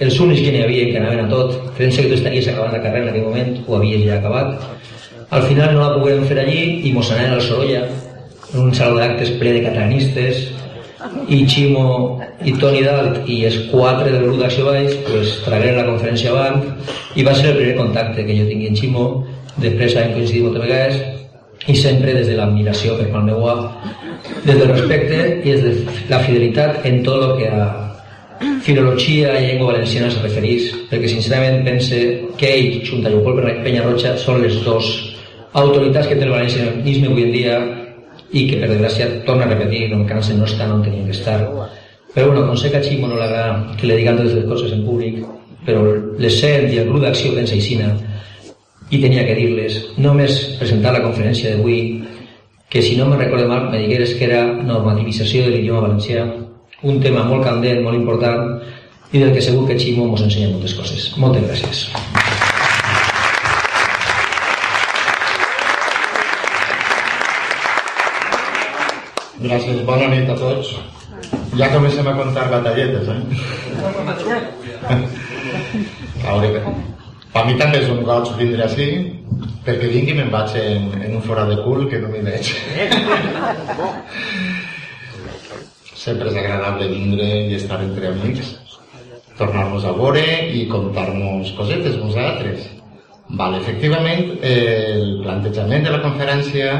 [0.00, 2.82] els únics que n'hi havia que anaven a tot, creient-se que tu estaries acabant la
[2.84, 4.64] carrera en aquell moment, ho havies ja acabat.
[5.30, 7.84] Al final no la poguem fer allí i mos anàvem al Sorolla,
[8.50, 10.48] en un saló d'actes ple de catalanistes,
[11.28, 15.86] i Ximo i Toni Dalt i els quatre del grup d'Acció Baix pues, tragueren la
[15.88, 16.60] conferència avant
[17.16, 19.06] i va ser el primer contacte que jo tingui amb Ximo
[19.62, 23.46] després hem coincidit moltes vegades i sempre des de l'admiració per el meu
[24.44, 25.72] des del respecte i des de
[26.10, 27.64] la fidelitat en tot el que a
[28.64, 31.98] filologia i llengua valenciana es referís, perquè sincerament pense
[32.40, 34.88] que ell, junt a Leopold Penyarroja, són les dos
[35.52, 37.58] autoritats que té el valencianisme avui en dia
[38.32, 41.16] i que per desgràcia, torna a repetir, no em cansen, no estan on tenien que
[41.16, 41.40] estar.
[42.14, 45.20] Però bueno, que a Ximo no l'agrada que le digan totes les coses en públic,
[45.66, 45.82] però
[46.18, 47.92] l'essent i el grup d'acció pensa Isina,
[48.90, 52.02] i tenia que dir-les, només presentar la conferència d'avui,
[52.70, 56.24] que si no me recordo mal me digueres que era normativització de l'idioma valencià,
[56.82, 58.60] un tema molt candent, molt important,
[59.12, 61.10] i del que segur que Ximo ens ensenya moltes coses.
[61.20, 61.78] Moltes gràcies.
[69.40, 70.74] Gràcies, bona nit a tots.
[71.58, 73.20] Ja comencem a contar batalletes, eh?
[76.28, 76.60] A veure,
[77.32, 78.88] per mi també és un goig vindre així,
[79.66, 82.52] perquè vinc i me'n vaig en, en un fora de cul que no m'hi veig.
[86.00, 88.54] Sempre és agradable vindre i estar entre amics,
[89.36, 90.24] tornar-nos a veure
[90.56, 92.70] i contar-nos cosetes vosaltres.
[93.36, 96.72] Vale, efectivament, el plantejament de la conferència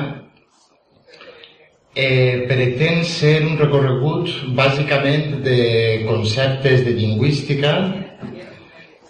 [1.95, 5.61] eh, pretén ser un recorregut bàsicament de
[6.09, 7.75] conceptes de lingüística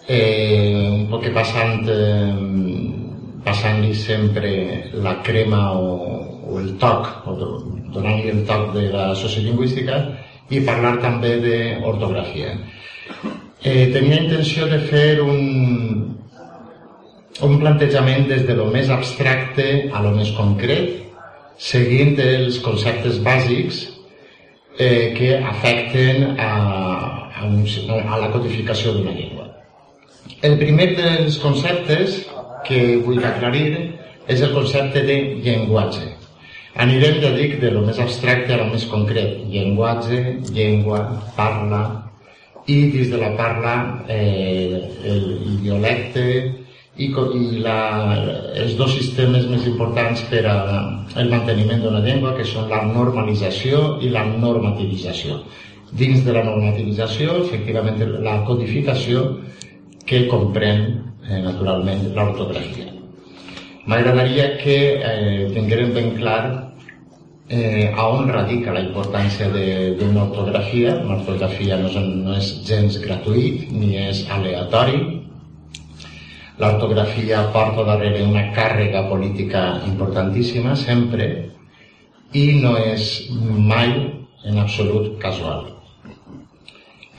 [0.07, 2.33] eh, un poc passant eh,
[3.45, 4.51] passant-li sempre
[4.93, 5.95] la crema o,
[6.51, 7.37] o el toc o
[7.95, 9.99] donant-li el toc de la sociolingüística
[10.51, 12.55] i parlar també d'ortografia
[13.63, 16.17] eh, tenia intenció de fer un
[17.41, 20.99] un plantejament des de lo més abstracte a lo més concret
[21.57, 23.85] seguint els conceptes bàsics
[24.77, 26.51] eh, que afecten a,
[27.39, 27.63] a, un,
[28.01, 29.49] a la codificació d'una llengua
[30.41, 32.21] el primer dels conceptes
[32.65, 33.67] que vull aclarir
[34.27, 36.10] és el concepte de llenguatge.
[36.79, 39.41] Anirem, ja dic, de lo més abstracte a lo més concret.
[39.51, 40.21] Llenguatge,
[40.55, 41.01] llengua,
[41.35, 41.81] parla,
[42.67, 43.73] i dins de la parla
[44.07, 46.25] eh, el, el dialecte
[46.95, 47.79] i, i la,
[48.61, 50.55] els dos sistemes més importants per a
[51.19, 55.41] el manteniment d'una llengua, que són la normalització i la normativització.
[55.91, 59.25] Dins de la normativització, efectivament, la codificació
[60.07, 63.00] que comprèn eh, naturalment l'ortografia.
[63.91, 66.71] M'agradaria que eh, tinguérem ben clar
[67.49, 70.93] eh, a on radica la importància d'una ortografia.
[71.03, 75.01] Una ortografia no és, no és gens gratuït ni és aleatori.
[76.61, 81.27] L'ortografia porta darrere una càrrega política importantíssima sempre
[82.31, 83.09] i no és
[83.73, 83.91] mai
[84.47, 85.67] en absolut casual.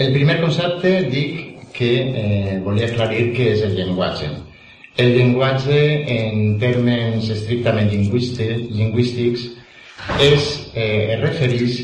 [0.01, 4.31] El primer concepte, dic, que eh, volia aclarir què és el llenguatge.
[5.01, 5.81] El llenguatge,
[6.13, 9.47] en termes estrictament lingüístics,
[10.21, 11.79] és, eh, es refereix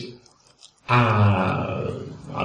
[0.88, 2.44] a, a,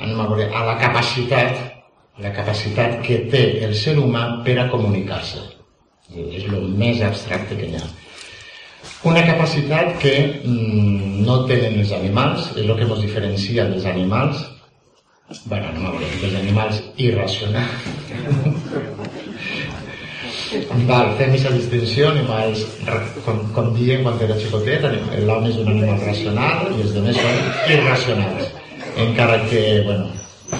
[0.00, 1.72] veure, a la capacitat
[2.20, 5.42] la capacitat que té el ser humà per a comunicar-se.
[6.12, 7.84] És el més abstracte que hi ha.
[9.08, 10.12] Una capacitat que
[10.44, 14.42] mm, no tenen els animals, és el que ens diferencia dels animals,
[15.44, 17.86] bueno, no dels animals irracionals.
[20.88, 22.64] Val, fem aquesta distinció, animals,
[23.24, 24.84] com, com diem quan era xicotet,
[25.24, 28.50] l'home és un animal racional i els altres són irracionals.
[29.06, 30.10] Encara que, bueno,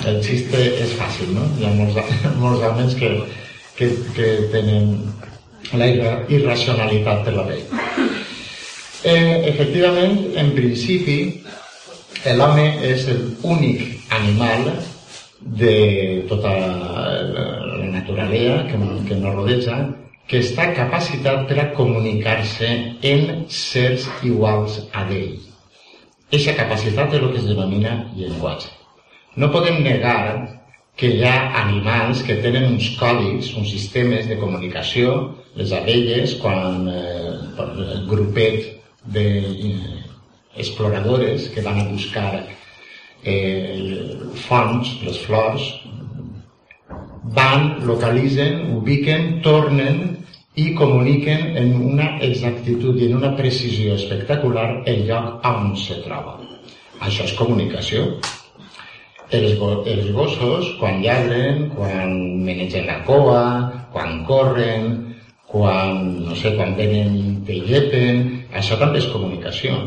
[0.09, 1.45] el xiste és fàcil, no?
[1.59, 3.13] Hi ha molts, molts homes que,
[3.77, 4.95] que, que tenen
[5.77, 5.89] la
[6.33, 7.65] irracionalitat per la pell.
[9.03, 11.19] Eh, efectivament, en principi,
[12.39, 14.69] l'home és l'únic animal
[15.41, 18.79] de tota la naturalesa que,
[19.09, 19.79] que ens rodeja
[20.31, 22.69] que està capacitat per a comunicar-se
[23.05, 25.41] en sers iguals a ell.
[26.31, 28.71] Aquesta capacitat és el que es denomina llenguatge.
[29.37, 30.63] No podem negar
[30.97, 36.89] que hi ha animals que tenen uns codis, uns sistemes de comunicació, les abelles, quan
[36.89, 38.71] eh, el grupet
[39.13, 39.27] de
[40.57, 42.45] exploradores que van a buscar
[43.25, 45.69] eh, fonts, les flors,
[47.37, 50.03] van, localitzen, ubiquen, tornen
[50.55, 56.39] i comuniquen en una exactitud i en una precisió espectacular el lloc on se troba.
[57.01, 58.19] Això és comunicació.
[59.33, 59.55] els,
[59.89, 62.11] els gossos, quan lladren, quan
[62.45, 63.45] menegen la coa,
[63.93, 65.15] quan corren,
[65.49, 68.23] quan, no sé, quan venen te llepen,
[68.53, 69.79] això també és comunicació.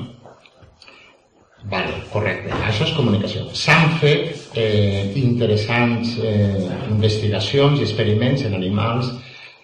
[1.70, 3.48] Vale, correcte, això és comunicació.
[3.58, 6.62] S'han fet eh, interessants eh,
[6.94, 9.10] investigacions i experiments en animals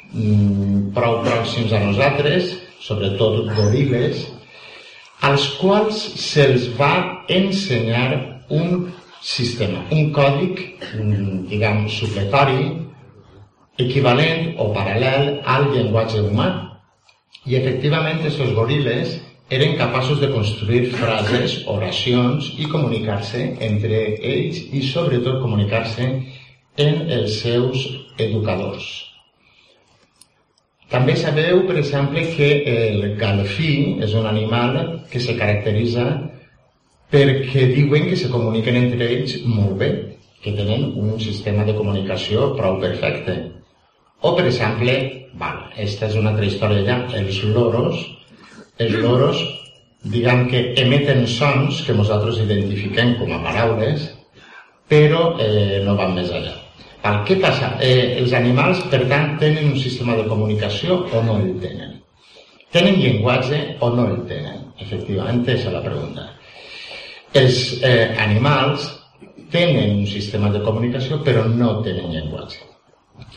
[0.09, 4.25] mm, prou pròxims a nosaltres, sobretot goril·les,
[5.30, 6.94] als quals se'ls va
[7.30, 8.07] ensenyar
[8.50, 8.88] un
[9.21, 10.63] sistema, un còdic,
[11.51, 12.63] diguem, supletori,
[13.77, 16.50] equivalent o paral·lel al llenguatge humà.
[17.45, 19.19] I efectivament, aquests goril·les
[19.51, 26.06] eren capaços de construir frases, oracions i comunicar-se entre ells i sobretot comunicar-se
[26.80, 27.83] en els seus
[28.18, 28.86] educadors.
[30.92, 34.80] També sabeu, per exemple, que el galfí és un animal
[35.12, 36.07] que se caracteritza
[37.12, 39.92] perquè diuen que se comuniquen entre ells molt bé,
[40.44, 43.36] que tenen un sistema de comunicació prou perfecte.
[44.21, 44.95] O, per exemple,
[45.36, 48.00] val, aquesta és una altra història ja, els loros,
[48.79, 49.41] els loros,
[50.03, 54.07] diguem que emeten sons que nosaltres identifiquem com a paraules,
[54.89, 56.56] però eh, no van més allà.
[57.09, 57.75] El què passa?
[57.81, 61.95] Eh, els animals, per tant, tenen un sistema de comunicació o no el tenen?
[62.71, 64.68] Tenen llenguatge o no el tenen?
[64.81, 66.27] Efectivament, és la pregunta.
[67.38, 68.89] Els eh, animals
[69.51, 72.62] tenen un sistema de comunicació però no tenen llenguatge.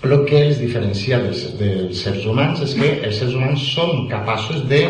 [0.05, 4.65] El que els diferencia dels, dels seres humans és que els seres humans són capaços
[4.69, 4.83] de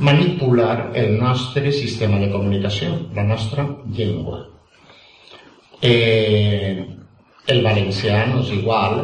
[0.00, 4.44] manipular el nostre sistema de comunicació, la nostra llengua.
[5.82, 6.86] Eh,
[7.46, 9.00] el valencià no és igual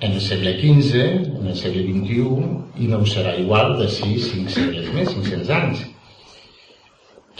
[0.00, 1.02] en el segle XV,
[1.40, 2.24] en el segle XXI,
[2.82, 5.84] i no ho serà igual de 6, 5 segles més, 500 anys.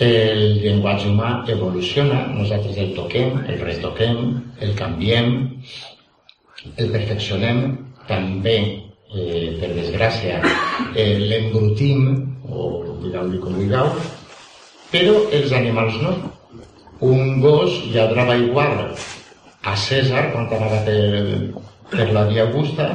[0.04, 4.22] El llenguatge humà evoluciona, nosaltres el toquem, el retoquem,
[4.62, 5.34] el canviem,
[6.76, 7.60] el perfeccionem,
[8.08, 8.56] també,
[9.14, 10.40] eh, per desgràcia,
[10.94, 13.90] eh, l'embrutim, o digueu-li com digueu,
[14.92, 16.14] però els animals no.
[17.04, 18.94] Un gos lladrava igual
[19.64, 21.00] a César quan anava per,
[21.90, 22.92] per la via Augusta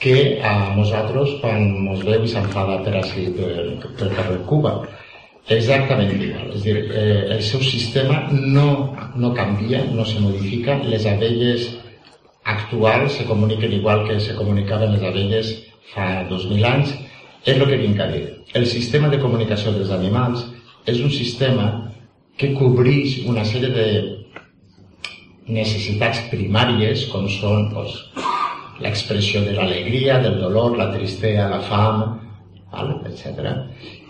[0.00, 1.62] que a nosaltres quan
[1.92, 3.52] ens veu i s'enfada per així, per,
[3.98, 4.76] per carrer Cuba.
[5.56, 6.50] Exactament igual.
[6.56, 10.78] És dir, eh, el seu sistema no, no canvia, no se modifica.
[10.84, 11.68] Les abelles
[12.44, 15.54] actuals se comuniquen igual que se comunicaven les abelles
[15.94, 16.96] fa 2.000 anys.
[17.46, 18.35] És el que vinc a dir.
[18.54, 20.44] El sistema de comunicació dels animals
[20.86, 21.66] és un sistema
[22.38, 23.86] que cobreix una sèrie de
[25.48, 27.96] necessitats primàries com són doncs,
[28.82, 32.02] l'expressió de l'alegria, del dolor, la tristesa, la fam,
[33.08, 33.52] etc.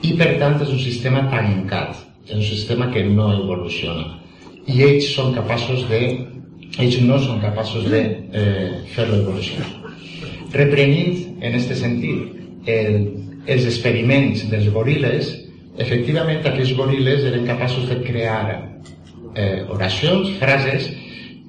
[0.02, 4.08] I per tant és un sistema tancat, és un sistema que no evoluciona.
[4.66, 6.00] I ells són capaços de,
[6.82, 8.02] ells no són capaços de
[8.32, 9.70] eh, fer-lo evolucionar.
[10.56, 13.06] Reprenint en aquest sentit el,
[13.46, 15.32] els experiments dels goril·les,
[15.82, 18.40] efectivament aquests goril·les eren capaços de crear
[19.34, 20.88] eh, oracions, frases,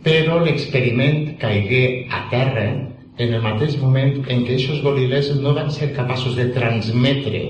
[0.05, 2.67] però l'experiment caigué a terra
[3.17, 7.43] en el mateix moment en què aquests goril·les no van ser capaços de transmetre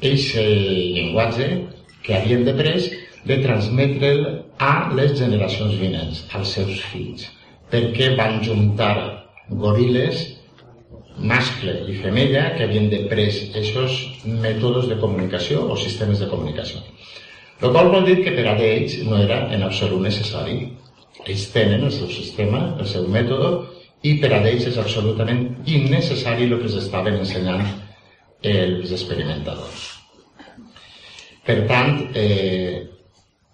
[0.00, 1.48] aquest llenguatge
[2.04, 2.90] que havien de pres,
[3.28, 4.22] de transmetre'l
[4.64, 7.26] a les generacions vinents, als seus fills,
[7.72, 8.94] perquè van juntar
[9.50, 10.22] goril·les
[11.20, 16.80] mascle i femella que havien de pres aquests mètodes de comunicació o sistemes de comunicació.
[17.60, 20.62] El qual vol dir que per a ells no era en absolut necessari
[21.26, 23.50] ells tenen el seu sistema, el seu mètode,
[24.08, 27.66] i per a ells és absolutament innecessari el que estaven ensenyant
[28.50, 29.82] els experimentadors.
[31.44, 32.86] Per tant, eh,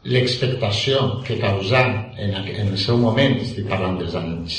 [0.07, 1.83] l'expectació que causà
[2.15, 4.59] en, en el seu moment, estic parlant dels anys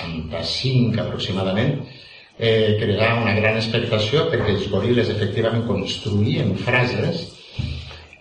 [0.00, 1.82] 65 aproximadament,
[2.40, 7.26] eh, crearà una gran expectació perquè els goril·les efectivament construïen frases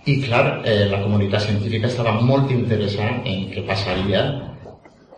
[0.06, 4.24] i clar, eh, la comunitat científica estava molt interessada en què passaria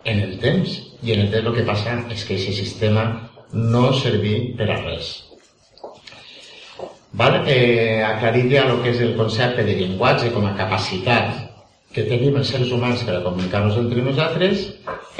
[0.04, 0.78] en el temps.
[1.02, 3.04] I en el temps el que passa és que aquest sistema
[3.52, 5.12] no servia per a res.
[7.12, 7.42] Val?
[7.46, 11.48] Eh, aclarir ja el que és el concepte de llenguatge com a capacitat
[11.92, 14.62] que tenim els seres humans per a comunicar-nos entre nosaltres,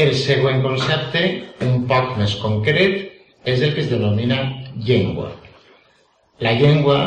[0.00, 1.24] el següent concepte,
[1.68, 3.11] un poc més concret,
[3.44, 4.38] és el que es denomina
[4.76, 5.30] llengua.
[6.38, 6.98] La llengua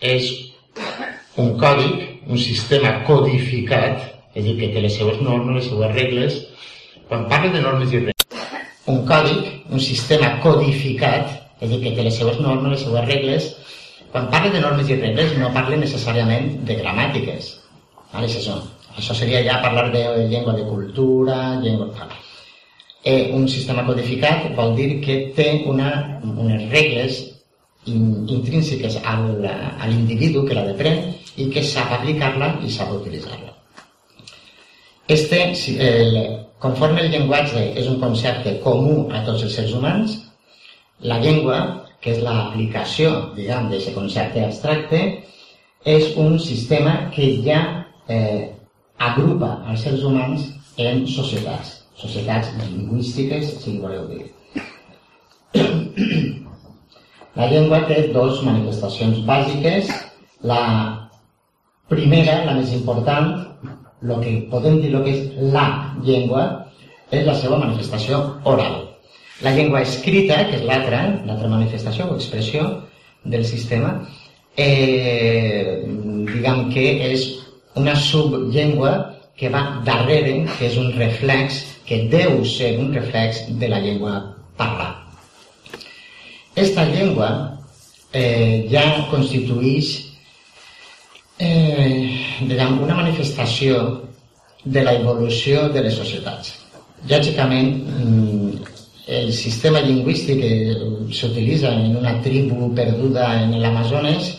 [0.00, 0.28] és
[1.36, 4.02] un còdic, un sistema codificat,
[4.34, 6.40] és a dir, que té les seues normes, les seues regles.
[7.08, 8.50] Quan parla de normes i regles,
[8.90, 13.06] un còdic, un sistema codificat, és a dir, que té les seues normes, les seues
[13.06, 13.52] regles,
[14.12, 17.52] quan parla de normes i regles no parla necessàriament de gramàtiques.
[18.12, 18.58] Vale, això.
[18.96, 21.90] Això seria ja parlar de llengua de cultura, llengua...
[23.06, 25.90] Eh, un sistema codificat vol dir que té una,
[26.26, 27.20] unes regles
[27.86, 33.54] in, intrínseques al, a l'individu que la deprèn i que sap aplicar-la i sap utilitzar-la.
[35.06, 35.38] Este,
[35.78, 36.18] el,
[36.58, 40.18] conforme el llenguatge és un concepte comú a tots els seres humans,
[41.06, 41.60] la llengua,
[42.02, 45.02] que és l'aplicació, diguem, d'aquest concepte abstracte,
[45.86, 47.62] és un sistema que ja
[48.10, 48.50] eh,
[48.98, 50.50] agrupa els seres humans
[50.82, 54.24] en societats, societats lingüístiques, si voleu dir.
[57.36, 59.90] La llengua té dues manifestacions bàsiques.
[60.48, 60.62] La
[61.90, 63.32] primera, la més important,
[64.02, 65.66] el que podem dir el que és la
[66.04, 66.44] llengua,
[67.10, 68.82] és la seva manifestació oral.
[69.44, 72.64] La llengua escrita, que és l'altra, l'altra manifestació o expressió
[73.24, 73.92] del sistema,
[74.56, 75.84] eh,
[76.32, 77.26] diguem que és
[77.76, 78.94] una subllengua
[79.36, 84.36] que va darrere, que és un reflex, que deu ser un reflex de la llengua
[84.56, 85.06] parlada.
[86.54, 87.60] Esta llengua
[88.12, 89.92] eh, ja constitueix
[91.38, 92.16] eh,
[92.48, 94.02] diguem, una manifestació
[94.64, 96.54] de la evolució de les societats.
[97.08, 98.72] Lògicament, mm,
[99.06, 100.54] el sistema lingüístic que
[101.14, 104.32] s'utilitza en una tribu perduda en l'Amazones,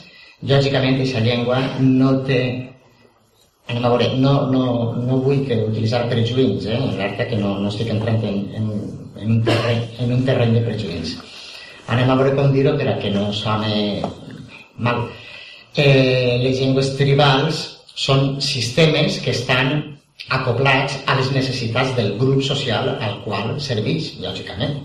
[0.43, 2.41] lògicament aquesta llengua no té
[3.67, 6.77] Anem a veure, no, no, no vull que utilitzar prejuïns, eh?
[6.93, 8.69] alerta que no, no estic entrant en, en,
[9.19, 11.17] en, un terreny, en un terreny de prejuïns.
[11.91, 13.99] Anem a veure com dir-ho per a que no sone
[14.87, 15.03] mal.
[15.75, 17.59] Eh, les llengües tribals
[17.97, 19.75] són sistemes que estan
[20.33, 24.79] acoplats a les necessitats del grup social al qual serveix, lògicament.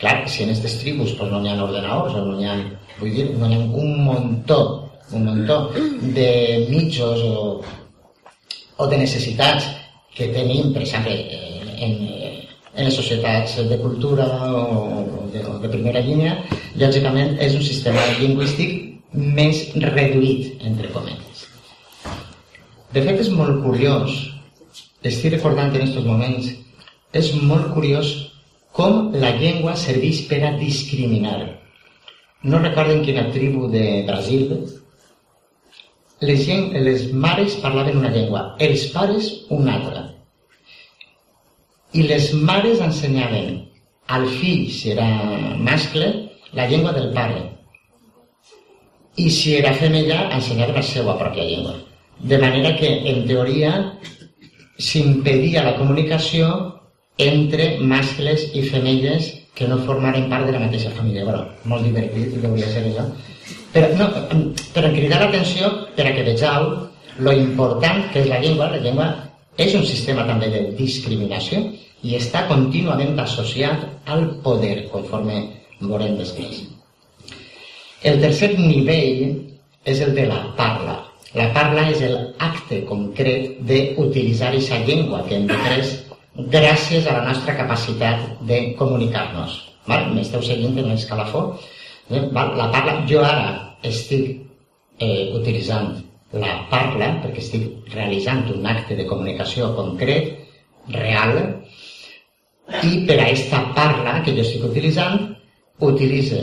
[0.00, 2.58] Clar, si en aquestes tribus pues, no hi ha ordenadors no hi ha,
[2.98, 4.60] vull dir, no hi ha un muntó,
[5.14, 5.60] un muntó
[6.18, 6.30] de
[6.68, 7.62] mitjos o
[8.76, 9.68] o de necessitats
[10.16, 11.14] que tenim, per exemple,
[11.86, 11.96] en,
[12.76, 16.36] en les societats de cultura o de, o de primera línia,
[16.80, 21.46] lògicament és un sistema lingüístic més reduït, entre cometes.
[22.92, 24.14] De fet, és molt curiós,
[25.04, 26.48] estic recordant en aquests moments,
[27.16, 28.12] és molt curiós
[28.76, 31.38] com la llengua serveix per a discriminar.
[32.44, 34.52] No recorden quina tribu de Brasil
[36.20, 40.04] les, gent, les mares parlaven una llengua, els pares una altra.
[41.92, 43.60] I les mares ensenyaven
[44.12, 45.06] al fill, si era
[45.58, 46.08] mascle,
[46.52, 47.42] la llengua del pare.
[49.16, 51.76] I si era femella, ensenyaven la seva pròpia llengua.
[52.20, 53.72] De manera que, en teoria,
[54.78, 56.48] s'impedia la comunicació
[57.18, 61.24] entre mascles i femelles que no formaren part de la mateixa família.
[61.24, 63.06] Bueno, molt divertit, hauria ser això
[63.76, 64.06] però, no,
[64.72, 66.68] però cridar l'atenció per a que vegeu
[67.20, 68.70] lo important que és la llengua.
[68.72, 69.08] La llengua
[69.60, 71.60] és un sistema també de discriminació
[72.06, 75.42] i està contínuament associat al poder, conforme
[75.80, 76.62] veurem després.
[78.06, 79.42] El tercer nivell
[79.84, 80.96] és el de la parla.
[81.36, 85.92] La parla és l'acte concret d'utilitzar aquesta llengua que hem pres
[86.36, 89.56] gràcies a la nostra capacitat de comunicar-nos.
[89.86, 91.56] M'esteu seguint en l'escalafó?
[92.10, 94.42] Eh, la parla, jo ara estic
[95.00, 95.94] eh, utilitzant
[96.36, 100.34] la parla perquè estic realitzant un acte de comunicació concret,
[100.92, 101.38] real,
[102.82, 105.32] i per a aquesta parla que jo estic utilitzant,
[105.80, 106.42] utilitzo,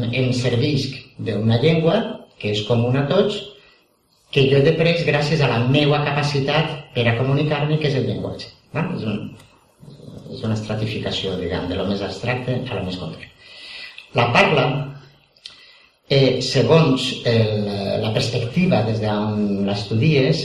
[0.00, 1.98] em servisc d'una llengua
[2.38, 3.36] que és comuna a tots,
[4.30, 8.06] que jo he després gràcies a la meva capacitat per a comunicar-me, que és el
[8.06, 8.59] llenguatge.
[8.76, 8.84] No?
[8.96, 9.18] És, un,
[10.34, 13.28] és una estratificació, diguem, de lo més abstracte a lo més concret.
[14.18, 14.66] La parla
[16.10, 17.68] eh, segons el,
[18.02, 20.42] la perspectiva des d'on l'estudies,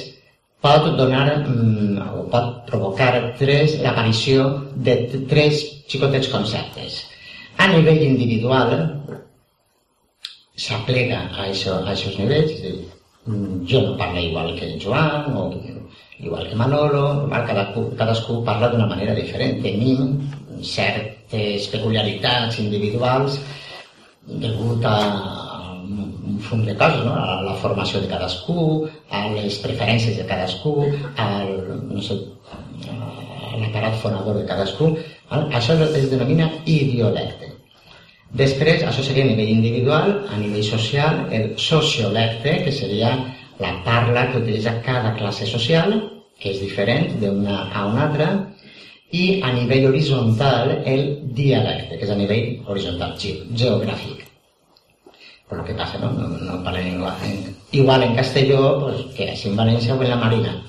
[0.66, 4.46] pot donar mm, o pot provocar tres, l'aparició
[4.88, 4.96] de
[5.30, 7.04] tres xicotets conceptes.
[7.62, 8.74] A nivell individual,
[10.66, 12.76] s'aplega a aquests nivells, és dir,
[13.28, 15.50] mm, jo no parlo igual que Joan o
[16.20, 19.62] igual que Manolo, cadascú, cadascú parla d'una manera diferent.
[19.64, 20.20] Tenim
[20.64, 23.40] certes peculiaritats individuals
[24.26, 24.98] degut a,
[25.86, 27.14] un fum de coses, no?
[27.14, 30.78] a la formació de cadascú, a les preferències de cadascú,
[31.22, 31.52] al,
[31.92, 32.18] no sé,
[32.90, 34.96] a l'aparat fonador de cadascú.
[35.30, 37.54] Això es denomina idiolecte.
[38.36, 43.14] Després, això seria a nivell individual, a nivell social, el sociolecte, que seria
[43.60, 45.96] la parla que utilitza cada classe social,
[46.40, 48.30] que és diferent d'una a una altra,
[49.16, 51.04] i a nivell horitzontal el
[51.38, 53.16] dialecte, que és a nivell horitzontal,
[53.56, 54.26] geogràfic
[55.48, 56.12] por lo que pasa, ¿no?
[56.12, 60.10] No, no parlen igual, en, igual en Castelló pues, que es en València o en
[60.10, 60.64] la Marina.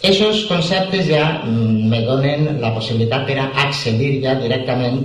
[0.00, 5.04] Esos conceptes ja mm, me donen la possibilitat per a accedir ja directament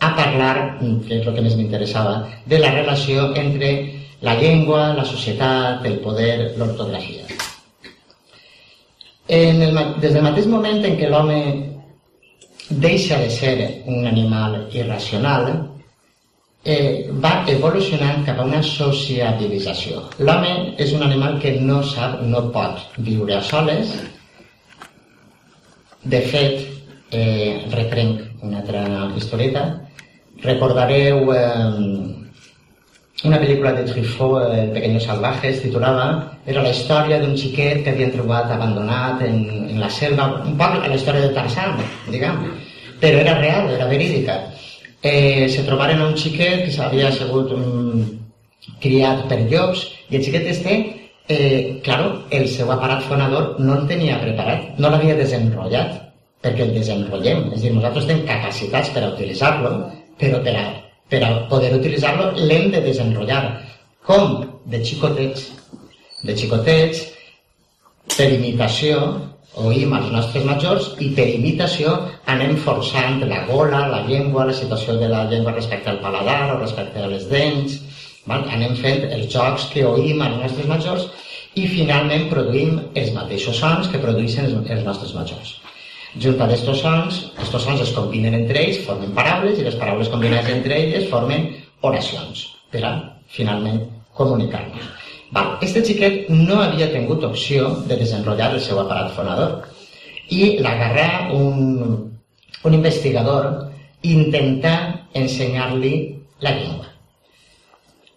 [0.00, 3.70] a parlar, mm, que és el que més m'interessava, de la relació entre
[4.26, 7.22] la llengua, la societat, el poder, l'ortografia.
[9.28, 11.38] En el, des del mateix moment en què l'home
[12.86, 13.54] deixa de ser
[13.86, 15.48] un animal irracional,
[16.64, 20.02] eh, va evolucionant cap a una sociabilització.
[20.18, 20.52] L'home
[20.82, 23.94] és un animal que no sap, no pot viure a soles.
[26.02, 26.66] De fet,
[27.14, 29.66] eh, reprenc una altra historieta,
[30.42, 32.25] recordareu eh,
[33.24, 37.94] una pel·lícula de Truffaut, El pequeño salvaje, es titulava, era la història d'un xiquet que
[37.94, 39.38] havien trobat abandonat en,
[39.70, 41.80] en la selva, un poc la història de Tarzan,
[42.12, 42.44] diguem,
[43.00, 44.36] però era real, era verídica.
[45.02, 48.04] Eh, se trobaren un xiquet que s'havia sigut um,
[48.82, 50.78] criat per llops i el xiquet este,
[51.28, 56.02] eh, claro, el seu aparat fonador no el tenia preparat, no l'havia desenrotllat,
[56.44, 59.78] perquè el desenrotllem, és a dir, nosaltres tenim capacitats per utilitzar-lo,
[60.20, 60.66] però per a
[61.10, 63.44] per a poder utilitzar-lo l'hem de desenrotllar.
[64.06, 64.42] Com?
[64.66, 65.50] De xicotets.
[66.26, 67.02] De xicotets,
[68.16, 69.00] per imitació,
[69.56, 71.92] oïm els nostres majors i per imitació
[72.32, 76.58] anem forçant la gola, la llengua, la situació de la llengua respecte al paladar o
[76.60, 77.78] respecte a les dents,
[78.26, 78.44] val?
[78.52, 81.06] anem fent els jocs que oïm als nostres majors
[81.56, 85.56] i finalment produïm els mateixos sons que produeixen els nostres majors.
[86.14, 90.48] Junta d'estos sons, estos sons es combinen entre ells, formen paraules, i les paraules combinades
[90.54, 91.50] entre elles formen
[91.82, 92.94] oracions, per a,
[93.28, 93.82] finalment,
[94.16, 94.86] comunicar-nos.
[95.60, 99.66] Este xiquet no havia tingut opció de desenrotllar el seu aparat fonador
[100.32, 102.12] i l'agarrà un,
[102.62, 103.48] un investigador
[104.02, 104.78] intentar
[105.14, 105.94] ensenyar-li
[106.40, 106.85] la llengua.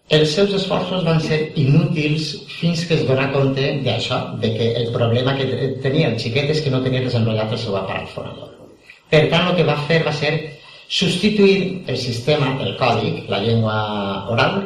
[0.09, 4.87] Els seus esforços van ser inútils fins que es dona compte d'això, de que el
[4.95, 5.45] problema que
[5.83, 8.49] tenia el xiquet és que no tenia desenvolupat el seu aparat fonador.
[9.13, 10.33] Per tant, el que va fer va ser
[10.89, 13.77] substituir el sistema, el còdic, la llengua
[14.33, 14.57] oral,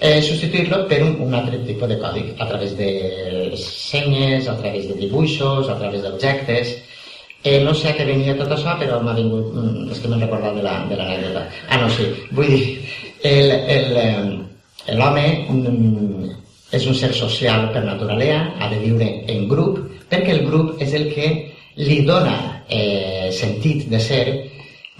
[0.00, 2.90] eh, substituir-lo per un, un altre tipus de còdic, a través de
[3.60, 6.76] senyes, a través de dibuixos, a través d'objectes...
[7.46, 9.52] Eh, no sé a què venia tot això, però m'ha vingut...
[9.54, 11.44] Mm, és que m'he recordat de l'anècdota.
[11.44, 12.08] La, ah, no, sí.
[12.34, 12.64] Vull dir,
[14.98, 15.26] l'home
[16.76, 20.94] és un ser social per naturalea, ha de viure en grup, perquè el grup és
[20.98, 21.30] el que
[21.76, 22.36] li dona
[22.68, 24.24] eh, sentit de ser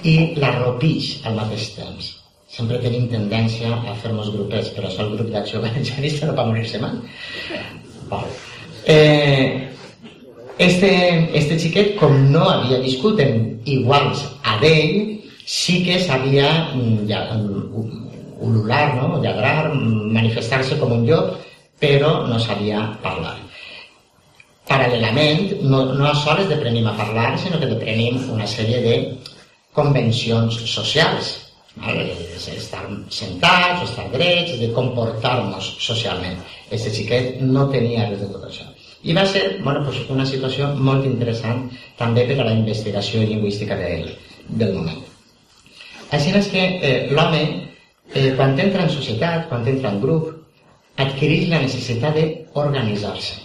[0.04, 2.10] i l'arropix al mateix temps.
[2.56, 6.78] Sempre tenim tendència a fer-nos grupets, però això el grup d'acció valencianista no va morir-se
[6.82, 6.94] mai.
[8.86, 9.66] Eh,
[10.58, 17.02] Este, este xiquet, com no havia viscut en iguals a d'ell, sí que sabia mm,
[17.10, 18.05] ja, mm,
[18.40, 19.22] ulular, no?
[19.22, 21.36] lladrar, manifestar-se com un llop,
[21.80, 23.36] però no sabia parlar.
[24.66, 28.94] Paral·lelament, no, no sols deprenim a parlar, sinó que deprenim una sèrie de
[29.76, 31.34] convencions socials.
[31.76, 36.38] És estar sentats, estar drets, de comportar-nos socialment.
[36.70, 38.64] Aquest xiquet no tenia res de tot això.
[39.04, 41.68] I va ser bueno, pues una situació molt interessant
[41.98, 44.16] també per a la investigació lingüística de,
[44.48, 45.04] del moment.
[46.16, 47.42] Així és que eh, l'home,
[48.16, 50.32] eh, quan entra en societat, quan entra en grup,
[50.96, 53.42] adquireix la necessitat d'organitzar-se.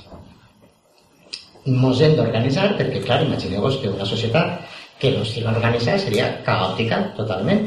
[1.69, 4.62] Ens hem d'organitzar perquè, clar, imagineu-vos que una societat
[5.01, 7.65] que no estigui organitzada seria caòtica totalment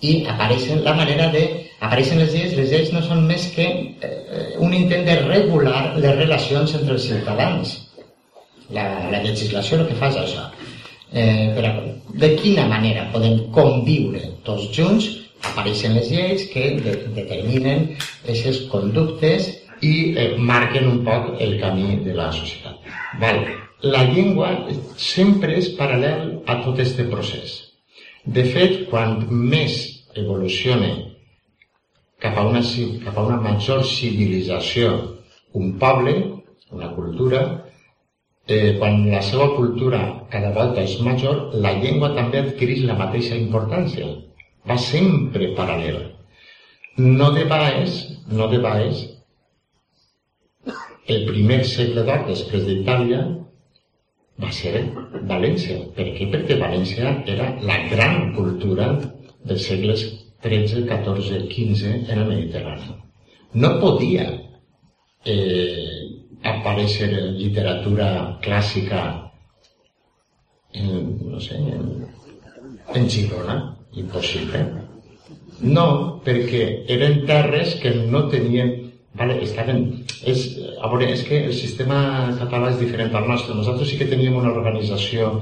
[0.00, 1.42] i apareixen la manera de
[1.82, 6.16] apareixen les lleis, les lleis no són més que eh, un intent de regular les
[6.18, 7.76] relacions entre els ciutadans.
[8.74, 10.48] La, la legislació el que fa és això.
[11.08, 11.72] Eh, però
[12.20, 15.08] de quina manera podem conviure tots junts?
[15.48, 17.88] Apareixen les lleis que de, determinen
[18.24, 19.48] aquestes conductes
[19.84, 22.78] i eh, marquen un poc el camí de la societat.
[23.22, 23.42] Val.
[23.86, 24.48] La llengua
[24.98, 27.52] sempre és paral·lel a tot aquest procés.
[28.26, 29.76] De fet, quan més
[30.18, 30.88] evoluciona
[32.18, 32.62] cap a una,
[33.04, 34.90] cap a una major civilització.
[35.54, 36.14] Un poble,
[36.74, 37.42] una cultura,
[38.46, 40.00] eh, quan la seva cultura
[40.32, 44.10] cada volta és major, la llengua també adquireix la mateixa importància.
[44.68, 46.04] Va sempre paral·lela.
[46.98, 48.00] No de baix,
[48.34, 49.04] no de baix,
[51.08, 53.20] el primer segle d'or després d'Itàlia
[54.42, 54.82] va ser
[55.30, 55.78] València.
[55.96, 56.26] Per què?
[56.32, 58.90] Perquè València era la gran cultura
[59.48, 60.04] dels segles
[60.44, 62.98] 13, 14, 15 en el Mediterrani.
[63.62, 64.26] No podia
[65.24, 65.96] eh,
[66.52, 68.10] aparèixer literatura
[68.44, 69.02] clàssica
[70.74, 70.92] en,
[71.32, 72.06] no sé, en,
[72.94, 73.58] en Girona,
[74.02, 74.64] impossible.
[75.60, 75.88] No,
[76.24, 78.76] perquè eren terres que no tenien
[79.18, 79.40] Vale?
[79.42, 79.80] Estaven,
[80.30, 80.44] és,
[80.78, 81.98] a veure, és que el sistema
[82.38, 83.56] català és diferent al nostre.
[83.56, 85.32] Nosaltres sí que teníem una organització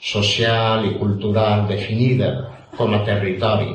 [0.00, 2.30] social i cultural definida
[2.78, 3.68] com a territori.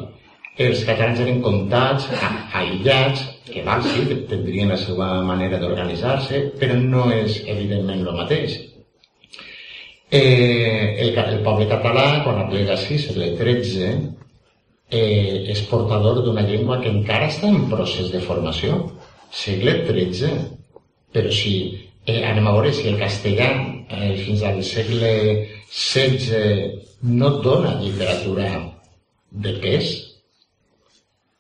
[0.63, 2.10] Els catalans eren comptats,
[2.54, 8.60] aïllats, que val, sí, tindrien la seva manera d'organitzar-se, però no és evidentment el mateix.
[10.13, 14.13] Eh, el, el poble català, quan aplega sí, segle XIII,
[14.89, 18.80] eh, és portador d'una llengua que encara està en procés de formació.
[19.34, 20.34] Segle XIII.
[21.13, 21.54] Però si
[22.06, 23.50] eh, anem a veure si el castellà
[23.89, 25.13] eh, fins al segle
[25.69, 28.50] XVI no dona literatura
[29.46, 29.93] de pes,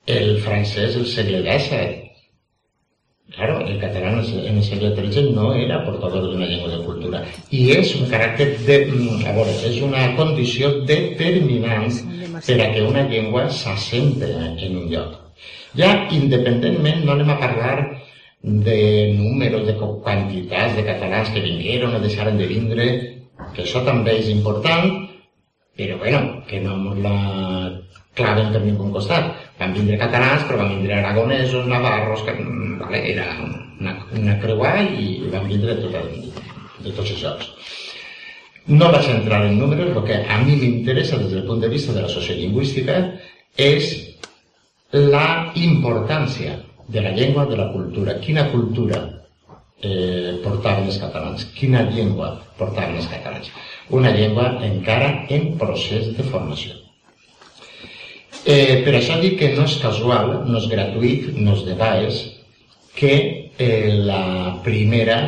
[0.05, 2.03] el francès el segle XVII
[3.33, 7.63] Claro, el català en el segle XIII no era portador d'una llengua de cultura i
[7.73, 11.95] és un caràcter de, mm, a veure, és una condició determinant
[12.45, 15.19] per a que una llengua s'assente en un lloc.
[15.79, 17.77] Ja, independentment, no anem a parlar
[18.43, 22.87] de números, de quantitats de catalans que vingueren o deixaren de vindre,
[23.55, 25.07] que això també és important,
[25.77, 27.17] però bueno, que no ens la
[28.13, 29.31] claven per ningú costat.
[29.57, 32.35] Van vindre catalans, però van vindre aragonesos, navarros, que,
[32.81, 33.25] vale, era
[33.79, 36.37] una, una creuà i van vindre de, tot,
[36.83, 37.51] de tots els llocs.
[38.67, 41.91] No vaig entrar en números, el que a mi m'interessa des del punt de vista
[41.91, 42.95] de la sociolingüística
[43.59, 43.89] és
[44.93, 48.19] la importància de la llengua, de la cultura.
[48.23, 49.01] Quina cultura
[49.81, 51.43] eh, portaven els catalans?
[51.57, 53.51] Quina llengua portaven els catalans?
[53.89, 56.79] Una llengua encara en procés de formació.
[58.45, 62.23] Eh, per això dic que no és casual, no és gratuït, no és de baix,
[62.95, 63.15] que
[63.57, 65.19] eh, la primera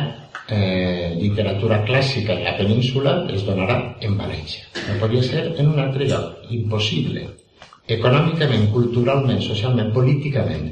[0.48, 4.66] eh, literatura clàssica de la península es donarà en València.
[4.88, 7.26] No podia ser en un altre lloc, impossible.
[7.96, 10.68] Econòmicament, culturalment, socialment, políticament,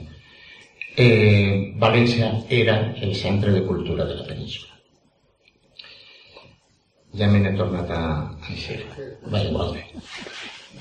[0.96, 4.72] eh, València era el centre de cultura de la península.
[7.14, 8.02] Ja me n'he tornat a
[8.50, 8.80] eixir.
[9.30, 9.84] Vaja, molt bé.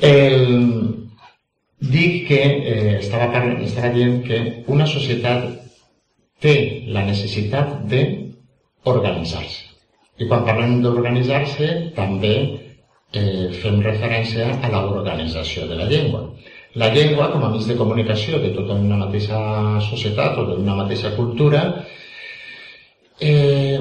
[0.02, 1.04] El,
[1.92, 4.40] dic que eh, estava, parlant, estava dient que
[4.72, 5.50] una societat
[6.44, 6.56] té
[6.96, 7.84] la necessitat
[8.86, 9.72] d'organitzar-se.
[10.22, 12.34] I quan parlem d'organitzar-se, també
[13.14, 16.28] eh, fem referència a l'organització de la llengua.
[16.76, 19.40] La llengua, com a mig de comunicació de tota una mateixa
[19.90, 21.64] societat o d'una mateixa cultura,
[23.22, 23.78] eh,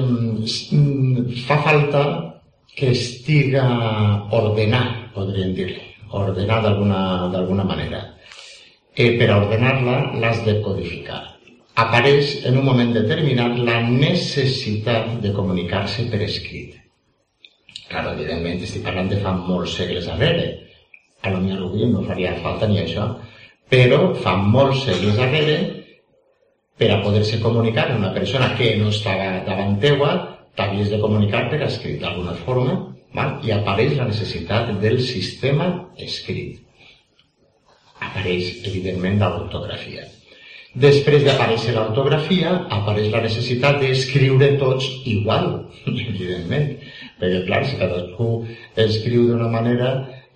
[1.47, 2.03] fa falta
[2.75, 3.65] que estiga
[4.31, 8.03] ordenat, podríem dir-li ordenar d'alguna manera.
[8.95, 11.32] Eh, per ordenar-la l'has de codificar.
[11.79, 16.75] Apareix en un moment determinat la necessitat de comunicar-se per escrit.
[17.89, 20.45] Clar, evidentment, estic parlant de fa molts segles darrere.
[21.23, 23.07] A lo millor avui no faria falta ni això,
[23.73, 25.57] però fa molts segles darrere
[26.77, 30.13] per a poder-se comunicar amb una persona que no estava davant teua,
[30.57, 32.81] t'havies de comunicar per escrit d'alguna forma
[33.13, 33.37] Val?
[33.45, 35.69] I apareix la necessitat del sistema
[36.01, 36.59] escrit.
[38.01, 40.07] Apareix, evidentment, l'ortografia.
[40.73, 46.71] Després d'aparèixer l'ortografia, apareix la necessitat d'escriure tots igual, evidentment.
[47.21, 48.29] Perquè, clar, si cadascú
[48.81, 49.91] escriu d'una manera,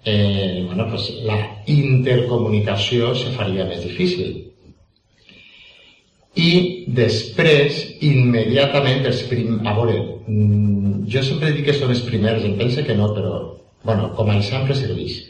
[0.05, 4.43] eh, bueno, pues, la intercomunicació se faria més difícil.
[6.37, 6.51] I
[6.93, 9.57] després, immediatament, els prim...
[9.65, 9.97] a veure,
[11.09, 13.39] jo sempre dic que són els primers, em pensa que no, però
[13.87, 15.23] bueno, com a exemple serveix.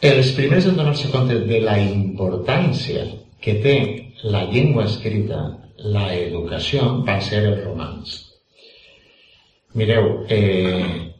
[0.00, 3.04] Els primers en donar-se compte de la importància
[3.44, 3.74] que té
[4.22, 5.44] la llengua escrita,
[5.94, 8.16] la educació, van ser els romans.
[9.74, 11.12] Mireu, eh,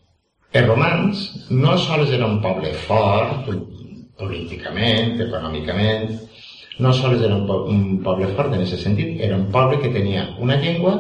[0.53, 3.49] els romans no sols era un poble fort,
[4.19, 6.11] políticament, econòmicament,
[6.81, 9.93] no sols era un, po un poble fort en aquest sentit, era un poble que
[9.95, 10.97] tenia una llengua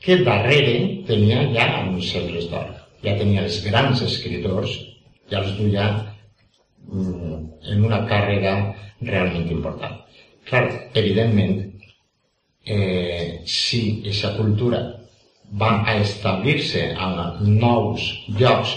[0.00, 2.70] que darrere tenia ja uns segles d'or.
[3.04, 4.72] Ja tenia els grans escriptors,
[5.30, 5.86] ja els duia
[6.88, 7.40] mm,
[7.72, 8.54] en una càrrega
[9.00, 10.00] realment important.
[10.50, 11.60] Clar, evidentment,
[12.64, 14.80] eh, si aquesta cultura
[15.60, 18.08] va a establir-se a nous
[18.38, 18.72] llocs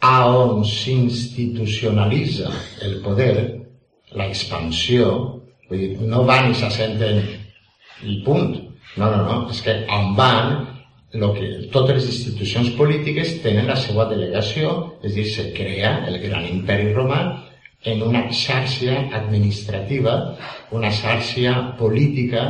[0.00, 2.48] a on s'institucionalitza
[2.86, 3.34] el poder,
[4.16, 5.10] la expansió,
[5.68, 7.20] vull dir, no van i s'assenten
[8.08, 8.56] i punt,
[8.96, 10.56] no, no, no, és que on van,
[11.20, 14.72] lo que, totes les institucions polítiques tenen la seva delegació,
[15.04, 17.20] és dir, se crea el gran imperi romà
[17.82, 20.36] en una xarxa administrativa,
[20.70, 22.42] una xarxa política,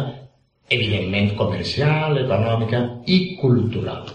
[0.68, 4.10] evidentment comercial, econòmica i cultural.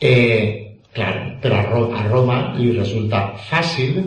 [0.00, 4.00] Eh, clar, però a Roma, a Roma li resulta fàcil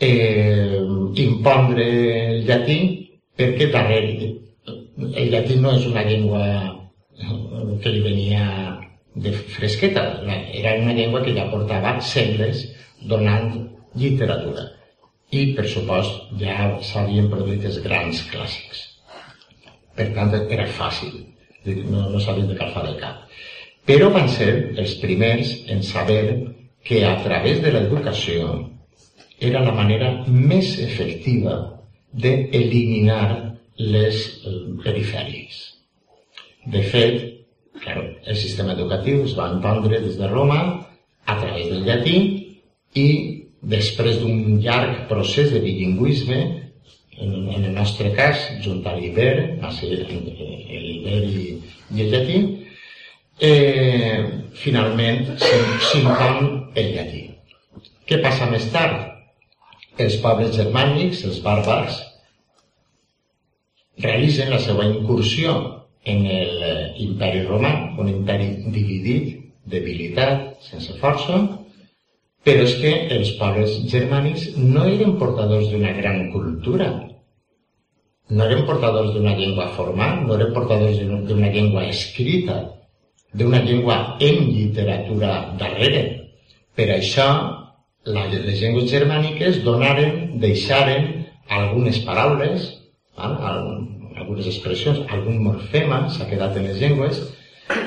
[0.00, 0.80] eh,
[1.24, 1.86] impondre
[2.32, 2.78] el llatí
[3.38, 4.36] perquè darrere
[4.98, 6.42] el llatí no és una llengua
[7.82, 8.44] que li venia
[9.14, 10.02] de fresqueta,
[10.54, 12.64] era una llengua que ja portava segles
[13.10, 13.50] donant
[13.98, 14.66] literatura.
[15.30, 18.84] I, per supost, ja s'havien produït els grans clàssics.
[19.98, 21.18] Per tant, era fàcil,
[21.90, 23.26] no, no s'havien de calfar del cap.
[23.88, 24.48] Però van ser
[24.80, 26.22] els primers en saber
[26.84, 28.48] que a través de l'educació
[29.40, 31.56] era la manera més efectiva
[32.12, 33.24] d'eliminar
[33.78, 35.58] les eh, perifèries.
[36.66, 37.20] De fet,
[37.82, 40.60] claro, el sistema educatiu es va entendre des de Roma
[41.24, 42.18] a través del llatí
[42.96, 43.08] i
[43.62, 46.38] després d'un llarg procés de bilingüisme,
[47.18, 51.46] en, en el nostre cas, junt a l'Iber, va ser l'Iber i,
[51.94, 52.42] i el llatí,
[53.40, 54.20] eh,
[54.62, 57.24] finalment s'impon el llatí.
[58.08, 59.06] Què passa més tard?
[59.98, 61.98] Els pobles germànics, els bàrbars,
[63.98, 65.56] realitzen la seva incursió
[66.06, 69.34] en l'imperi eh, romà, un imperi dividit,
[69.68, 71.40] debilitat, sense força,
[72.46, 76.88] però és que els pobles germànics no eren portadors d'una gran cultura,
[78.30, 80.98] no eren portadors d'una llengua formal, no eren portadors
[81.28, 82.58] d'una llengua escrita,
[83.34, 86.04] d'una llengua en literatura darrere.
[86.76, 87.28] Per això,
[88.06, 91.08] les llengües germàniques donaren, deixaren
[91.48, 92.74] algunes paraules
[93.18, 97.20] algunes expressions, algun morfema s'ha quedat en les llengües,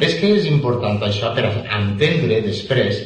[0.02, 3.06] és que és important això per entendre després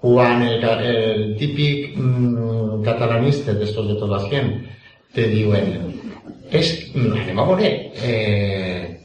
[0.00, 4.54] quan el, el típic mmm, catalanista de tota la gent
[5.14, 5.92] te diuen
[6.50, 7.68] és, anem a veure
[8.02, 8.96] eh,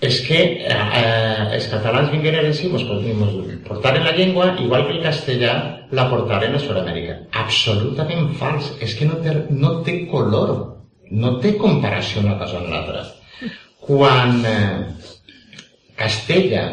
[0.00, 2.84] és que eh, els catalans vingueren així, mos,
[3.18, 3.34] mos
[3.66, 5.54] portaren la llengua, igual que el castellà
[5.90, 7.16] la portaren a Sud-amèrica.
[7.42, 8.70] Absolutament fals.
[8.84, 10.54] És que no té, no té color
[11.10, 13.04] no té comparació una cosa amb l'altra.
[13.88, 14.84] Quan eh,
[15.98, 16.64] Castella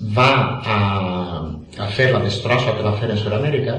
[0.00, 0.78] va a,
[1.78, 3.76] a fer la destrossa que va fer en Sud-amèrica,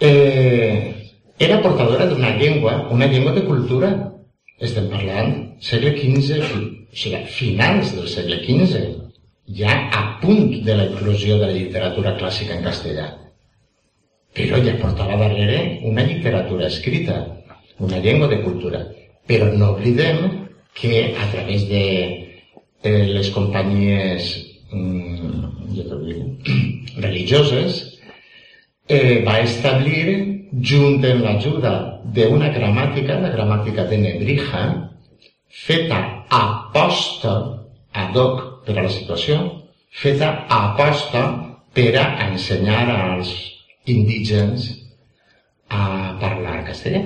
[0.00, 0.94] eh,
[1.38, 3.90] era portadora d'una llengua, una llengua de cultura.
[4.62, 8.84] Estem parlant segle XV, o sigui, finals del segle XV,
[9.58, 13.08] ja a punt de la inclusió de la literatura clàssica en castellà.
[14.34, 17.18] Però ja portava darrere una literatura escrita,
[17.78, 18.86] una llengua de cultura.
[19.26, 21.84] Però no oblidem que a través de
[22.82, 25.54] eh, les companyies mm,
[27.06, 27.80] religioses
[28.88, 31.72] eh, va establir, junt amb l'ajuda
[32.14, 34.64] d'una gramàtica, la gramàtica de Nebrija,
[35.48, 37.34] feta a posta
[37.94, 39.40] ad hoc per a la situació,
[39.90, 41.24] feta a posta
[41.74, 43.32] per a ensenyar als
[43.90, 44.70] indígens
[45.68, 47.02] a parlar castellà.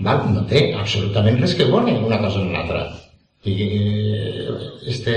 [0.00, 0.24] Val?
[0.34, 2.86] No té absolutament res que veure una cosa amb l'altra.
[3.44, 3.54] I
[4.90, 5.14] este,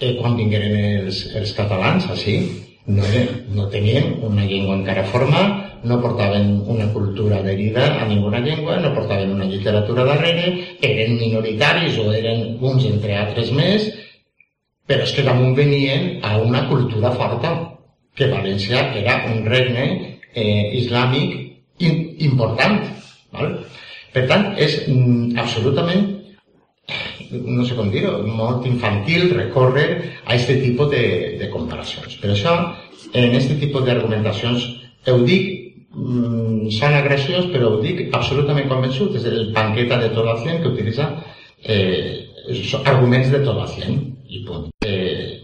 [0.00, 2.40] eh, quan vingueren els, els catalans, així,
[2.90, 3.04] no,
[3.54, 5.52] no tenien una llengua encara formal,
[5.84, 11.98] no portaven una cultura adherida a ninguna llengua, no portaven una literatura darrere, eren minoritaris
[12.00, 13.88] o eren uns entre altres més,
[14.90, 17.54] però és que damunt venien a una cultura forta,
[18.16, 19.84] que València era un regne
[20.34, 21.36] eh, islàmic
[22.26, 22.80] important.
[23.32, 23.54] Val?
[24.10, 26.08] Per tant, és mm, absolutament,
[27.30, 29.88] no sé com dir-ho, molt infantil recórrer
[30.24, 31.02] a aquest tipus de,
[31.40, 32.16] de comparacions.
[32.22, 32.54] Per això,
[33.12, 34.66] en aquest tipus d'argumentacions,
[35.10, 35.50] ho dic,
[35.94, 39.16] mm, són agressiós, però ho dic absolutament convençut.
[39.18, 41.10] És el panqueta de tota la que utilitza
[41.64, 42.26] eh,
[42.84, 43.96] arguments de tota la
[44.28, 44.70] i punt.
[44.86, 45.38] Eh,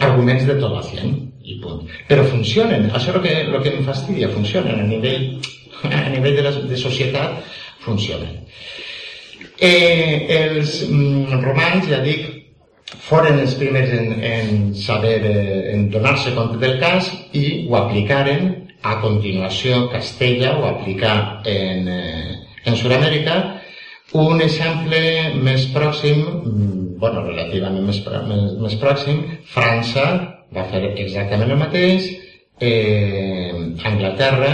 [0.00, 1.08] arguments de tota la
[1.42, 1.88] i punt.
[2.08, 5.26] Però funcionen, això és el que, el que em fastidia, funcionen a nivell
[5.82, 7.42] a nivell de, la, de societat
[7.82, 8.38] funcionen.
[9.58, 12.26] Eh, els mm, romans, ja dic,
[13.06, 18.50] foren els primers en, en saber, eh, en donar-se compte del cas i ho aplicaren
[18.82, 23.38] a continuació Castella ho aplicar en, eh, en Sud-amèrica.
[24.18, 25.00] Un exemple
[25.40, 29.22] més pròxim, mm, bueno, relativament més, més, més pròxim,
[29.54, 30.06] França
[30.52, 32.10] va fer exactament el mateix,
[32.60, 33.52] eh,
[33.88, 34.52] Anglaterra,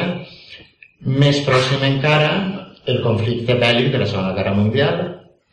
[1.01, 2.58] més pròxim encara,
[2.89, 5.03] el conflicte bèl·lic de la Segona Guerra Mundial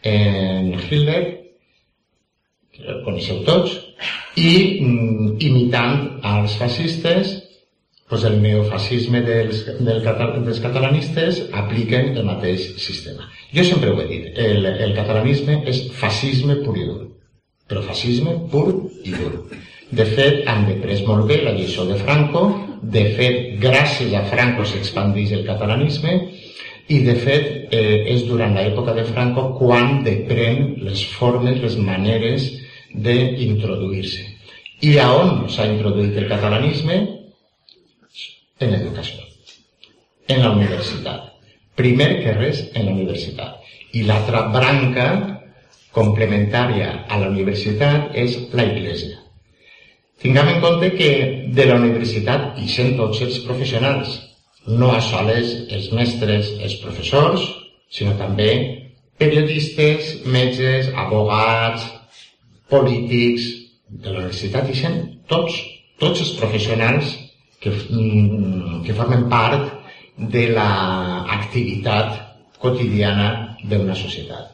[0.05, 1.21] en Hitler,
[2.75, 3.75] que el coneixeu tots,
[4.35, 4.51] i
[4.83, 7.33] mm, imitant als fascistes,
[8.09, 10.03] doncs el neofascisme dels, del,
[10.45, 13.25] dels catalanistes apliquen el mateix sistema.
[13.55, 17.07] Jo sempre ho he dit, el, el catalanisme és fascisme pur i dur,
[17.65, 18.67] però fascisme pur
[19.03, 19.39] i dur.
[19.95, 22.45] De fet, han deprès molt bé la lliçó de Franco,
[22.81, 26.15] de fet, gràcies a Franco s'expandeix el catalanisme,
[26.87, 32.51] I, de fet, eh, és durant l'època de Franco quan depren les formes, les maneres
[32.93, 34.25] d'introduir-se.
[34.85, 36.99] I a on s'ha introduït el catalanisme?
[38.61, 39.23] En l'educació,
[40.29, 41.31] en la universitat.
[41.75, 43.57] Primer que res, en la universitat.
[43.97, 45.07] I l'altra branca
[45.95, 49.17] complementària a la universitat és la Iglesia.
[50.21, 51.09] Tinguem en compte que
[51.57, 54.15] de la universitat i sent tots els professionals
[54.67, 57.43] no a soles els mestres, els professors,
[57.91, 58.49] sinó també
[59.19, 61.85] periodistes, metges, abogats,
[62.69, 63.45] polítics
[63.89, 64.97] de la universitat i sent
[65.29, 65.59] tots,
[66.01, 67.13] tots els professionals
[67.61, 69.69] que, mm, que formen part
[70.17, 72.19] de l'activitat
[72.59, 74.51] quotidiana d'una societat.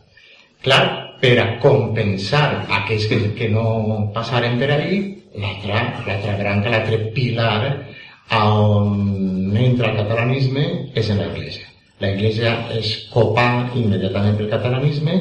[0.62, 0.84] Clar,
[1.21, 5.00] per a compensar aquells que, que no passaren per allí,
[5.38, 7.90] l'altra branca, l'altre pilar
[8.32, 10.63] on entra el catalanisme
[10.96, 11.67] és en l'Església.
[12.02, 13.46] L'Església es copa
[13.78, 15.17] immediatament el catalanisme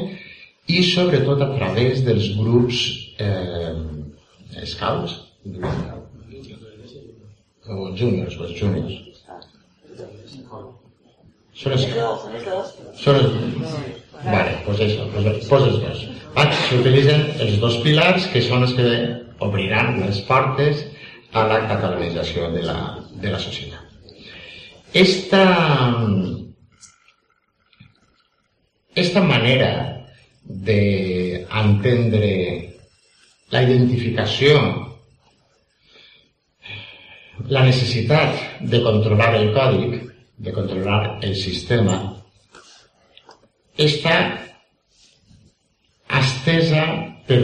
[0.71, 2.81] i sobretot a través dels grups
[3.19, 3.75] eh,
[4.65, 5.17] scouts
[7.71, 8.95] o juniors, els juniors.
[11.61, 11.85] Són els...
[12.97, 13.75] Són els...
[14.21, 16.07] Vale, doncs això, doncs, doncs els dos.
[16.69, 18.87] S'utilitzen els dos pilars que són els que
[19.43, 20.85] obriran les portes
[21.33, 22.77] a la catalanització de la,
[23.19, 23.81] de la societat.
[24.93, 25.43] Esta,
[28.95, 29.71] esta manera
[30.43, 32.31] d'entendre
[33.51, 34.59] la identificació,
[37.51, 39.95] la necessitat de controlar el còdic,
[40.41, 41.97] de controlar el sistema,
[43.79, 44.17] està
[46.19, 46.83] estesa
[47.27, 47.39] per,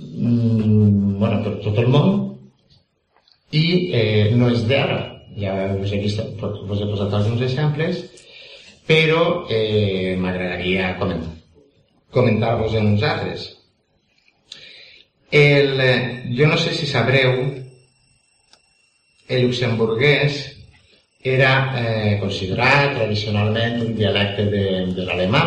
[0.00, 2.35] mm, bueno, per tot el món
[3.56, 3.64] i
[3.94, 5.00] eh, no és d'ara.
[5.36, 8.00] Ja us he, vist, us he posat alguns exemples,
[8.88, 11.34] però eh, m'agradaria comentar,
[12.14, 13.46] comentar-vos en uns altres.
[15.30, 15.74] El,
[16.38, 17.42] jo no sé si sabreu,
[19.28, 20.38] el luxemburguès
[21.26, 24.64] era eh, considerat tradicionalment un dialecte de,
[24.94, 25.42] de l'alemà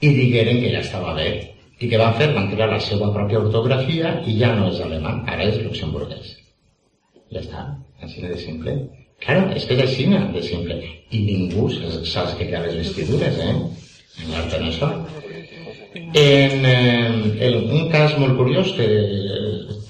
[0.00, 2.32] i digueren que ja estava bé i què van fer?
[2.34, 6.32] Van crear la seva pròpia ortografia i ja no és alemany, ara és luxemburguès.
[7.34, 7.66] Ja està,
[8.02, 8.74] així de simple.
[9.22, 10.78] Claro, és que és així de simple.
[11.10, 13.54] I ningú saps que queda les vestidures, eh?
[14.22, 14.90] En l'art en això.
[15.94, 18.86] En, eh, en un cas molt curiós que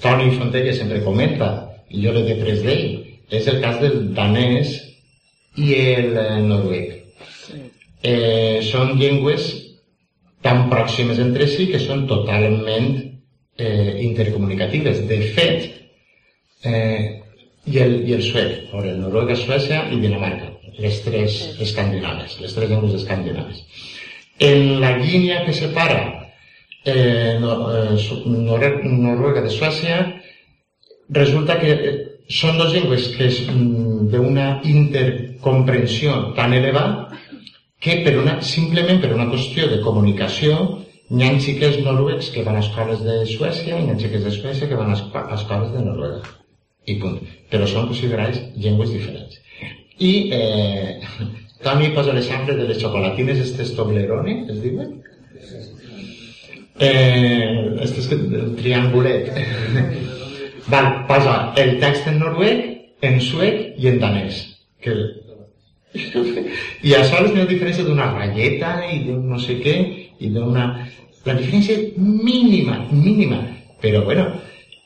[0.01, 1.49] Toni Fontella sempre comenta,
[1.89, 2.85] i jo l'he de pres d'ell,
[3.29, 4.75] és el cas del danès
[5.57, 6.95] i el eh, noruec.
[8.01, 9.49] Eh, són llengües
[10.45, 12.91] tan pròximes entre si que són totalment
[13.59, 15.03] eh, intercomunicatives.
[15.09, 15.67] De fet,
[16.63, 17.19] eh,
[17.65, 22.55] i, el, i el suec, o el Noruega, Suècia i Dinamarca, les tres escandinaves, les
[22.55, 23.63] tres llengües escandinaves.
[24.39, 26.31] En la línia que separa
[26.85, 27.41] eh, eh
[28.25, 29.99] Noruega de Suècia,
[31.09, 31.97] resulta que eh,
[32.29, 37.18] són dues llengües que és mm, d'una intercomprensió tan elevada
[37.79, 40.59] que per una, simplement per una qüestió de comunicació
[41.09, 44.33] hi ha xiques noruecs que van a escoles de Suècia i hi ha xiques de
[44.35, 44.97] Suècia que van a
[45.35, 46.19] escoles de Noruega.
[46.85, 47.19] I punt.
[47.49, 49.39] Però són considerades llengües diferents.
[49.99, 50.99] I eh,
[51.63, 54.93] Toni posa l'exemple de les xocolatines estes Toblerone, es diuen?
[56.79, 59.33] Eh, este és el triangulet.
[60.71, 62.63] Val, posa el text en noruec,
[63.03, 64.43] en suec i en danès.
[64.79, 64.95] Que
[65.93, 69.75] i això és una diferència d'una ratlleta i d'un no sé què
[70.19, 70.69] i d'una...
[71.25, 73.41] La diferència és mínima, mínima.
[73.81, 74.27] Però, bueno,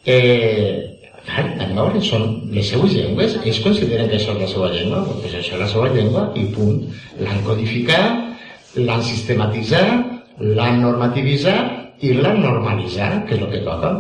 [0.10, 0.94] eh,
[1.28, 5.28] a veure, són les seues llengües, ells consideren que això és la seva llengua, doncs
[5.30, 6.82] això és la seva llengua i punt.
[7.20, 8.34] L'han codificat,
[8.80, 10.10] l'han sistematitzat,
[10.42, 13.94] l'han normativitzat i l'han normalitzat, que és el que toca,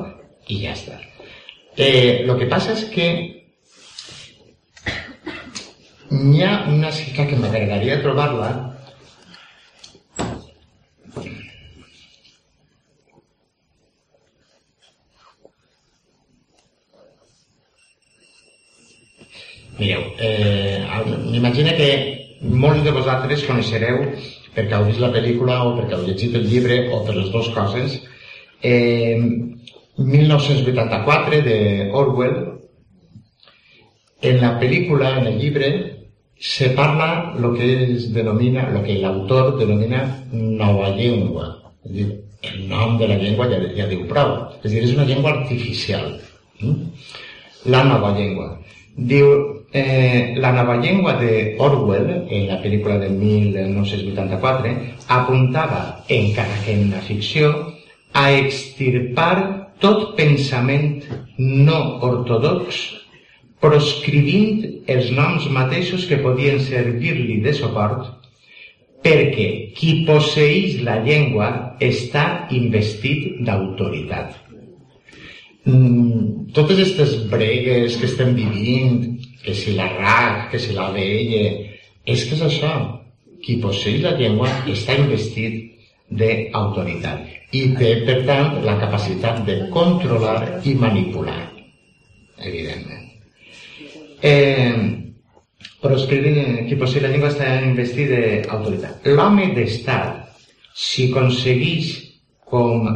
[0.49, 0.99] i ja està.
[1.77, 3.07] Eh, el que passa és que
[6.13, 8.49] N'hi ha una cita que m'agradaria trobar-la.
[19.79, 20.85] Mireu, eh,
[21.31, 21.87] m'imagino que
[22.61, 24.03] molts de vosaltres coneixereu
[24.53, 27.49] perquè heu vist la pel·lícula o perquè heu llegit el llibre o per les dues
[27.57, 27.97] coses
[28.61, 29.17] eh,
[29.97, 31.57] 1984 de
[32.03, 32.37] Orwell.
[34.21, 35.73] En la pel·lícula, en el llibre
[36.43, 41.47] se parla lo que es denomina, lo que l'autor denomina nova llengua.
[41.87, 42.07] És dir,
[42.43, 44.35] el nom de la llengua ja, ja diu prou.
[44.59, 46.17] És dir, és una llengua artificial.
[47.71, 48.57] La nova llengua.
[48.93, 49.31] Diu,
[49.75, 54.69] Eh, la nova llengua de Orwell, en la pel·lícula de 1984,
[55.07, 57.49] apuntava, encara que en la ficció,
[58.13, 61.01] a extirpar tot pensament
[61.41, 62.83] no ortodox
[63.63, 68.09] proscrivint els noms mateixos que podien servir-li de suport
[69.03, 71.49] perquè qui posseix la llengua
[71.83, 74.35] està investit d'autoritat.
[75.63, 79.03] Mm, totes aquestes bregues que estem vivint,
[79.43, 81.39] que si la RAC, que si la BL,
[82.07, 82.73] és que és això.
[83.43, 85.59] Qui posseix la llengua està investit
[86.07, 91.41] d'autoritat i té, per tant, la capacitat de controlar i manipular,
[92.39, 93.02] evidentment.
[94.23, 95.03] Eh,
[95.83, 99.07] però escrivint posseix la llengua està investit d'autoritat.
[99.17, 100.37] L'home d'estat,
[100.73, 101.89] si aconsegueix,
[102.47, 102.87] com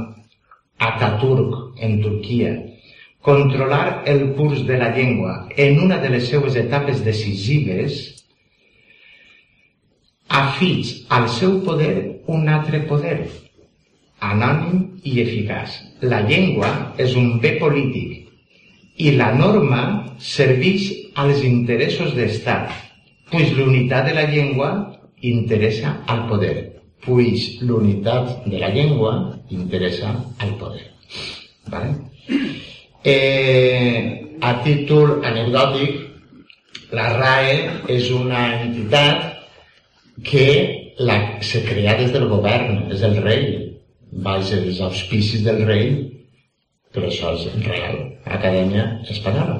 [0.88, 2.53] Ataturk en Turquia,
[3.28, 7.97] controlar el curs de la llengua en una de les seues etapes decisives,
[10.30, 13.17] afig al seu poder un altre poder,
[14.23, 15.75] anònim i eficaç.
[16.07, 16.71] La llengua
[17.03, 18.26] és un bé polític
[18.97, 19.81] i la norma
[20.19, 22.73] serveix als interessos d'estat,
[23.31, 24.71] pues l'unitat de la llengua
[25.21, 30.91] interessa al poder, pues l'unitat de la llengua interessa al poder.
[31.67, 31.93] ¿Vale?
[33.03, 36.03] Eh, a títol anecdòtic,
[36.91, 37.55] la RAE
[37.91, 39.33] és una entitat
[40.23, 43.47] que la, se crea des del govern, és el rei,
[44.11, 45.89] vaja, dels auspicis del rei,
[46.97, 49.59] però això és real, Acadèmia Espanyola.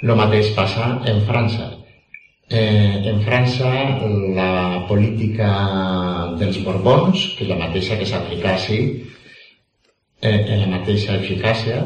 [0.00, 1.66] El mateix passa en França.
[2.48, 3.68] Eh, en França
[4.38, 5.50] la política
[6.40, 8.80] dels Borbons, que és la mateixa que s'aplica així,
[10.22, 11.84] eh, en la mateixa eficàcia,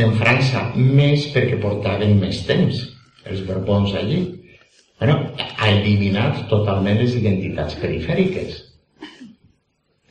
[0.00, 2.80] en França més perquè portaven més temps
[3.28, 4.24] els Borbons allí,
[4.98, 8.71] bueno, ha eliminat totalment les identitats perifèriques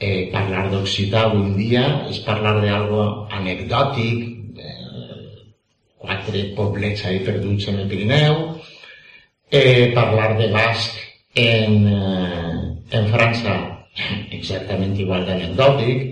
[0.01, 3.03] eh, parlar d'occità en dia és parlar d'algo
[3.37, 4.23] anecdòtic,
[4.57, 5.43] eh,
[6.01, 8.39] quatre poblets ahí perduts en el Pirineu,
[9.51, 10.97] eh, parlar de basc
[11.35, 13.59] en, eh, en França
[14.37, 16.07] exactament igual d'anecdòtic,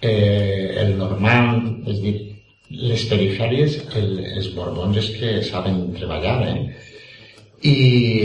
[0.00, 2.16] eh, el normand, és dir,
[2.68, 6.58] les perifèries, el, els borbons és que saben treballar, eh?
[7.62, 7.74] i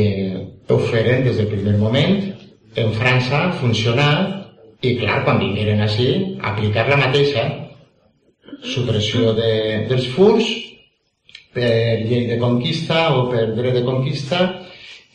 [0.02, 2.32] eh, ho feren des del primer moment.
[2.80, 4.41] En França funcionar
[4.82, 6.10] i clar, quan vingueren així,
[6.42, 7.46] aplicar la mateixa
[8.66, 9.52] supressió de,
[9.90, 10.50] dels furs
[11.54, 14.42] per llei de conquista o per dret de conquista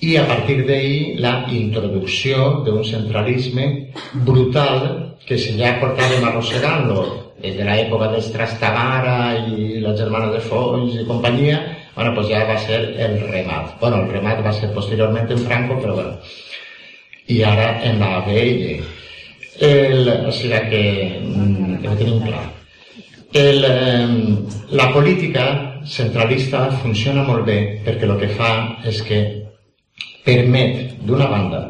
[0.06, 3.68] i a partir d'ahir la introducció d'un centralisme
[4.26, 4.82] brutal
[5.26, 7.06] que si ja portàvem arrossegant-lo
[7.40, 9.16] des de l'època dels Trastamara
[9.50, 11.58] i la germana de Foix i companyia,
[11.96, 13.74] bueno, pues ja va ser el remat.
[13.80, 16.16] Bueno, el remat va ser posteriorment en Franco, però bueno.
[17.28, 18.78] I ara en la BL
[19.60, 20.84] el, o sigui que,
[21.22, 22.44] mm, que ho tenim clar.
[23.36, 23.64] El,
[24.70, 25.46] la política
[25.86, 28.52] centralista funciona molt bé perquè el que fa
[28.86, 29.20] és que
[30.26, 31.60] permet, d'una banda,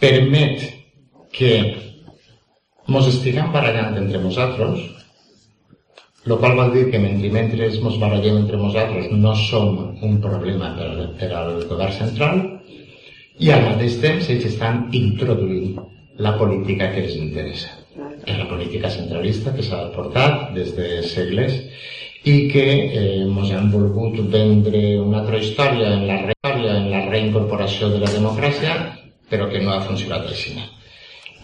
[0.00, 0.62] permet
[1.32, 1.54] que
[2.86, 4.84] ens estiguem barallant entre nosaltres,
[6.26, 10.72] el qual vol dir que mentre, mentre ens barallem entre nosaltres no som un problema
[10.78, 12.40] per, per al govern central
[13.38, 15.76] i al mateix temps ells estan introduint
[16.18, 17.72] la política que els interessa.
[18.26, 21.56] És la política centralista que s'ha portat des de segles
[22.26, 27.04] i que eh, ens han volgut vendre una altra història en la, història, en la
[27.10, 28.74] reincorporació de la democràcia,
[29.30, 30.56] però que no ha funcionat així.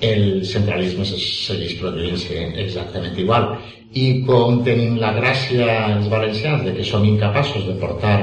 [0.03, 3.53] El centralisme segueix produint-se exactament igual.
[3.95, 8.17] I com tenim la gràcia els valencians de que som incapaços de portar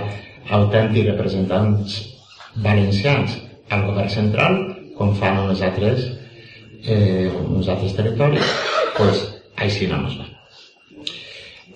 [0.49, 1.99] autèntics representants
[2.65, 3.37] valencians
[3.69, 4.57] al govern central,
[4.97, 6.09] com fan uns altres
[6.85, 8.55] eh, uns altres territoris,
[8.97, 9.23] pues,
[9.59, 10.27] així no ens va.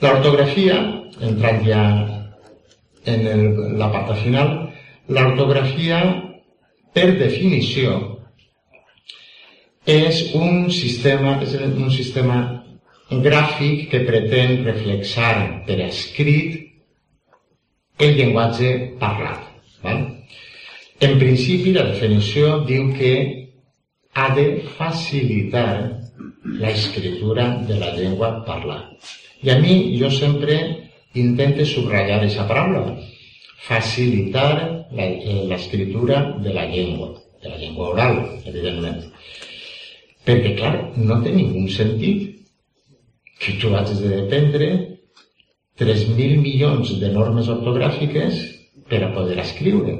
[0.03, 0.79] L'ortografia,
[1.23, 1.83] entrant ja
[3.05, 3.45] en el,
[3.79, 4.51] la part final,
[5.11, 6.01] l'ortografia,
[6.93, 7.95] per definició,
[9.89, 12.37] és un sistema, és un sistema
[13.23, 16.61] gràfic que pretén reflexar per escrit
[17.99, 19.49] el llenguatge parlat.
[19.83, 20.05] Val?
[21.03, 23.42] En principi, la definició diu que
[24.13, 24.45] ha de
[24.77, 25.99] facilitar
[26.43, 28.91] la escritura de la llengua parlada.
[29.41, 32.97] I a mi jo sempre intento subratllar aquesta paraula,
[33.67, 39.03] facilitar eh, l'escriptura de la llengua, de la llengua oral, evidentment.
[40.23, 42.29] Perquè, clar, no té ningú sentit
[43.43, 44.69] que tu hagis de dependre
[45.79, 48.39] 3.000 milions de normes ortogràfiques
[48.87, 49.97] per a poder escriure.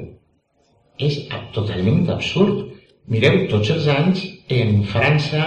[1.02, 1.18] És
[1.52, 2.70] totalment absurd.
[3.12, 5.44] Mireu, tots els anys en França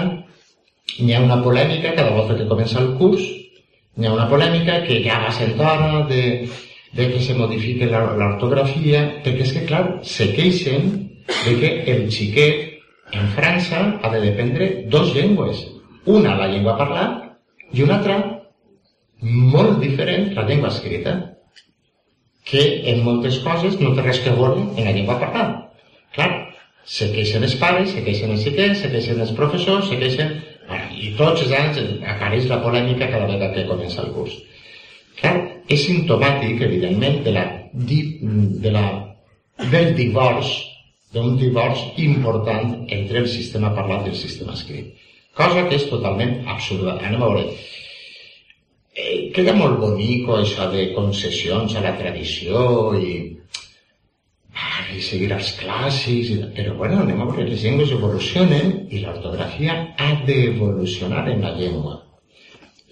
[1.02, 3.24] hi ha una polèmica cada volta que comença el curs,
[3.98, 6.24] hi ha una polèmica que ja va sent hora de,
[6.94, 10.92] de que se modifique l'ortografia, perquè és que, clar, se queixen
[11.28, 15.66] de que el xiquet en França ha de dependre dos llengües.
[16.06, 17.38] Una, la llengua parlada,
[17.74, 18.20] i una altra,
[19.22, 21.16] molt diferent, la llengua escrita,
[22.48, 25.64] que en moltes coses no té res que veure en la llengua parlada.
[26.16, 26.47] Clar,
[26.88, 30.38] se queixen els pares, se queixen els xiquets, se queixen els professors, se queixen
[30.98, 31.82] i tots els anys
[32.14, 34.38] apareix la polèmica cada vegada que comença el curs.
[35.20, 35.36] Clar,
[35.68, 38.86] és sintomàtic, evidentment, de la, de la,
[39.72, 40.54] del divorç,
[41.16, 44.94] d'un divorç important entre el sistema parlat i el sistema escrit.
[45.38, 46.98] Cosa que és totalment absurda.
[46.98, 47.58] Anem a veure.
[48.98, 52.64] Eh, queda molt bonico això de concessions a la tradició
[52.98, 53.12] i
[54.98, 56.38] i seguir els clàssics, i...
[56.58, 61.98] però bueno, anem a veure, les evolucionen i l'ortografia ha d'evolucionar en la llengua.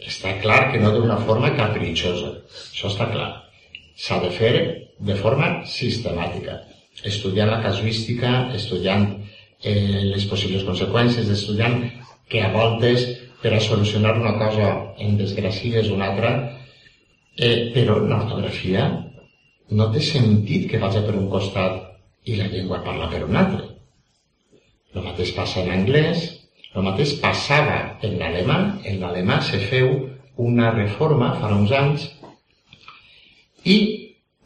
[0.06, 2.32] Està clar que no d'una forma capritxosa,
[2.70, 3.30] això està clar.
[3.98, 4.54] S'ha de fer
[5.10, 6.60] de forma sistemàtica,
[7.04, 9.08] estudiant la casuística, estudiant
[9.64, 11.82] eh, les possibles conseqüències, estudiant
[12.30, 13.08] que a voltes
[13.42, 14.70] per a solucionar una cosa
[15.02, 16.32] en desgràcies una altra,
[17.38, 18.88] eh, però l'ortografia
[19.72, 21.82] no té sentit que vagi per un costat
[22.30, 23.64] i la llengua parla per un altre.
[24.96, 26.28] El mateix passa en anglès,
[26.76, 28.60] el mateix passava en l'alemà.
[28.86, 29.92] En l'alemà se feu
[30.46, 32.08] una reforma fa uns anys
[33.66, 33.78] i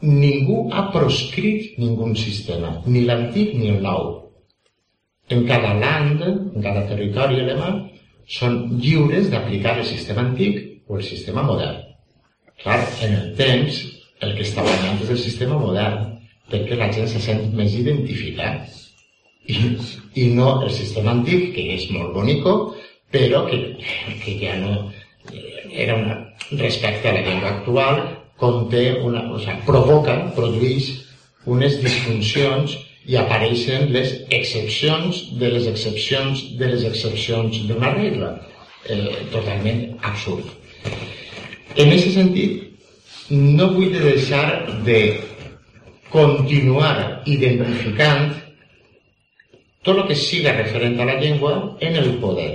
[0.00, 4.16] ningú ha proscrit ningú sistema, ni l'antic ni el nou.
[5.28, 7.70] En cada land, en cada territori alemà,
[8.26, 11.82] són lliures d'aplicar el sistema antic o el sistema modern.
[12.62, 13.80] Clar, en el temps,
[14.20, 16.06] el que està guanyant és el sistema modern
[16.50, 18.68] perquè la gent se sent més identificat
[19.46, 19.56] i,
[20.22, 22.56] i no el sistema antic, que és molt bonico,
[23.10, 23.60] però que,
[24.22, 24.90] que ja no
[25.70, 26.18] era una,
[26.58, 28.02] respecte a la llengua actual,
[28.40, 30.90] conté una, o sigui, provoca, produeix
[31.50, 32.76] unes disfuncions
[33.10, 38.34] i apareixen les excepcions de les excepcions de les excepcions d'una regla.
[38.88, 40.46] Eh, totalment absurd.
[41.76, 42.69] En aquest sentit,
[43.30, 45.00] no vull deixar de
[46.10, 48.32] continuar identificant
[49.86, 52.50] tot el que siga referent a la llengua en el poder,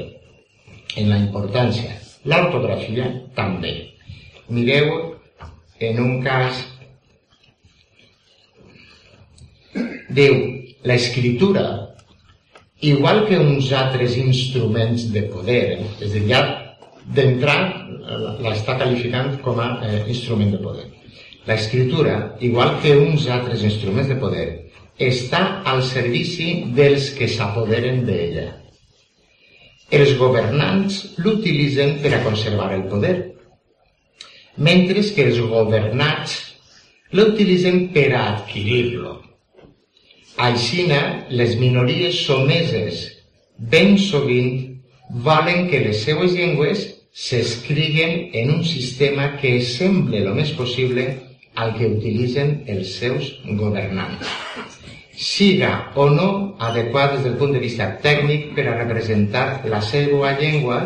[0.97, 1.95] en la importància.
[2.25, 3.07] L'ortografia
[3.37, 3.73] també.
[4.49, 5.15] Mireu
[5.79, 6.59] en un cas
[10.09, 10.35] diu
[10.83, 11.65] l'escriptura
[12.81, 15.63] igual que uns altres instruments de poder
[16.03, 16.64] és a dir,
[17.13, 17.59] d'entrar
[18.41, 20.85] l'està qualificant com a eh, instrument de poder
[21.45, 24.47] la escritura, igual que uns altres instruments de poder,
[24.97, 28.47] està al servici dels que s'apoderen d'ella.
[29.93, 33.15] Els governants l'utilitzen per a conservar el poder,
[34.57, 36.39] mentre que els governats
[37.13, 39.19] l'utilitzen per a adquirir-lo.
[40.41, 43.05] Aixina, les minories someses
[43.55, 44.81] ben sovint
[45.23, 51.05] volen que les seues llengües s'escriguen en un sistema que semble el més possible
[51.55, 54.27] al que utilitzen els seus governants.
[55.15, 56.27] Siga o no
[56.59, 60.81] adequat des del punt de vista tècnic per a representar la seva llengua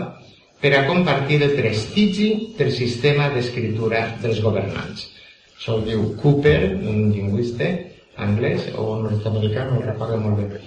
[0.62, 5.10] per a compartir el prestigi del sistema d'escriptura dels governants.
[5.58, 7.74] Això ho diu Cooper, un lingüista
[8.22, 10.62] anglès o nord-americà, no recordo molt bé.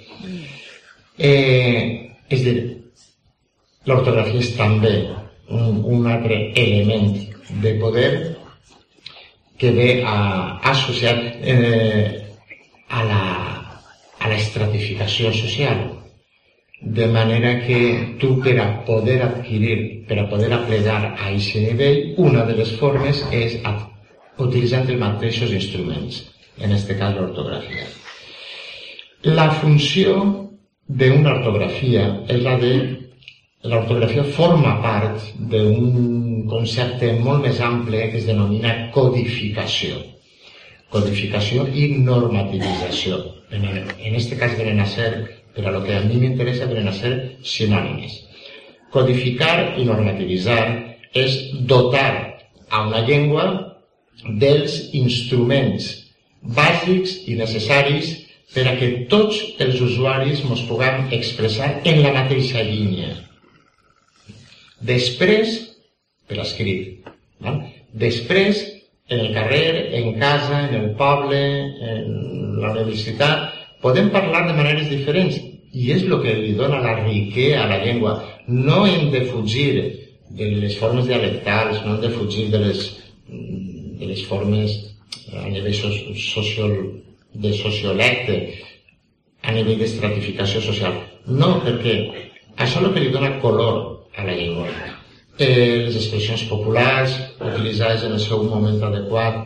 [1.23, 2.57] Eh, és dir,
[3.87, 4.97] l'ortografia és també
[5.53, 7.17] un, un altre element
[7.63, 8.37] de poder
[9.59, 12.25] que ve a, associat eh,
[12.89, 13.23] a, la,
[14.19, 15.85] a la estratificació social.
[16.83, 22.01] De manera que tu per a poder adquirir, per a poder aplegar a aquest nivell,
[22.19, 23.61] una de les formes és
[24.43, 26.25] utilitzant els mateixos instruments,
[26.59, 27.87] en aquest cas l'ortografia.
[29.31, 30.17] La funció
[30.89, 32.73] d'una ortografia és la de
[33.63, 40.01] l'ortografia forma part d'un concepte molt més ample que es denomina codificació.
[40.91, 43.21] Codificació i normativització.
[43.55, 45.13] En, en este cas venen a ser,
[45.55, 47.15] per a lo que a mi m'interessa, venen a ser
[47.47, 48.19] sinònimes.
[48.93, 50.65] Codificar i normativitzar
[51.15, 51.39] és
[51.71, 52.11] dotar
[52.69, 53.47] a una llengua
[54.43, 55.93] dels instruments
[56.43, 58.17] bàsics i necessaris
[58.53, 63.15] per a que tots els usuaris ens puguem expressar en la mateixa línia
[64.83, 65.59] Després,
[66.27, 67.07] per escrit,
[67.43, 67.61] val?
[67.93, 68.63] després
[69.13, 71.41] en el carrer, en casa, en el poble,
[71.93, 73.51] en la universitat,
[73.83, 75.39] podem parlar de maneres diferents
[75.73, 78.17] i és el que li dona la riquesa a la llengua.
[78.49, 79.69] No hem de fugir
[80.33, 82.83] de les formes dialectals, no hem de fugir de les,
[83.29, 84.79] de les formes
[85.33, 86.77] a nivell social,
[87.33, 88.39] de sociolecte,
[89.43, 90.99] a nivell d'estratificació social.
[91.27, 91.97] No, perquè
[92.57, 94.69] això és el que li dona color a la llengua
[95.39, 99.45] eh, les expressions populars, utilitzades en el seu moment adequat,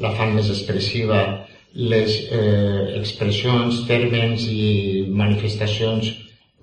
[0.00, 1.20] la fan més expressiva,
[1.74, 6.12] les eh, expressions, termes i manifestacions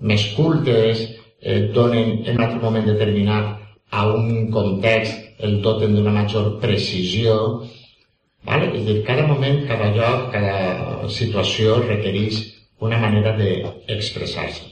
[0.00, 3.58] més cultes eh, donen en un altre moment determinat
[3.92, 7.36] a un context el doten d'una major precisió.
[8.46, 8.72] Vale?
[8.74, 12.42] És dir, cada moment, cada lloc, cada situació requereix
[12.82, 14.71] una manera d'expressar-se.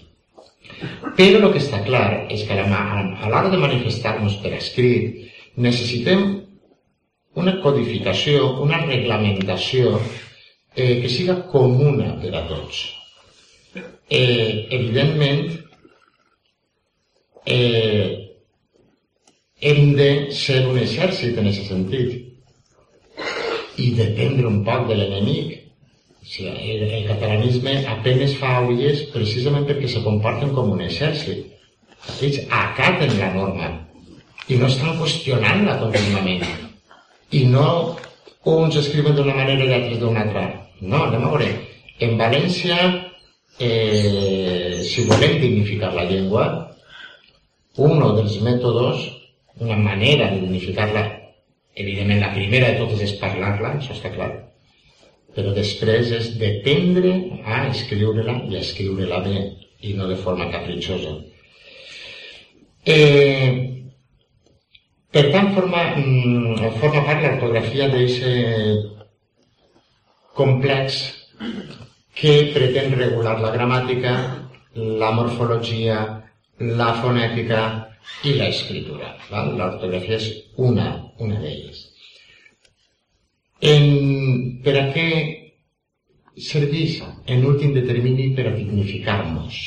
[1.17, 6.25] Però el que està clar és que a l'hora de manifestar-nos per escrit necessitem
[7.41, 9.99] una codificació, una reglamentació
[10.75, 12.81] eh, que siga comuna per a tots.
[14.11, 15.53] Eh, evidentment,
[17.47, 18.07] eh,
[19.61, 22.11] hem de ser un exèrcit en aquest sentit
[23.81, 25.70] i dependre un poc de l'enemic
[26.23, 31.47] Sí, el, el catalanisme apenes fa ulles precisament perquè se comporten com un exèrcit.
[32.21, 33.71] Ells acaten la norma
[34.49, 36.45] i no estan qüestionant-la contínuament.
[37.37, 37.67] I no
[38.51, 40.45] uns escriuen d'una manera i altres d'una altra.
[40.81, 41.51] No, anem a veure.
[42.01, 42.77] En València,
[43.61, 46.47] eh, si volem dignificar la llengua,
[47.77, 49.09] un dels mètodes,
[49.61, 51.05] una manera de dignificar-la,
[51.77, 54.31] evidentment la primera de totes és parlar-la, això està clar,
[55.35, 57.13] però després és dependre
[57.45, 59.43] a escriure-la i a escriure-la bé
[59.87, 61.17] i no de forma capritxosa.
[62.85, 63.51] Eh,
[65.11, 68.89] per tant, forma, mm, forma part l'ortografia d'aquest
[70.35, 71.01] complex
[72.15, 74.15] que pretén regular la gramàtica,
[74.75, 76.01] la morfologia,
[76.59, 77.63] la fonètica
[78.25, 79.15] i l'escriptura.
[79.31, 81.90] L'ortografia és una, una d'elles.
[83.61, 85.07] En, per a què
[86.41, 86.95] serveix
[87.29, 89.59] en últim determini per a dignificar-nos?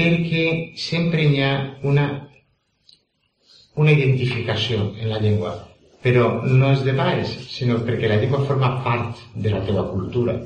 [0.00, 0.44] Perquè
[0.80, 1.50] sempre hi ha
[1.90, 2.06] una,
[3.76, 5.52] una identificació en la llengua,
[6.00, 10.38] però no és de baix, sinó perquè la llengua forma part de la teva cultura.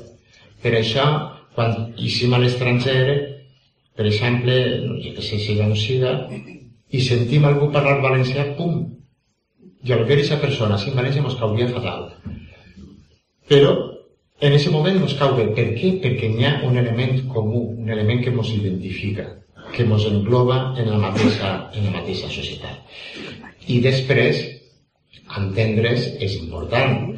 [0.59, 1.07] Per això,
[1.55, 3.15] quan eixim a l'estranger,
[3.95, 4.59] per exemple,
[5.05, 6.17] jo que sé, si no siga,
[6.91, 8.81] i sentim algú parlar valencià, pum,
[9.85, 12.07] i al ver esa persona sin València ens cauria fatal.
[13.49, 13.73] Però
[14.41, 15.45] en aquest moment ens cau bé.
[15.57, 15.91] Per què?
[16.03, 19.27] Perquè hi ha un element comú, un element que ens identifica,
[19.75, 22.97] que ens engloba en la mateixa, en la mateixa societat.
[23.71, 24.41] I després,
[25.39, 27.13] entendre's és important.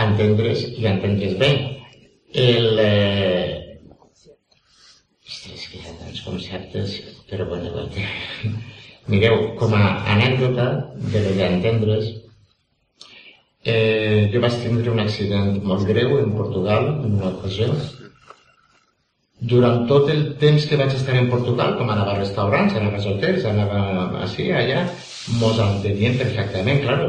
[0.00, 1.52] Entendre's i entendre's bé.
[2.46, 3.78] El, eh...
[5.30, 6.98] Ostres, que hi ha tants conceptes,
[7.30, 8.60] però bueno, bueno.
[9.10, 10.66] Mireu, com a anècdota
[11.12, 12.10] de lo d'entendre's,
[13.64, 17.72] eh, jo vaig tindre un accident molt greu en Portugal, en una ocasió.
[19.52, 23.12] Durant tot el temps que vaig estar en Portugal, com anava a restaurants, anava a
[23.12, 23.82] hotels, anava
[24.22, 24.84] així, allà,
[25.42, 27.00] mos entenien perfectament, clar,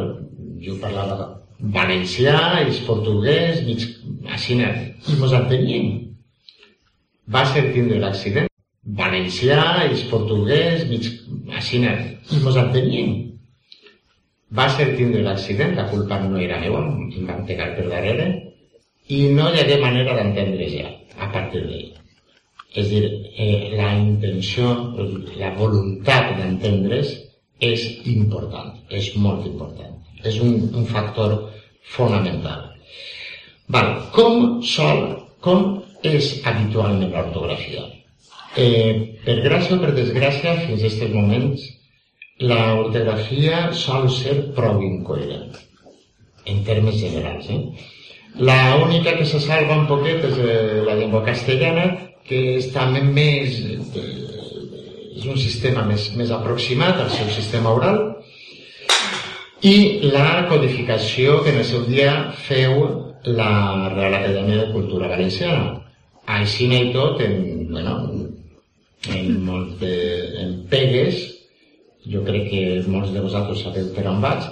[0.65, 1.31] jo parlava
[1.61, 3.89] valencià, i portuguès, mig,
[4.37, 5.91] així, i mos entenien.
[7.31, 8.50] Va ser tindre l'accident
[8.85, 11.07] valencià, és portuguès, mig
[11.57, 11.93] aixina,
[12.31, 13.17] i mos entenien.
[14.51, 18.27] Va ser tindre l'accident, la culpa no era meva, em van pegar per darrere,
[19.07, 21.91] i no hi hagué manera d'entendre ja, a partir d'ell.
[22.75, 23.03] És dir,
[23.35, 24.71] eh, la intenció,
[25.39, 27.13] la voluntat d'entendre's
[27.59, 29.97] és important, és molt important.
[30.23, 31.35] És un, un factor
[31.95, 32.69] fonamental.
[33.71, 35.03] Val, com sol,
[35.39, 37.83] com és habitualment l'ortografia?
[38.57, 41.63] Eh, per gràcia o per desgràcia, fins a aquests moments,
[42.41, 45.55] la ortografia sol ser prou incoherent,
[46.45, 47.47] en termes generals.
[47.49, 47.61] Eh?
[48.39, 51.87] La única que se salva un poquet és eh, la llengua castellana,
[52.27, 53.61] que és també més...
[53.95, 54.27] Eh,
[55.11, 57.97] és un sistema més, més aproximat al seu sistema oral,
[59.61, 62.13] i la codificació que en el seu dia
[62.47, 62.79] feu
[63.27, 63.51] la
[63.93, 65.75] Real Acadèmia de Cultura Valenciana.
[66.25, 67.93] Així i tot, en, bueno,
[69.09, 69.95] en molts de,
[70.43, 71.21] en pegues,
[72.11, 74.45] jo crec que molts de vosaltres sabeu per on vaig,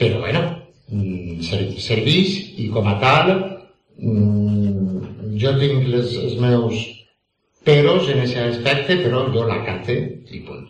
[0.00, 0.42] però bueno,
[0.90, 1.40] mm,
[1.80, 3.32] serveix i com a tal
[3.96, 6.84] mm, jo tinc les, els meus
[7.64, 9.96] peros en aquest aspecte, però jo la cate
[10.30, 10.68] i punt.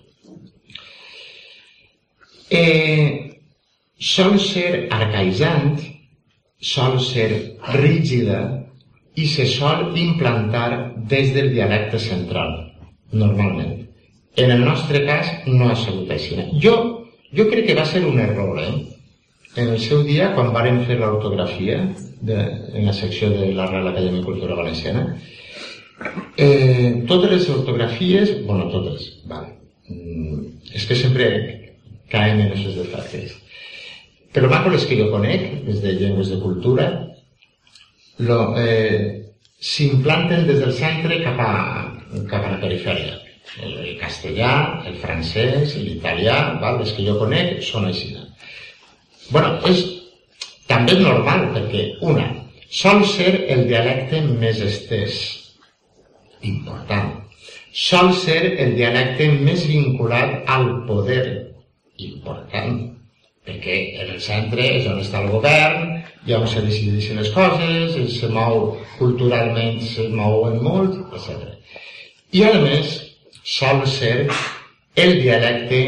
[2.54, 3.34] Eh,
[3.98, 5.80] sol ser arcaïsant,
[6.60, 7.28] sol ser
[7.74, 8.42] rígida
[9.18, 12.63] i se sol implantar des del dialecte central,
[13.14, 13.84] normalment.
[14.36, 16.36] En el nostre cas no ha sigut així.
[16.62, 16.74] Jo,
[17.34, 18.72] jo crec que va ser un error, eh?
[19.54, 24.24] En el seu dia, quan varen fer l'ortografia en la secció de la Real Acadèmia
[24.24, 25.04] Cultura Valenciana,
[26.36, 29.54] eh, totes les ortografies, bueno, totes, vale.
[29.88, 30.40] Mm,
[30.74, 31.28] és que sempre
[32.10, 33.36] caem en aquests defectes.
[34.34, 36.88] Però maco les que jo conec, des de llengües de cultura,
[38.18, 39.23] lo, eh,
[39.64, 41.52] s'implanten des del centre cap a,
[42.30, 43.16] cap a la perifèria.
[43.62, 44.52] El, el castellà,
[44.88, 46.36] el francès, l'italià,
[46.80, 48.14] les que jo conec són així.
[49.30, 49.84] bueno, és
[50.68, 52.26] també normal, perquè, una,
[52.70, 55.20] sol ser el dialecte més estès,
[56.42, 57.12] important.
[57.74, 61.24] Sol ser el dialecte més vinculat al poder,
[61.96, 62.93] important,
[63.44, 67.96] perquè en el centre és on està el govern, i on se decideixen les coses,
[68.16, 71.52] se mou culturalment, se mouen molt, etc.
[72.32, 72.96] I a més,
[73.44, 74.30] sol ser
[74.96, 75.80] el dialecte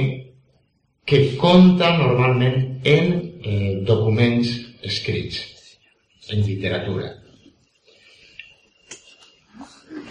[1.09, 4.51] que compta normalment en eh, documents
[4.85, 5.41] escrits,
[6.35, 7.15] en literatura.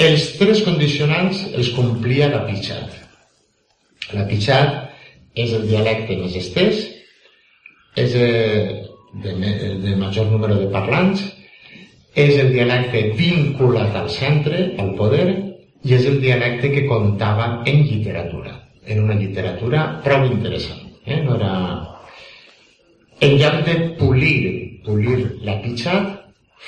[0.01, 2.97] Els tres condicionants els complia la Pichat.
[4.15, 4.81] La Pichat
[5.39, 6.81] és el dialecte més estès,
[7.95, 9.33] és de,
[9.83, 11.23] de major número de parlants,
[12.15, 15.27] és el dialecte vinculat al centre, al poder,
[15.85, 20.87] i és el dialecte que comptava en literatura, en una literatura prou interessant.
[21.05, 21.21] Eh?
[21.23, 21.51] No era...
[23.23, 26.17] En lloc de polir, polir la Pichat,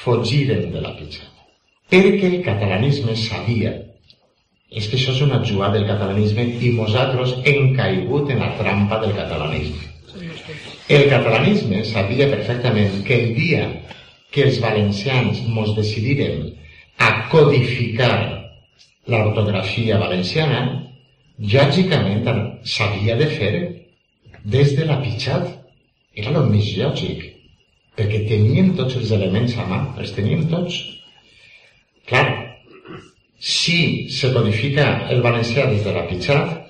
[0.04, 1.34] fugiren de la Pichat
[1.92, 3.72] perquè el catalanisme sabia
[4.68, 9.00] és que això és una jugada del catalanisme i nosaltres hem caigut en la trampa
[9.00, 9.86] del catalanisme.
[10.88, 13.64] El catalanisme sabia perfectament que el dia
[14.32, 16.46] que els valencians mos decidiren
[17.04, 18.14] a codificar
[19.12, 20.62] l'ortografia valenciana,
[21.44, 22.24] lògicament
[22.64, 23.54] s'havia de fer
[24.46, 25.52] des de la Pichat.
[26.16, 27.26] Era el més lògic,
[28.00, 30.80] perquè tenien tots els elements a mà, els teníem tots.
[32.08, 32.28] Clar,
[33.38, 36.62] si se codifica el valencià des de la Pichat,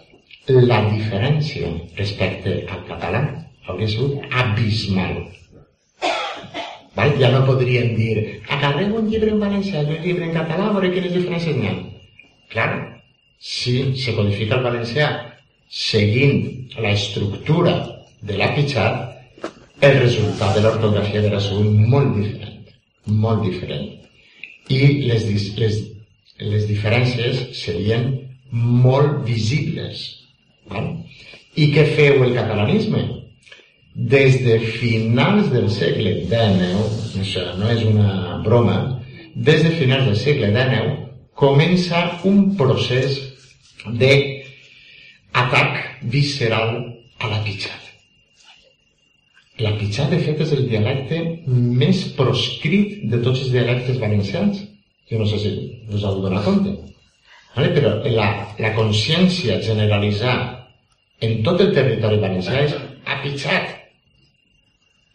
[0.49, 3.28] la diferència respecte al català
[3.68, 5.18] hauria sigut abismal.
[6.97, 7.13] Val?
[7.22, 10.76] Ja no podríem dir, agarrem un llibre en valencià i un llibre en català, a
[10.78, 11.76] veure quines diferències n'hi ha.
[12.53, 12.72] Clar,
[13.39, 15.11] si se codifica el valencià
[15.70, 17.76] seguint la estructura
[18.24, 19.03] de la Pichat,
[19.82, 22.74] el resultat de l'ortografia hauria sigut molt diferent,
[23.05, 23.91] molt diferent
[24.74, 25.28] i les,
[25.59, 25.78] les,
[26.41, 28.09] les diferències serien
[28.51, 30.03] molt visibles.
[30.72, 30.89] Val?
[31.57, 33.03] I què feu el catalanisme?
[33.97, 38.77] Des de finals del segle XIX, això no és una broma,
[39.33, 43.17] des de finals del segle XIX comença un procés
[43.97, 44.13] de
[45.33, 46.77] atac visceral
[47.17, 47.87] a la pitjada.
[49.57, 54.61] La pitjà, de fet, és el dialecte més proscrit de tots els dialectes valencians.
[55.09, 55.53] Jo no sé si
[55.89, 56.75] us heu donat compte.
[57.55, 57.71] Vale?
[57.73, 58.27] Però la,
[58.61, 60.67] la consciència generalitzada
[61.25, 62.77] en tot el territori valencià és
[63.17, 63.76] apitxat.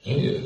[0.04, 0.38] Eh?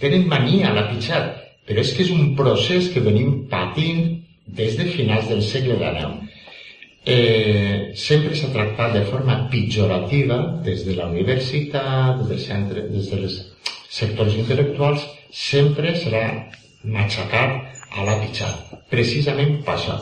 [0.00, 1.36] Tenen mania a l'apitxat.
[1.68, 6.30] Però és que és un procés que venim patint des de finals del segle XIX
[7.04, 13.10] eh, sempre s'ha tractat de forma pitjorativa des de la universitat, des del centre, des
[13.10, 13.38] dels
[13.90, 16.24] sectors intel·lectuals, sempre serà
[16.84, 18.80] matxacat a la pitjada.
[18.90, 19.96] Precisament això,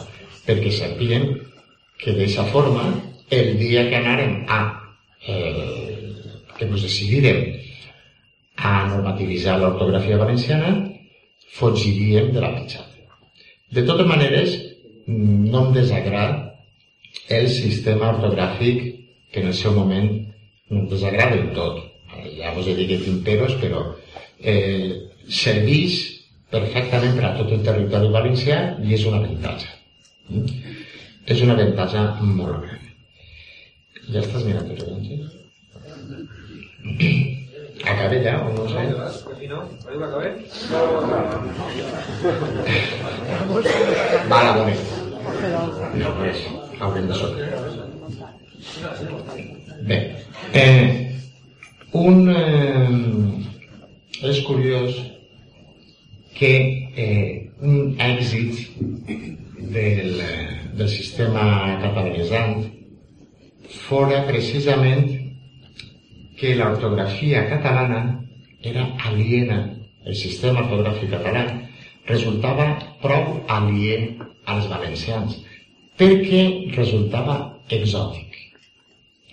[0.47, 1.31] perquè sapien
[1.99, 2.85] que d'aquesta forma,
[3.31, 4.61] el dia que anàrem a
[5.27, 5.97] eh,
[6.57, 7.58] que ens decidirem
[8.59, 10.75] a normativitzar l'ortografia valenciana,
[11.55, 12.87] fugiríem de la pitjada.
[13.71, 14.57] De totes maneres,
[15.07, 16.49] no em desagrada
[17.29, 18.83] el sistema ortogràfic
[19.33, 20.09] que en el seu moment
[20.71, 21.81] no desagrada en tot.
[22.37, 23.85] Ja vos he dit que tinc peros, però
[24.41, 25.99] eh, serveix
[26.53, 29.69] perfectament per a tot el territori valencià i és un avantatge.
[30.29, 30.47] Mm?
[31.29, 32.87] És un avantatge molt gran.
[34.09, 35.17] Ja estàs mirant el rellotge?
[37.85, 38.83] Acabe ja o no sé?
[44.29, 44.75] Vale, bona.
[45.95, 46.39] No, res,
[46.81, 47.37] haurem de sota.
[49.89, 49.99] Bé,
[50.53, 51.15] eh,
[51.93, 54.99] un, eh, és curiós
[56.35, 56.53] que
[56.97, 58.59] eh, un èxit
[59.59, 60.19] del,
[60.79, 62.67] del sistema catalanitzant
[63.89, 65.18] fora precisament
[66.39, 68.03] que l'ortografia catalana
[68.63, 69.59] era aliena,
[70.05, 71.45] el sistema ortogràfic català
[72.09, 72.69] resultava
[73.03, 73.99] prou aliè
[74.49, 75.37] als valencians,
[75.99, 76.43] perquè
[76.77, 78.39] resultava exòtic.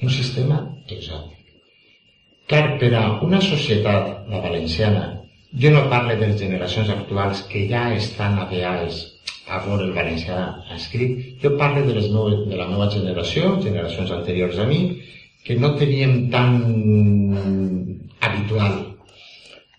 [0.03, 1.35] Un sistema exòtic.
[2.49, 5.05] Clar, per a una societat, la valenciana,
[5.61, 9.05] jo no parlo de les generacions actuals que ja estan avials
[9.47, 10.41] a veure el valencià
[10.75, 11.41] escrit.
[11.41, 14.81] Jo parlo de, les meves, de la meva generació, generacions anteriors a mi,
[15.45, 16.57] que no teníem tan
[18.19, 18.97] habitual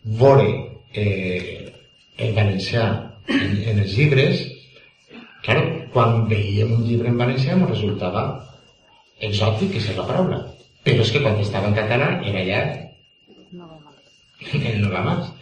[0.04, 0.48] veure
[0.94, 1.74] eh,
[2.16, 2.86] el valencià
[3.26, 4.44] en, en els llibres,
[5.42, 8.26] claro, quan veiem un llibre en valencià ens resultava
[9.18, 10.42] exòtic, que és la paraula.
[10.86, 12.60] Però és que quan estava en català era ja
[13.50, 15.32] el no va más.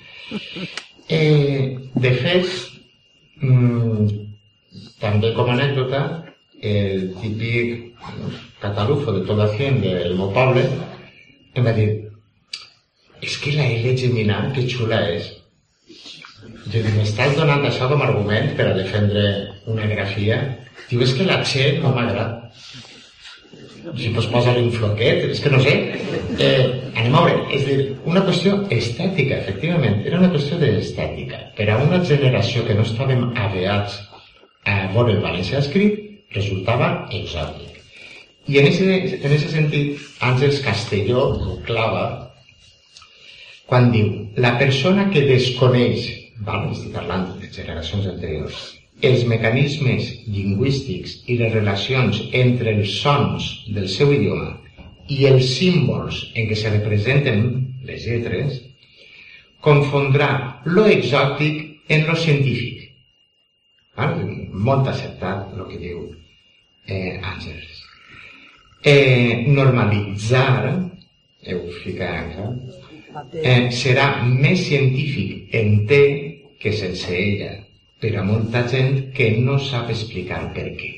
[1.13, 2.49] Eh, de fet,
[3.43, 4.07] Mm,
[5.03, 6.01] també com a anècdota,
[6.65, 7.93] el típic
[8.61, 10.65] catalufo de gent del meu poble
[11.55, 11.89] em va dir
[13.25, 15.31] és que la L geminant, que xula és.
[16.69, 19.25] Jo dic, m'estàs donant això com argument per a defendre
[19.71, 20.41] una grafia?
[20.91, 22.51] Diu, és que la Che no m'agrada.
[23.97, 25.75] Si pots posar un floquet, és que no sé.
[26.41, 26.65] Eh,
[26.97, 31.41] anem a veure, és dir, una qüestió estètica, efectivament, era una qüestió d'estètica.
[31.57, 34.01] Per a una generació que no estàvem aveats
[34.65, 36.04] a veure el valencià escrit,
[36.35, 37.81] resultava exòtic.
[38.47, 38.87] I en ese,
[39.25, 42.05] en ese sentit, Àngels Castelló ho clava
[43.71, 44.09] quan diu
[44.45, 46.11] la persona que desconeix,
[46.45, 48.59] val, estic parlant de generacions anteriors,
[49.09, 54.53] els mecanismes lingüístics i les relacions entre els sons del seu idioma
[55.09, 57.47] i els símbols en què se representen
[57.89, 58.61] les lletres,
[59.65, 60.29] confondrà
[60.77, 62.91] lo exòtic en lo científic.
[63.97, 64.21] Val?
[64.69, 66.05] Molt acceptat el que diu
[66.87, 67.83] eh, Àngels.
[68.85, 70.75] Eh, normalitzar,
[71.47, 72.37] heu ficat,
[73.43, 76.03] eh, serà més científic en té
[76.61, 77.53] que sense ella,
[78.01, 80.93] per a molta gent que no sap explicar per què.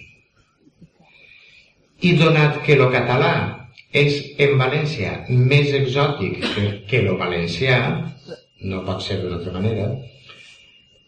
[2.06, 3.32] I donat que lo català
[3.96, 7.78] és en València més exòtic que, que lo valencià,
[8.66, 9.88] no pot ser d'una altra manera,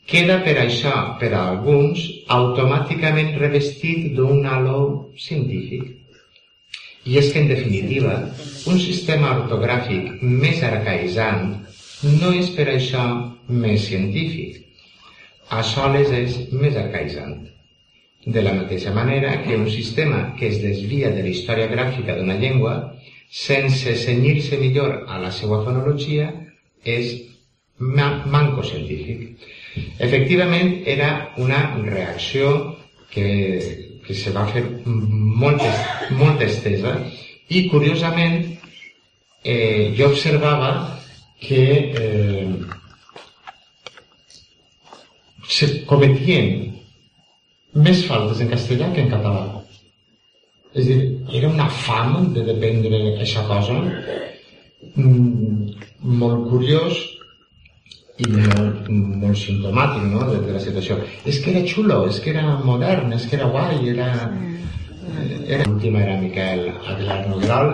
[0.08, 2.00] queda per això, per a alguns,
[2.32, 4.80] automàticament revestit d'un halo
[5.20, 5.84] científic.
[7.08, 8.14] I és que, en definitiva,
[8.72, 11.52] un sistema ortogràfic més arcaïsant
[12.20, 13.04] no és per això
[13.48, 14.64] més científic.
[15.50, 17.46] A soles és més arcaïsant.
[18.26, 22.36] De la mateixa manera que un sistema que es desvia de la història gràfica d'una
[22.40, 22.74] llengua
[23.30, 26.28] sense senyir-se millor a la seva fonologia
[26.84, 27.14] és
[27.78, 29.38] manco científic.
[29.98, 32.76] Efectivament, era una reacció
[33.10, 35.64] que, que se va fer molt,
[36.18, 36.96] molt estesa
[37.48, 38.40] i, curiosament,
[39.44, 40.72] eh, jo observava
[41.40, 41.62] que
[41.96, 42.48] eh,
[45.48, 46.50] se cometien
[47.78, 49.44] més faltes en castellà que en català.
[50.74, 50.98] És dir,
[51.34, 53.78] era una fam de dependre aquesta cosa
[54.94, 55.70] mm,
[56.20, 57.00] molt curiós
[58.26, 60.24] molt, molt simptomàtic no?
[60.26, 60.98] de, de la situació.
[61.24, 64.08] És que era xulo, és que era modern, és que era guai, era...
[65.46, 65.64] era...
[65.64, 67.72] L'última era Miquel Aguilar Nogueral,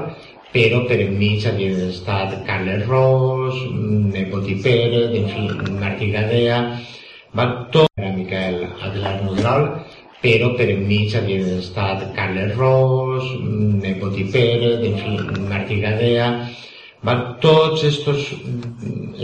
[0.55, 3.57] però per enmig havien estat Carles Ros,
[4.13, 6.61] Nepoti Pérez, en fi, Martí Gadea,
[7.35, 9.71] va tot era Miquel Aguilar Nogueral,
[10.23, 13.33] però per enmig havien estat Carles Ros,
[13.81, 16.29] Nepoti Pérez, en fi, Martí Gadea,
[17.07, 18.31] va, tots estos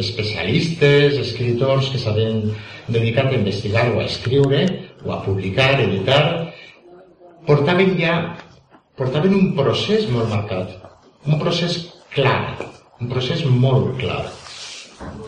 [0.01, 2.53] especialistes, escriptors que s'havien
[2.89, 4.65] dedicat a investigar o a escriure
[5.05, 6.23] o a publicar, editar,
[7.47, 8.15] portaven ja
[9.01, 10.75] portaven un procés molt marcat,
[11.25, 11.79] un procés
[12.13, 12.59] clar,
[13.01, 14.27] un procés molt clar,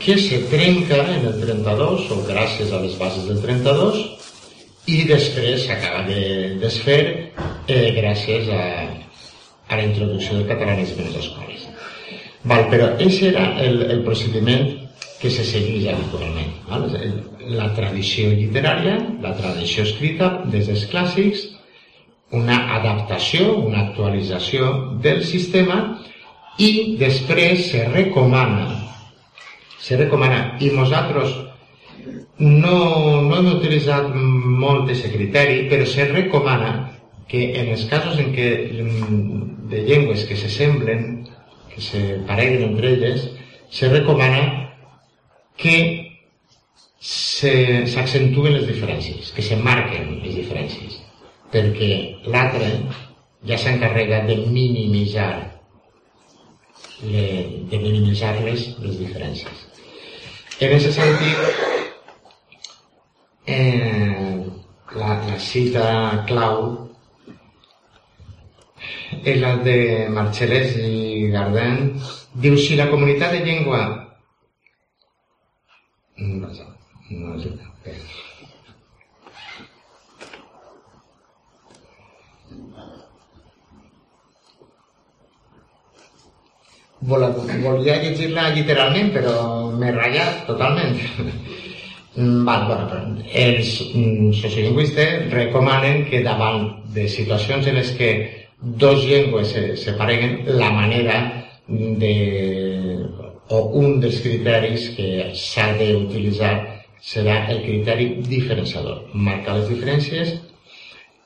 [0.02, 4.02] que se trenca en el 32 o gràcies a les bases del 32
[4.92, 6.20] i després s'acaba de
[6.60, 7.00] desfer
[7.70, 8.64] eh, gràcies a,
[9.68, 11.51] a la introducció del catalanisme en les escoles.
[12.44, 14.70] Val, però aquest era el, el procediment
[15.20, 16.54] que se segueix habitualment.
[16.68, 16.88] Val?
[17.52, 21.48] La tradició literària, la tradició escrita des dels clàssics,
[22.32, 24.72] una adaptació, una actualització
[25.04, 25.82] del sistema
[26.58, 28.70] i després se recomana
[29.82, 31.34] se recomana i nosaltres
[32.38, 32.76] no,
[33.26, 36.72] no hem utilitzat molt aquest criteri però se recomana
[37.28, 38.48] que en els casos en què
[39.72, 41.21] de llengües que se semblen
[41.74, 43.30] que se pareguen entre elles
[43.70, 44.74] se recomana
[45.56, 45.76] que
[47.02, 51.00] s'accentuen les diferències, que se marquen les diferències
[51.52, 51.90] perquè
[52.32, 52.68] l'altre
[53.48, 55.32] ja s'encarrega de minimitzar
[57.02, 59.66] de, minimitzar-les les diferències.
[60.62, 61.38] En aquest sentit,
[63.50, 64.38] eh,
[64.94, 65.86] la, la cita
[66.28, 66.91] clau
[69.22, 69.76] és la de
[70.12, 71.92] Marcellès i Gardin,
[72.44, 73.82] diu si la comunitat de llengua
[76.16, 76.68] no, no,
[77.10, 77.36] no,
[87.62, 89.34] volia llegir-la literalment, però
[89.74, 90.94] m'he ratllat totalment.
[92.12, 98.10] Mm, val, bueno, els mm, sociolingüistes recomanen que davant de situacions en les que
[98.62, 101.16] dos llengües se separen, la manera
[101.66, 103.06] de,
[103.48, 106.54] o un dels criteris que s'ha d'utilitzar
[107.02, 109.08] serà el criteri diferenciador.
[109.14, 110.36] Marcar les diferències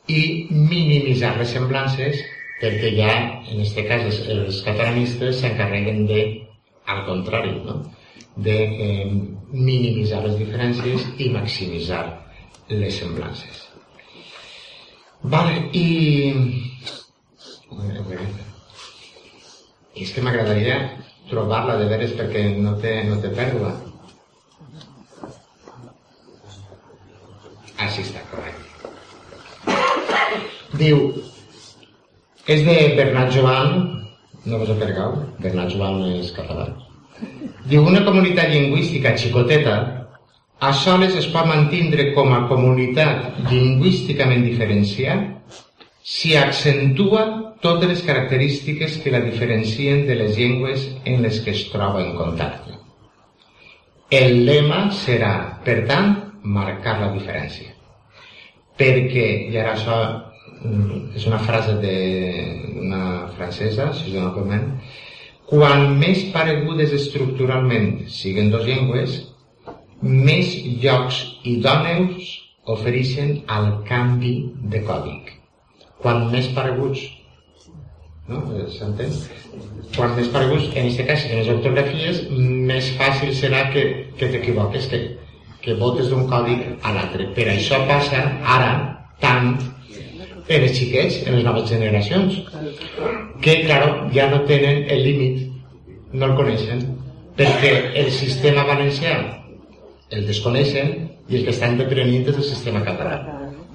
[0.09, 2.23] i minimitzar les semblances
[2.61, 3.13] perquè ja,
[3.53, 6.23] en aquest cas, els, els catalanistes s'encarreguen de,
[6.89, 7.83] al contrari, no?
[8.37, 9.11] de eh,
[9.53, 12.05] minimitzar les diferències i maximitzar
[12.73, 13.63] les semblances.
[15.23, 15.87] Vale, i...
[19.97, 20.77] I és que m'agradaria
[21.31, 23.73] trobar-la de veres perquè no té, no té pèrdua.
[27.87, 28.65] Així està, correcte.
[30.77, 31.01] Diu,
[32.47, 33.69] és de Bernat Joan,
[34.47, 36.69] no vos apergau, Bernat Joan és català.
[37.67, 39.79] Diu, una comunitat lingüística xicoteta
[40.61, 45.21] a soles es pot mantindre com a comunitat lingüísticament diferenciat
[46.07, 51.65] si accentua totes les característiques que la diferencien de les llengües en les que es
[51.73, 52.77] troba en contacte.
[54.11, 55.33] El lema serà,
[55.67, 57.73] per tant, marcar la diferència.
[58.79, 59.97] Perquè, i ara això
[61.17, 63.03] és una frase d'una
[63.37, 64.69] francesa, si jo no coment,
[65.47, 69.19] quan més paregudes estructuralment siguen dos llengües,
[70.03, 72.33] més llocs idòneus
[72.67, 74.35] ofereixen al canvi
[74.73, 75.31] de còdic.
[76.03, 77.01] Quan més pareguts,
[78.29, 78.43] no?
[78.73, 79.13] S'entén?
[79.97, 82.25] Quan més pareguts, en aquest cas, en les ortografies,
[82.71, 83.85] més fàcil serà que,
[84.19, 85.01] que t'equivoques, que,
[85.63, 87.31] que votes d'un còdic a l'altre.
[87.37, 88.23] Per això passa
[88.57, 88.71] ara
[89.23, 89.55] tant
[90.49, 92.39] en els xiquets, en les noves generacions,
[93.43, 95.43] que, claro, ja no tenen el límit,
[96.13, 96.85] no el coneixen,
[97.37, 97.73] perquè
[98.03, 99.17] el sistema valencià
[100.15, 100.93] el desconeixen
[101.27, 103.17] i el que estan deprenent és el sistema català.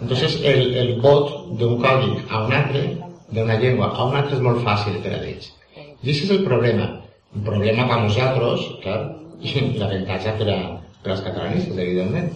[0.02, 2.86] Entonces, el, el vot d'un codi a un altre,
[3.32, 5.50] d'una llengua a un altre, és molt fàcil per a ells.
[5.76, 6.88] I aquest és el problema.
[7.36, 9.02] Un problema per nosaltres, clar,
[9.48, 10.56] i l'avantatge per,
[11.04, 12.32] per als catalanistes, evidentment.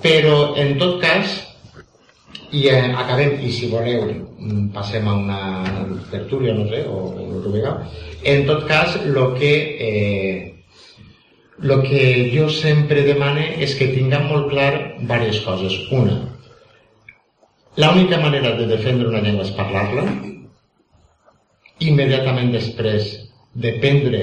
[0.00, 1.40] Però, en tot cas,
[2.50, 5.40] i eh, acabem, i si voleu, mm, passem a una
[6.10, 7.76] tertúlia, no sé, o, o Rubega.
[8.24, 9.52] En tot cas, el que,
[9.88, 10.62] eh,
[11.58, 15.76] lo que jo sempre demane és que tinguem molt clar diverses coses.
[15.92, 16.16] Una,
[17.76, 20.04] l'única manera de defendre una llengua és parlar-la,
[21.80, 23.12] immediatament després
[23.54, 24.22] d'aprendre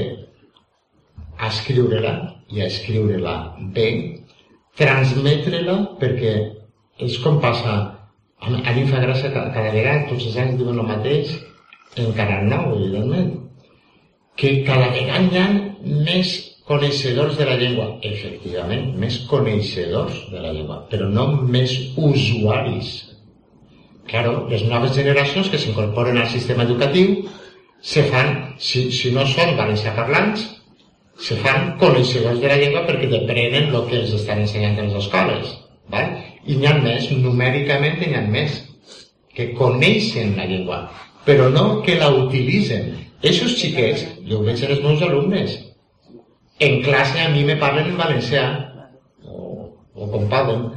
[1.38, 2.14] a escriure-la
[2.54, 3.36] i a escriure-la
[3.76, 3.88] bé,
[4.78, 6.34] transmetre-la perquè
[7.08, 7.78] és com passa
[8.42, 11.34] a mi fa gràcia que cada vegada tots els anys diuen el mateix,
[11.98, 13.32] encara nou, evidentment,
[14.38, 15.48] que cada vegada hi ha
[16.06, 16.34] més
[16.68, 17.88] coneixedors de la llengua.
[18.06, 22.94] Efectivament, més coneixedors de la llengua, però no més usuaris.
[24.08, 27.26] Claro, les noves generacions que s'incorporen al sistema educatiu
[27.84, 30.46] se fan, si, si no són valencià parlants,
[31.20, 35.02] se fan coneixedors de la llengua perquè deprenen el que els estan ensenyant en les
[35.02, 35.52] escoles.
[35.92, 36.14] Val?
[36.48, 38.62] I n'hi ha més, numèricament n'hi ha més,
[39.36, 40.86] que coneixen la llengua,
[41.28, 42.94] però no que la utilitzen.
[43.28, 45.58] Eixos xiquets, jo ho veig en els meus alumnes,
[46.64, 48.46] en classe a mi me parlen en valencià,
[49.26, 50.68] o, o com poden,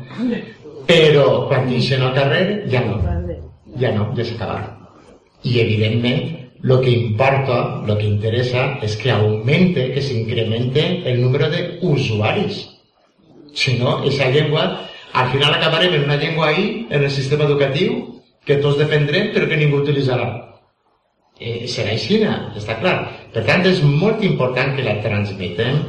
[0.89, 2.99] però quan deixen al carrer ja no,
[3.81, 4.76] ja no, ja s'ha acabat.
[5.45, 6.28] I evidentment
[6.62, 12.66] el que importa, el que interessa és que augmente, que s'incremente el número d'usuaris.
[13.55, 14.66] Si no, aquesta llengua
[15.12, 19.49] al final acabarem en una llengua ahí, en el sistema educatiu, que tots defendrem però
[19.49, 20.28] que ningú utilitzarà.
[21.41, 22.20] Eh, serà així,
[22.57, 22.99] està clar.
[23.33, 25.81] Per tant, és molt important que la transmetem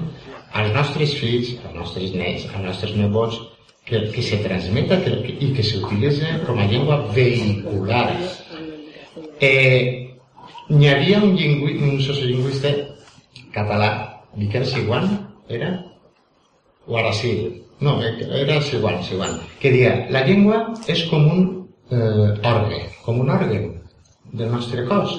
[0.58, 3.38] als nostres fills, als nostres nets, als nostres nebots,
[3.86, 8.08] que, que se transmeta que, i que s'utilitzi com a llengua vehicular.
[9.42, 10.02] Eh,
[10.72, 12.70] N'hi havia un, lingüi, un sociolingüista
[13.52, 13.90] català,
[14.40, 15.10] Miquel Siguan,
[15.52, 15.72] era?
[16.88, 17.32] O ara sí,
[17.82, 21.42] no, era Siwan, Siwan, que dia, la llengua és com un
[21.92, 23.60] eh, orgue, com un orgue
[24.32, 25.18] del nostre cos.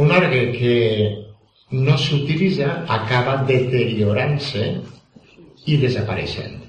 [0.00, 0.74] Un orgue que
[1.76, 4.64] no s'utilitza acaba deteriorant-se
[5.66, 6.59] i desapareixent.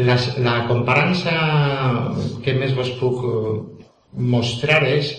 [0.00, 1.32] La, la comparança
[2.44, 3.84] que més vos puc eh,
[4.34, 5.10] mostrar és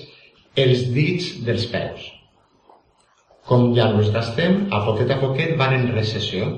[0.58, 2.08] els dits dels peus.
[3.46, 6.50] Com ja no els gastem, a poquet a poquet van en recessió.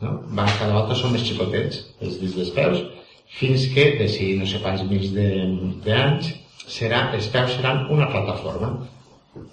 [0.00, 0.14] No?
[0.32, 2.84] Van, cada volta són més xicotets, els dits dels peus,
[3.38, 5.12] fins que, de si no sé quants mils
[5.84, 6.30] d'anys,
[6.64, 8.72] serà, els peus seran una plataforma.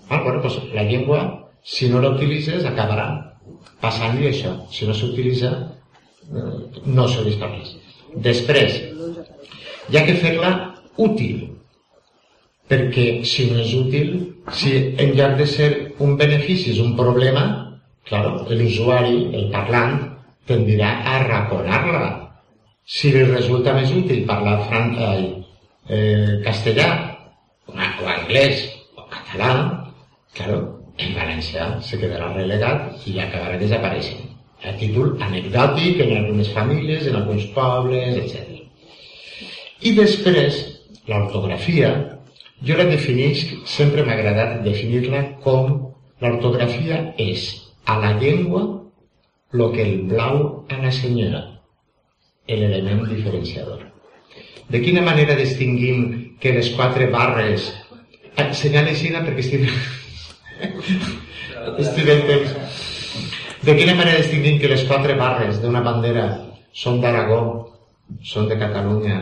[0.08, 1.24] Ah, bueno, doncs la llengua,
[1.64, 3.10] si no la acabarà
[3.82, 4.54] passant-li això.
[4.72, 5.52] Si no s'utilitza,
[6.32, 7.76] eh, no serveix per res.
[8.24, 8.78] Després,
[9.90, 10.52] hi ha que fer-la
[10.98, 11.44] útil,
[12.72, 14.12] perquè si no és útil,
[14.56, 15.70] si en lloc de ser
[16.02, 17.46] un benefici és un problema,
[18.08, 19.98] claro, l'usuari, el parlant,
[20.48, 22.06] tendirà a raconar-la.
[22.86, 26.90] Si li resulta més útil parlar fran eh, castellà
[27.68, 28.62] o anglès
[28.96, 29.52] o català,
[30.38, 30.60] claro,
[30.98, 34.25] en valencià se quedarà relegat i acabarà desapareixent.
[34.66, 38.62] A títol anecdòtic en algunes famílies, en alguns pobles, etc.
[39.86, 40.58] I després,
[41.10, 41.92] l'ortografia,
[42.66, 45.76] jo la defineix, sempre m'ha agradat definir-la com
[46.24, 47.50] l'ortografia és
[47.86, 48.64] a la llengua
[49.52, 51.44] lo que el blau a la senyora,
[52.48, 53.86] l'element diferenciador.
[54.70, 57.70] De quina manera distinguim que les quatre barres
[58.36, 59.70] senyalen així perquè estic...
[61.86, 62.85] estic en temps.
[63.66, 66.26] De quina manera distinguim que les quatre barres d'una bandera
[66.82, 67.40] són d'Aragó,
[68.32, 69.16] són de Catalunya,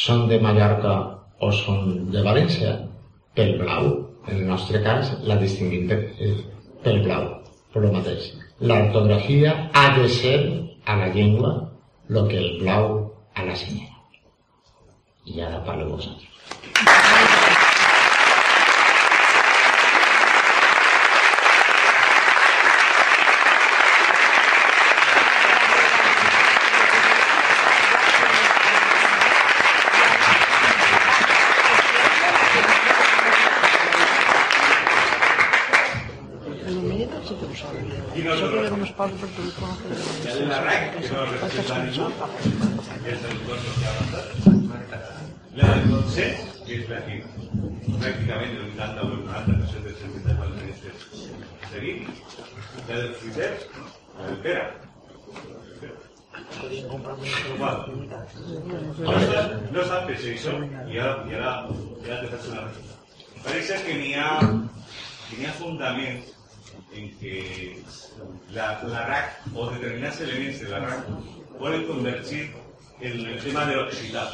[0.00, 0.96] són de Mallorca
[1.40, 2.74] o són de València?
[3.34, 3.88] Pel blau.
[4.28, 6.34] En el nostre cas la distinguim per, eh,
[6.84, 7.24] pel blau,
[7.72, 8.34] per lo mateix.
[8.60, 10.36] L'ortografia ha de ser
[10.84, 11.54] a la llengua
[12.10, 12.92] el que el blau
[13.34, 13.90] a la senyora
[15.24, 16.28] i ara parleu vosaltres.
[38.20, 42.06] Yo creo que nos pasa por tu La RAC, que no representa ningú,
[43.08, 43.96] és el cos social
[45.56, 47.14] La del consens, que és la que
[48.02, 50.96] pràcticament el 80 o el 90% dels entitats valencianistes
[51.70, 52.10] seguim.
[52.90, 53.52] La del Twitter,
[54.18, 54.64] la del Pere.
[56.60, 56.98] No,
[59.76, 60.58] no sap què és això,
[60.92, 61.54] i ara, i ara,
[62.04, 62.94] i ara te faig una resposta.
[63.48, 64.28] Parece que n'hi ha,
[65.30, 66.36] que n'hi ha fundaments
[66.94, 67.34] en que
[68.54, 71.12] la, la RAC o determinats elements de la RAC
[71.58, 72.48] poden convertir
[73.00, 74.24] en el tema de l'occità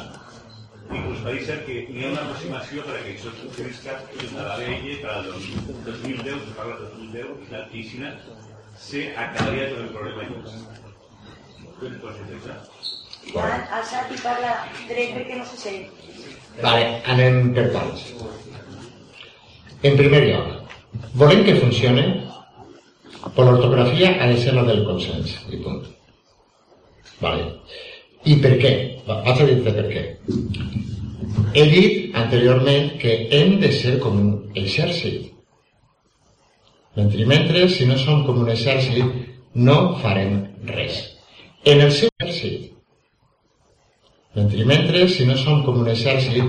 [0.87, 4.43] Inclús pareix ser que hi ha una aproximació per a que això s'utilitza des de
[4.45, 8.11] la llei per al 2010, se parla del 2010, i la piscina
[8.79, 10.53] se acabaria tot el problema.
[11.79, 12.55] Què et pots intentar?
[13.33, 14.53] Joan, alça't i parla
[14.87, 15.89] dret perquè no se sent.
[16.61, 16.85] Vale,
[17.15, 18.07] anem per parts.
[19.87, 20.71] En primer lloc,
[21.19, 22.05] volem que funcione,
[23.35, 25.83] per l'ortografia ha de ser la del consens, i punt.
[27.21, 27.47] Vale.
[28.27, 28.73] I per què?
[29.07, 30.03] Vaig a dir-te per què.
[31.57, 35.31] He dit anteriorment que hem de ser com un exèrcit.
[36.97, 39.05] Mentre, mentre, si no som com un exèrcit,
[39.53, 40.39] no farem
[40.69, 41.03] res.
[41.65, 42.73] En el seu exèrcit.
[44.37, 46.43] Mentre, mentre, si no som com un exèrcit,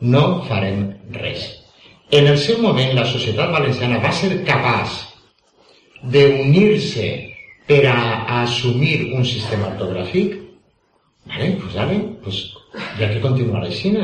[0.00, 0.86] no farem
[1.16, 1.48] res.
[2.12, 5.13] En el seu moment, la societat valenciana va ser capaç
[6.12, 7.10] d'unir-se
[7.68, 10.44] per a, a assumir un sistema ortogràfic
[11.24, 12.52] Vale, pues vale, pues
[12.98, 13.94] hi ha que continuar així.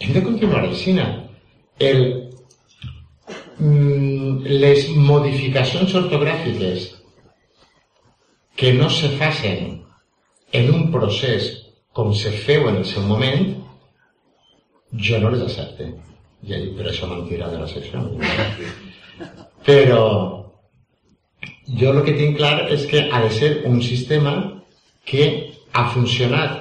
[0.00, 0.96] Hem de continuar així.
[1.78, 2.00] El,
[3.58, 6.88] mm, les modificacions ortogràfiques
[8.56, 9.80] que no se facin
[10.52, 11.52] en un procés
[11.92, 13.54] com se feu en el seu moment,
[14.96, 15.92] jo no les accepte.
[16.42, 18.00] I per això m'han tirat de la secció.
[19.66, 20.04] Però
[21.78, 24.34] jo el que tinc clar és que ha de ser un sistema
[25.06, 25.28] que
[25.72, 26.58] ha funcionat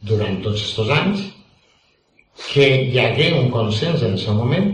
[0.00, 1.26] durant tots aquests anys,
[2.50, 4.70] que hi hagué un consens en el seu moment,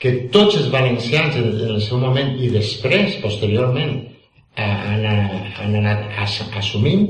[0.00, 3.98] que tots els valencians en el seu moment i després, posteriorment,
[4.56, 5.04] han,
[5.58, 6.12] han anat
[6.58, 7.08] assumint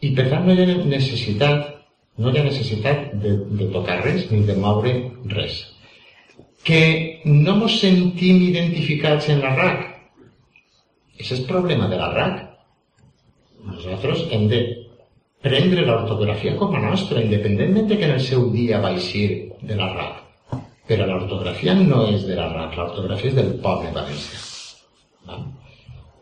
[0.00, 1.70] i per tant no hi ha necessitat
[2.16, 4.92] no hi ha necessitat de, de tocar res ni de moure
[5.34, 5.73] res.
[6.64, 6.80] Que
[7.28, 9.84] no ens sentim identificats en la RAC.
[11.20, 12.42] És el problema de la RAC
[13.64, 14.60] nosaltres hem de
[15.44, 19.90] prendre l'ortografia com a nostra, independentment de que en el seu dia va de la
[19.92, 20.60] RAC.
[20.88, 24.40] Però l'ortografia no és de la RAC, l'ortografia és del poble valencià.
[25.28, 25.44] Val?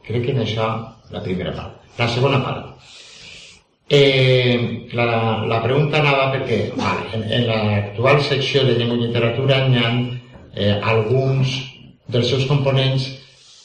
[0.06, 0.68] Crec que en això
[1.10, 1.78] la primera part.
[1.98, 2.68] La segona part.
[3.92, 9.58] Eh, la, la pregunta anava perquè vale, en, en l'actual secció de llengua i literatura
[9.66, 9.90] hi ha
[10.54, 11.56] eh, alguns
[12.12, 13.08] dels seus components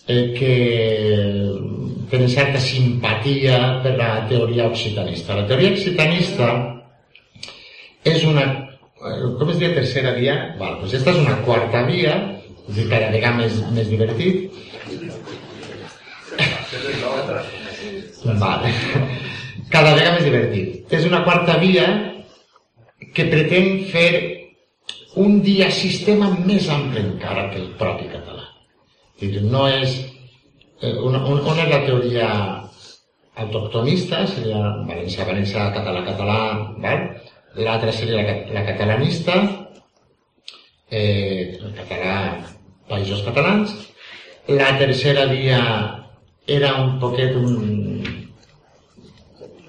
[0.07, 0.53] eh, que
[2.09, 5.35] tenen certa simpatia per la teoria occitanista.
[5.35, 6.51] La teoria occitanista
[8.03, 8.45] és una...
[8.47, 10.37] eh, Com es diu tercera via?
[10.59, 12.15] Val, doncs aquesta és una quarta via,
[12.67, 14.47] és dir, cada vegada més, més divertit.
[18.37, 18.71] Vale.
[19.71, 20.93] Cada vegada més divertit.
[20.93, 21.87] És una quarta via
[23.13, 24.09] que pretén fer
[25.23, 28.45] un dia sistema més ample encara que el propi català.
[29.19, 29.97] Dir, no és...
[30.81, 32.27] eh, Una, un- una és la teoria
[33.37, 36.37] autoctonista, seria València, València, català, català,
[37.57, 39.35] l'altra seria la, la catalanista,
[40.89, 42.15] eh, el català,
[42.89, 43.73] països catalans,
[44.47, 45.59] la tercera via
[46.47, 48.03] era un poquet un,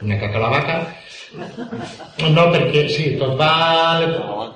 [0.02, 0.76] una caca a la vaca,
[1.36, 4.06] no, perquè sí, tot val,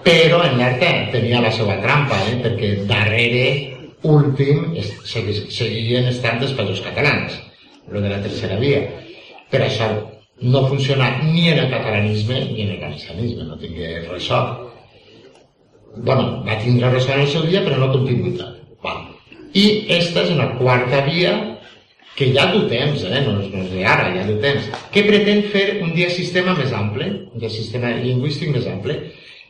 [0.04, 2.38] però en l'altre tenia la seva trampa, eh?
[2.44, 3.44] perquè darrere
[4.08, 4.72] últim
[5.06, 7.36] seguien estant els països catalans,
[7.92, 8.82] lo de la tercera via.
[9.52, 9.90] Per això
[10.42, 14.70] no funciona ni en el catalanisme ni en el valencianisme, no tingué ressò.
[15.94, 18.56] bueno, va tindre ressò en el seu dia, però no continuïtat.
[18.82, 19.02] Val.
[19.52, 21.51] I esta és una quarta via
[22.16, 23.20] que ja du temps, eh?
[23.24, 27.08] no, no és d'ara, ja du temps, que pretén fer un dia sistema més ample,
[27.32, 28.98] un dia sistema lingüístic més ample.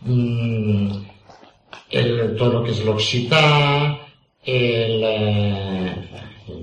[0.07, 1.01] Mm,
[1.99, 3.43] el, tot el que és l'occità,
[4.47, 5.97] el, eh,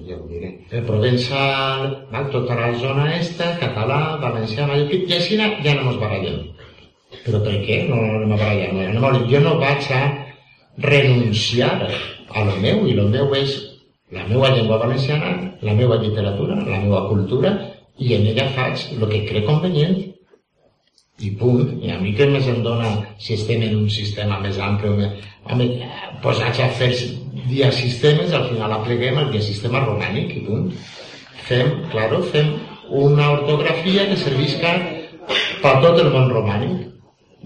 [0.08, 2.30] ja ho diré, el provençal, val?
[2.32, 6.40] tota la zona esta, català, valencià, mallorquí, i així ja no ens barallem.
[7.26, 8.90] Però per què no anem a barallar?
[8.96, 9.22] No, a...
[9.30, 10.04] Jo no vaig a
[10.80, 11.74] renunciar
[12.30, 13.58] a lo meu, i lo meu és
[14.12, 17.52] la meva llengua valenciana, la meva literatura, la meva cultura,
[18.00, 19.98] i en ella faig el que crec convenient
[21.20, 21.74] i punt.
[21.84, 24.90] I a mi què més em dona si estem en un sistema més ample?
[24.90, 25.66] o més- Home,
[26.22, 26.92] posats a fer
[27.50, 30.72] diasistemes, al final apleguem el diasistema romànic i punt.
[31.48, 32.54] Fem, claro, fem
[32.90, 34.74] una ortografia que servisca
[35.62, 36.86] per tot el món romànic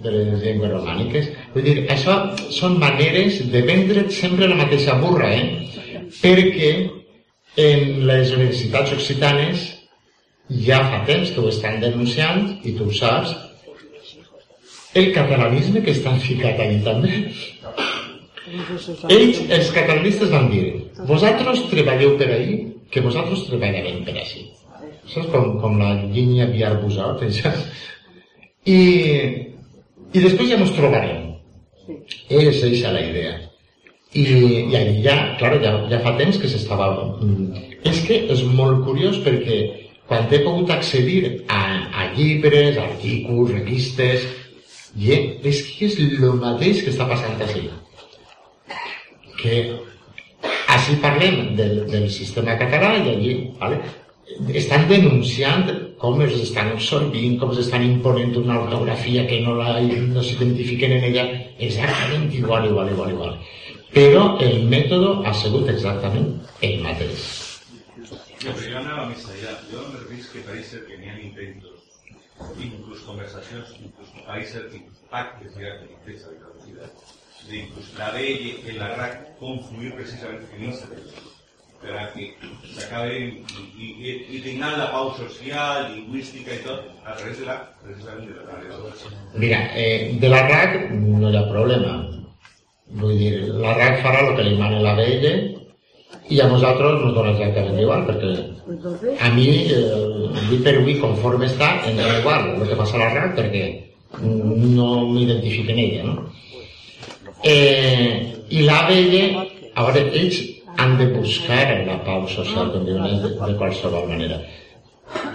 [0.04, 1.30] de les llengües romàniques.
[1.54, 2.18] Vull dir, això
[2.52, 5.70] són maneres de vendre sempre la mateixa burra, eh?
[6.22, 6.74] Perquè
[7.64, 9.66] en les universitats occitanes
[10.68, 13.34] ja fa temps que ho estan denunciant, i tu ho saps,
[14.94, 17.22] el catalanisme que estan ficat allà també.
[19.10, 20.66] Ells, els catalanistes van dir,
[21.10, 22.60] vosaltres treballeu per ahí,
[22.94, 24.46] que vosaltres treballarem per així.
[25.08, 27.52] És com, com la línia Viar això.
[28.66, 28.78] I,
[30.14, 31.34] I després ja ens trobarem.
[32.30, 33.34] És eixa la idea.
[34.14, 34.24] I,
[34.70, 36.90] i allí ja, clar, ja, ja fa temps que s'estava...
[37.22, 39.58] mm, És que és molt curiós perquè
[40.08, 41.62] quan he pogut accedir a,
[41.92, 44.28] a llibres, artículs, revistes,
[44.96, 45.10] i
[45.44, 47.66] és que és el mateix que està passant així.
[49.42, 49.58] Que
[50.76, 53.82] així parlem del, del sistema català i allí vale,
[54.60, 55.68] estan denunciant
[56.02, 60.98] com els estan absorbint, com els estan imponent una ortografia que no, la, no s'identifiquen
[60.98, 61.26] en ella
[61.58, 63.38] exactament igual, igual, igual, igual.
[63.94, 66.30] Però el mètode ha sigut exactament
[66.66, 67.26] el mateix.
[68.42, 69.54] Pero yo andaba más allá.
[69.72, 71.78] Yo me refiero que parece que tenían intentos,
[72.60, 76.90] incluso conversaciones, incluso países, incluso pactos ya de empresa de traducida,
[77.48, 80.88] de incluso la BL en la RAC confluir precisamente en esa
[81.84, 82.34] para que
[82.74, 83.46] se acabe y,
[83.78, 88.40] y, y tengan la pau social, lingüística y todo, a través de la, precisamente de
[88.40, 89.14] la traducción.
[89.36, 92.23] Mira, eh, de la RAC no hi ha problema.
[92.92, 93.32] Vull dir,
[93.64, 95.30] la RAC farà el que li mana la BL
[96.34, 98.34] i a nosaltres ens dona exactament igual, perquè
[99.20, 103.04] a mi, eh, avui per avui, conforme està, em dona igual el que passa a
[103.04, 103.64] la RAC, perquè
[104.22, 106.30] no m'identifico en ella, no?
[107.44, 110.44] Eh, I la BL, a veure, ells
[110.78, 114.40] han de buscar la pau social, com diuen ells, de, de qualsevol manera.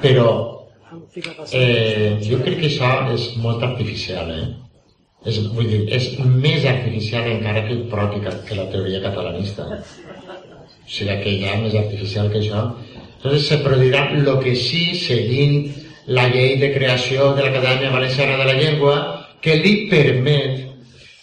[0.05, 0.29] Però
[1.53, 4.47] eh, jo crec que això és molt artificial, eh?
[5.27, 9.67] És, vull dir, és més artificial encara que propi que la teoria catalanista.
[9.67, 12.63] O sigui que ja més artificial que això.
[13.17, 15.73] Entonces se produirà el que sí seguint
[16.07, 18.95] la llei de creació de l'Acadèmia Valenciana de la Llengua
[19.43, 20.69] que li permet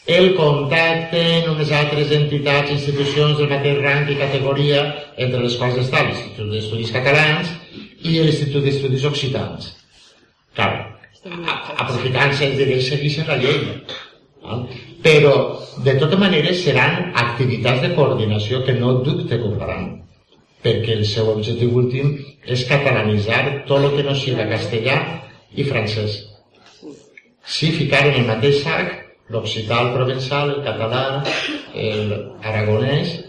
[0.05, 4.83] el contacte en unes altres entitats, institucions del mateix rang i categoria
[5.17, 7.49] entre les quals està l'Institut d'Estudis Catalans
[8.03, 9.71] i l'Institut d'Estudis Occitans.
[10.53, 10.94] Clar,
[11.25, 13.63] aprofitant-se de que segueixen la llei.
[14.45, 14.67] Val?
[15.05, 19.83] però de tota manera seran activitats de coordinació que no dubte que ho faran
[20.65, 22.15] perquè el seu objectiu últim
[22.55, 24.95] és catalanitzar tot el que no sigui castellà
[25.53, 26.15] i francès.
[27.45, 28.95] Si ficar en el mateix sac
[29.29, 31.03] l'occità, el provençal, el català,
[31.73, 33.21] el aragonès...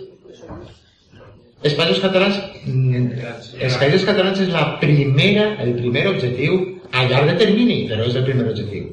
[1.67, 2.37] Els països catalans,
[2.69, 3.21] mm,
[3.67, 6.59] els països catalans és la primera, el primer objectiu
[6.93, 8.89] a llarg de termini, però és el primer objectiu.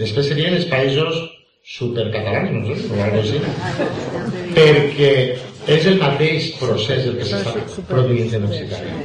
[0.00, 1.18] Després serien els països
[1.62, 3.38] supercatalans, no sé, o alguna així,
[4.56, 5.12] perquè
[5.70, 8.96] és el mateix procés el que s'està produint en Occitània.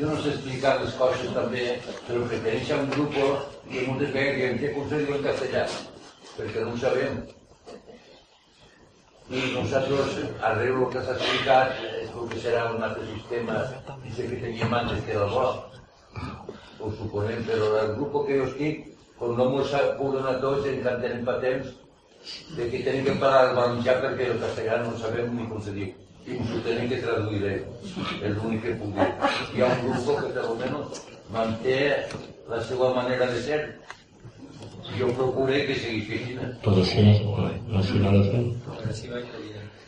[0.00, 1.64] Yo no sé explicar les coses també,
[2.06, 5.64] però perteneix a un grup que moltes vegades diem què consell en castellà,
[6.36, 7.18] perquè no ho sabem.
[9.30, 10.14] I nosaltres,
[10.46, 13.60] arreu el que s'ha explicat, és que serà un altre sistema,
[14.06, 15.44] i sé que teníem antes que era el bo,
[16.80, 18.86] ho suponem, però el grup que jo estic,
[19.20, 21.74] com no mos puguin a tots, encara tenim patents
[22.56, 25.76] de que tenim que parar el valencià perquè el castellà no sabem ni com se
[25.76, 25.92] diu.
[26.28, 29.06] I us ho tenim que traduir, és l'únic que puc dir.
[29.54, 31.00] Hi ha un grup que, per almenys,
[31.36, 31.78] manté
[32.50, 33.60] la seva manera de ser,
[34.98, 36.36] jo procuré que sigui així.
[36.64, 37.46] Pues així no,
[37.80, 38.50] així no lo fem.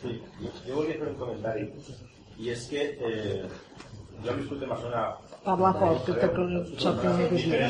[0.03, 0.17] Sí,
[0.65, 1.69] jo volia fer un comentari
[2.41, 3.45] i és que eh,
[4.23, 5.03] jo he viscut en Barcelona
[5.43, 6.27] Parla fort, que te
[6.79, 7.63] sàpiga que no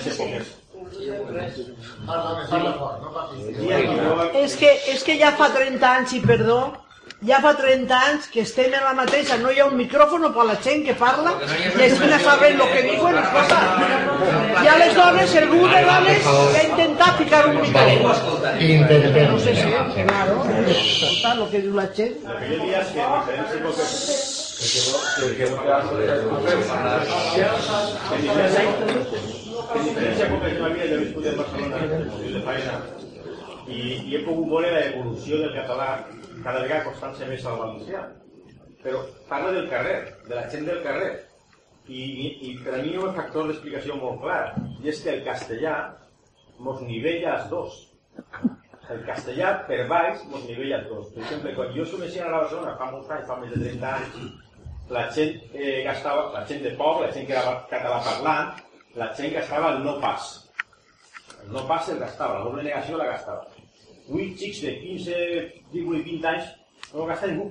[4.03, 6.59] no És que, és que ja fa 30 anys, i perdó,
[7.25, 10.45] ja fa 30 anys que estem en la mateixa, no hi ha un micròfon per
[10.49, 13.59] la gent que parla i així no saben el que diuen, cosa.
[14.61, 18.47] I a les dones, el grup de dones va intentar ficar un micròfon.
[18.69, 19.33] Intentem.
[19.33, 19.67] No sé si,
[19.97, 20.39] claro,
[20.77, 22.15] escolta el que diu la gent.
[31.39, 31.79] Barcelona
[32.47, 32.75] feina
[33.67, 35.87] i, i he pogut veure l'evolució del català
[36.45, 38.03] cada vegada costant-se més al valencià
[38.83, 41.11] però parla del carrer, de la gent del carrer.
[41.87, 44.41] I, i, i per a mi hi ha un factor d'explicació molt clar
[44.83, 45.75] i és que el castellà
[46.63, 47.81] mos nivella els dos.
[48.91, 51.11] El castellà per baix mos nivella els dos.
[51.15, 54.17] Per exemple, quan jo sumeixia a Barcelona fa molts anys, fa més de 30 anys
[54.89, 58.63] la gent eh, gastava, la gent de poble, la gent que era català parlant,
[58.99, 60.31] la gent gastava el no pas.
[61.43, 63.47] El no pas el gastava, la doble negació la gastava.
[64.03, 65.21] Avui xics de 15,
[65.71, 66.51] 18, 20 anys
[66.91, 67.47] no ho gasta ningú.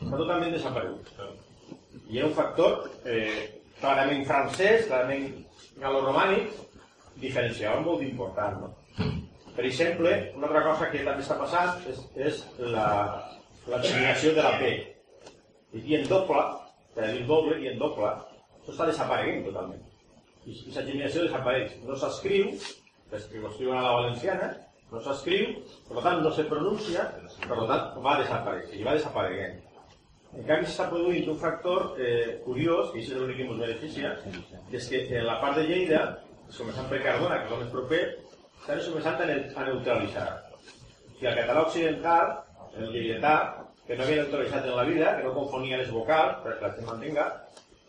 [0.00, 1.14] Està totalment desaparegut.
[2.10, 5.30] I era un factor eh, clarament francès, clarament
[5.80, 6.54] galoromànic,
[7.22, 8.64] diferenciava molt important.
[8.64, 9.10] No?
[9.54, 12.42] Per exemple, una altra cosa que també està passant és, és
[12.74, 12.86] la,
[13.68, 14.70] la de la P.
[15.72, 16.42] I en doble,
[16.96, 18.10] per dir doble i en doble,
[18.58, 19.84] això està desapareguent totalment.
[20.44, 21.76] I aquesta germinació desapareix.
[21.86, 22.50] No s'escriu,
[23.14, 24.50] escriuen a la valenciana,
[24.90, 25.52] no s'escriu,
[25.88, 27.06] per tant no se pronuncia,
[27.46, 29.60] per tant va desaparèixer i va desapareguent.
[30.30, 34.12] En canvi s'està produint un factor eh, curiós, això és l'únic que ens beneficia,
[34.70, 36.02] que és que en la part de Lleida,
[36.56, 38.02] començant per Cardona, que és el més proper,
[38.60, 40.28] estan començant a, ne a neutralitzar.
[41.20, 42.30] I el català occidental,
[42.78, 43.34] el lleidatà,
[43.90, 46.86] que no havia neutralitzat en la vida, que no confonia les vocals, perquè la gent
[46.86, 47.24] mantenga,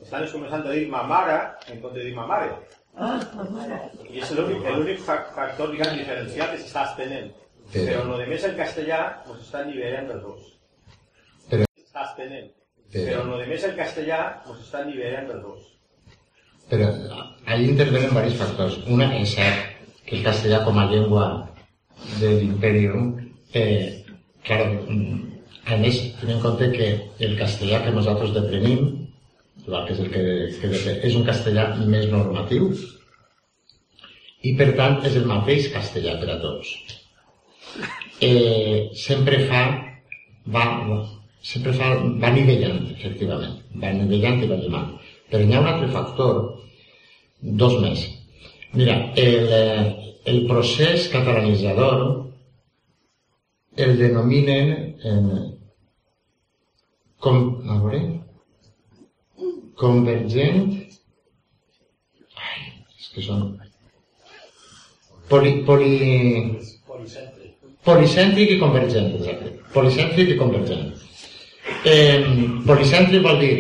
[0.02, 1.36] estan començant a dir ma mare
[1.70, 2.48] en compte de dir ma mare.
[4.10, 7.30] I és l'únic l'únic fa factor diguem, diferencial que s'està estenent.
[7.72, 9.00] Però- Però lo de més el castellà
[9.30, 10.42] ens està nivellant dels dos.
[11.52, 12.50] Però- S'està estenent.
[12.92, 15.62] Però- Però lo de més el castellà ens està nivellant dels dos.
[16.72, 16.90] Però
[17.46, 18.78] ahí intervenen diversos factors.
[18.88, 21.48] Una és cert que el castellà com a llengua
[22.20, 23.20] de l'imperium,
[23.54, 24.04] eh,
[24.44, 25.28] claro, mm,
[25.70, 26.88] a més, tenim en compte que
[27.26, 28.88] el castellà que nosaltres deprenim,
[29.66, 30.24] que és el que,
[30.62, 32.72] que és un castellà més normatiu,
[34.42, 36.72] i per tant és el mateix castellà per a tots.
[38.26, 39.62] Eh, sempre fa,
[40.56, 40.66] va,
[41.46, 41.92] sempre fa,
[42.24, 44.90] va nivellant, efectivament, va nivellant i va llimant.
[45.30, 46.42] Però hi ha un altre factor,
[47.62, 48.08] dos més.
[48.74, 49.86] Mira, el, eh,
[50.32, 52.04] el procés catalanitzador
[53.76, 55.51] el denominen en,
[57.22, 58.02] com, a veure,
[59.78, 60.64] convergent,
[62.38, 62.64] ai,
[62.98, 63.46] és que són,
[65.30, 65.92] poli, poli,
[67.86, 70.90] policèntric i convergent, exacte, policèntric i convergent.
[71.88, 72.20] Eh,
[72.68, 73.54] policèntric vol dir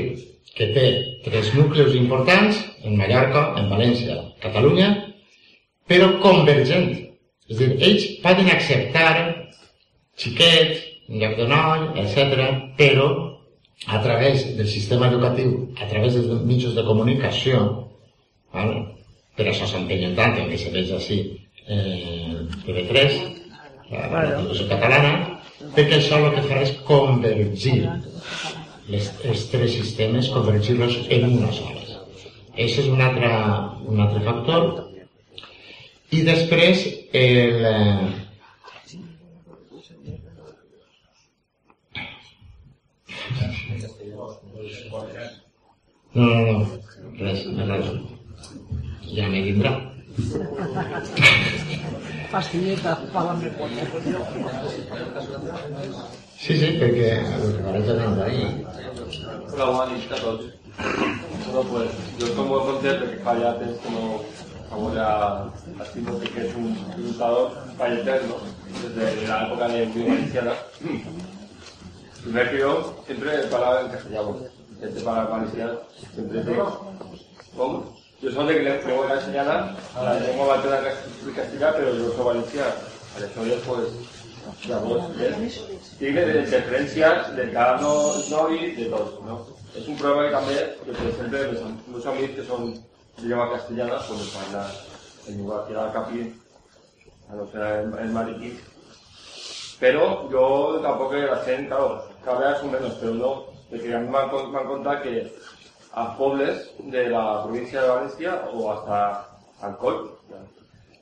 [0.58, 0.88] que té
[1.26, 4.90] tres núcleos importants, en Mallorca, en València, Catalunya,
[5.90, 6.90] però convergent.
[7.52, 9.12] És dir, ells poden acceptar
[10.18, 10.80] xiquet,
[11.10, 13.10] en lloc de noi, etc., però
[13.88, 17.62] a través del sistema educatiu, a través dels mitjans de comunicació,
[18.54, 18.86] ¿vale?
[19.36, 21.20] per això s'empenyen tant, que se veig així,
[21.66, 23.18] eh, TV3,
[23.92, 25.14] la, la traducció catalana,
[25.76, 27.78] perquè això el que farà és convergir
[28.92, 31.80] les, els tres sistemes, convergir-los en una sola.
[32.52, 33.30] Això és un altre,
[33.88, 34.68] un altre factor.
[36.12, 36.84] I després,
[37.16, 38.10] el, eh,
[46.14, 46.58] No, no, no,
[47.20, 47.88] res, res.
[49.16, 49.72] Ja me vindrà.
[52.32, 53.70] Pastilleta, págame por
[56.42, 58.46] Sí, sí, perquè el que vaig anar ahí.
[59.52, 60.46] Hola, bona nit a tots.
[60.80, 61.90] Bueno, pues,
[62.20, 64.06] jo com ho he contat perquè fa ja temps que no
[64.72, 65.06] a veure
[65.86, 68.38] estimo que és un lluitador falleter, ¿no?
[68.82, 70.54] Desde la época de Unión Valenciana.
[72.24, 74.36] Primer que yo siempre parlava en castellano.
[74.80, 75.80] Gente para valenciano
[76.14, 76.56] siempre te
[77.58, 77.84] com?
[78.22, 82.68] Jo soc de lengua castellana, la llengua materna és castellà, però jo soc valencià.
[83.18, 83.90] Aleshores, pues,
[84.70, 85.58] llavors, és,
[86.00, 87.96] tinc les diferències de cada no,
[88.30, 89.40] noi, de tots, no?
[89.76, 92.70] És un problema que també, que per exemple, els am- meus amics que són
[93.18, 94.72] de llengua castellana, pues em parlen
[95.28, 96.22] en llengua que era el capí,
[97.30, 98.54] a no ser el, el mariquí.
[99.80, 104.08] Pero yo tampoco la gent, claro, cada vez son menos, pero no, porque a mí
[104.08, 105.32] me han, me han contado que
[105.94, 109.28] a pobles de la provincia de Valencia o hasta
[109.62, 110.12] Alcoy,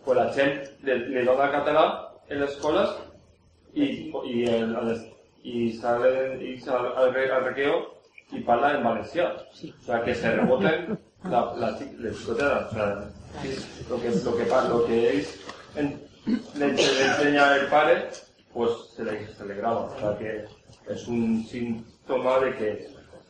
[0.04, 1.86] pues la gent le, le dona català
[2.30, 2.90] en les escoles
[3.74, 5.04] i, i, el, a les,
[5.44, 7.80] i salen i sal al, al recreo
[8.32, 9.30] y parla en valencià.
[9.34, 12.66] O sea, que se reboten la, la, les xicotetes.
[12.66, 13.10] O sea,
[13.90, 15.36] lo que, lo que, lo que ells
[15.76, 16.02] en,
[16.56, 18.10] le, le enseña el padre,
[18.54, 19.82] pues se le, se le graba.
[19.82, 20.46] O sea, que
[20.90, 22.70] es un síntoma de que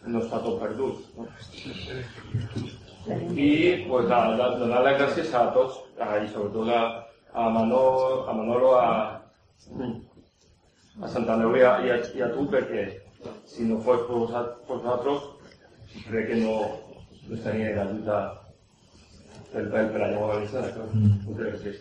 [0.08, 0.96] no està tot perdut.
[1.18, 1.28] No?
[3.36, 6.82] I pues, a, a, donar les gràcies a tots, a, i sobretot a,
[7.34, 9.22] a, Manolo, a Manolo, a,
[11.00, 12.84] a Sant Andreu i a, i a, i a tu, perquè
[13.50, 15.22] si no fos per, vosaltres,
[16.08, 16.56] crec que no,
[17.28, 18.20] no estaria la lluita
[19.52, 20.70] per, per, per la llengua valenciana.
[21.28, 21.78] Moltes gràcies.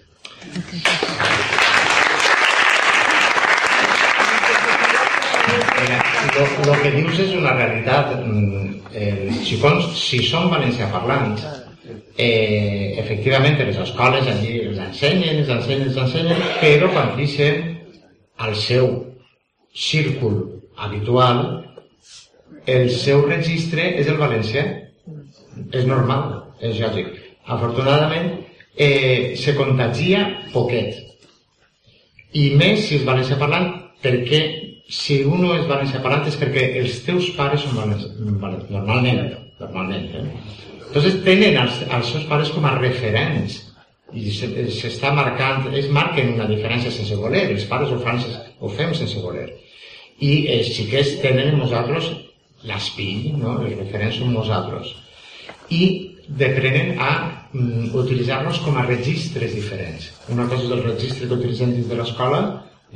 [6.39, 8.12] Lo que dius és una realitat.
[8.23, 8.66] Mm,
[8.98, 11.43] Els xicons, si són valencià parlants,
[12.16, 17.77] eh, efectivament les escoles allí els ensenyen, els ensenyen, els ensenyen, però quan deixen
[18.39, 18.89] al seu
[19.74, 20.39] círcul
[20.77, 21.43] habitual,
[22.66, 24.65] el seu registre és el valencià.
[25.74, 27.10] És normal, és lògic.
[27.47, 28.31] Afortunadament,
[28.77, 30.94] eh, se contagia poquet.
[32.32, 37.28] I més si és valencià parlant, perquè si uno és valencià és perquè els teus
[37.36, 38.20] pares són valencians,
[38.70, 40.27] normalment, normalment, eh?
[40.89, 43.59] Entonces tenen els, els seus pares com a referents
[44.16, 48.23] i se- s'està marcant, ells marquen una diferència sense voler, els pares ho, fan,
[48.60, 49.51] ho fem sense voler.
[50.24, 52.09] I els xiquets tenen en nosaltres
[52.65, 53.59] l'espill, no?
[53.60, 54.94] els referents són nosaltres.
[55.69, 55.82] I
[56.28, 57.10] deprenen a
[57.52, 60.09] mm, utilitzar-los com a registres diferents.
[60.32, 62.40] Una cosa és el registre que utilitzem dins de l'escola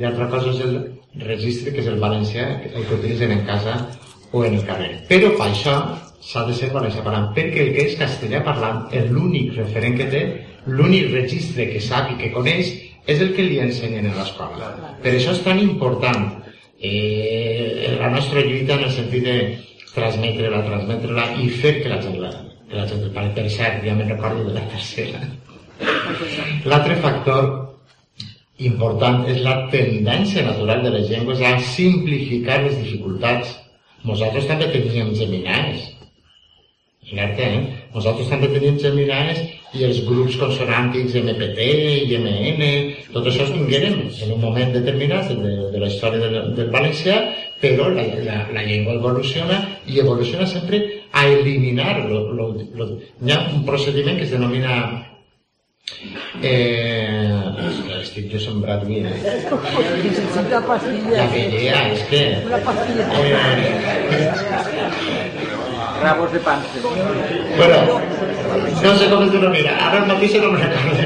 [0.00, 0.80] i altra cosa és el
[1.20, 3.76] registre que és el valencià, el que utilitzen en casa
[4.32, 4.92] o en el carrer.
[5.08, 5.74] Però per això
[6.22, 10.08] s'ha de ser valencià parlant, perquè el que és castellà parlant és l'únic referent que
[10.12, 10.22] té,
[10.66, 12.70] l'únic registre que sap i que coneix
[13.10, 14.70] és el que li ensenyen a l'escola.
[15.02, 16.28] Per això és tan important
[16.78, 19.36] eh, la nostra lluita en el sentit de
[19.92, 22.30] transmetre-la, transmetre-la i fer que la gent la,
[22.70, 23.34] que la gent el pare.
[23.36, 25.20] Per cert, ja me'n recordo de la tercera.
[26.64, 27.50] L'altre factor
[28.58, 33.56] important és la tendència natural de les llengües a simplificar les dificultats.
[34.04, 35.88] Nosaltres també teníem geminaes.
[37.12, 37.62] Alerta, eh?
[37.94, 39.40] Nosaltres també teníem geminaes
[39.76, 41.66] i els grups consonàntics MPT
[42.08, 42.66] i MN,
[43.12, 47.16] tot això es vingueren en un moment determinat de, de la història del, del valencià,
[47.62, 52.88] però la, la, la llengua evoluciona i evoluciona sempre a eliminar lo, lo, lo,
[53.22, 54.78] hi ha un procediment que es denomina
[56.42, 59.16] eh, és que estic jo sembrat avui, eh?
[60.02, 61.32] Necesita La pastillas.
[61.32, 62.22] vellea, és que...
[62.46, 63.04] Una pastilla.
[63.12, 64.32] Eh,
[66.02, 66.80] Rabos de panse.
[67.56, 68.00] bueno,
[68.82, 71.04] no sé com es denomina, ara mateix no me'n recordo,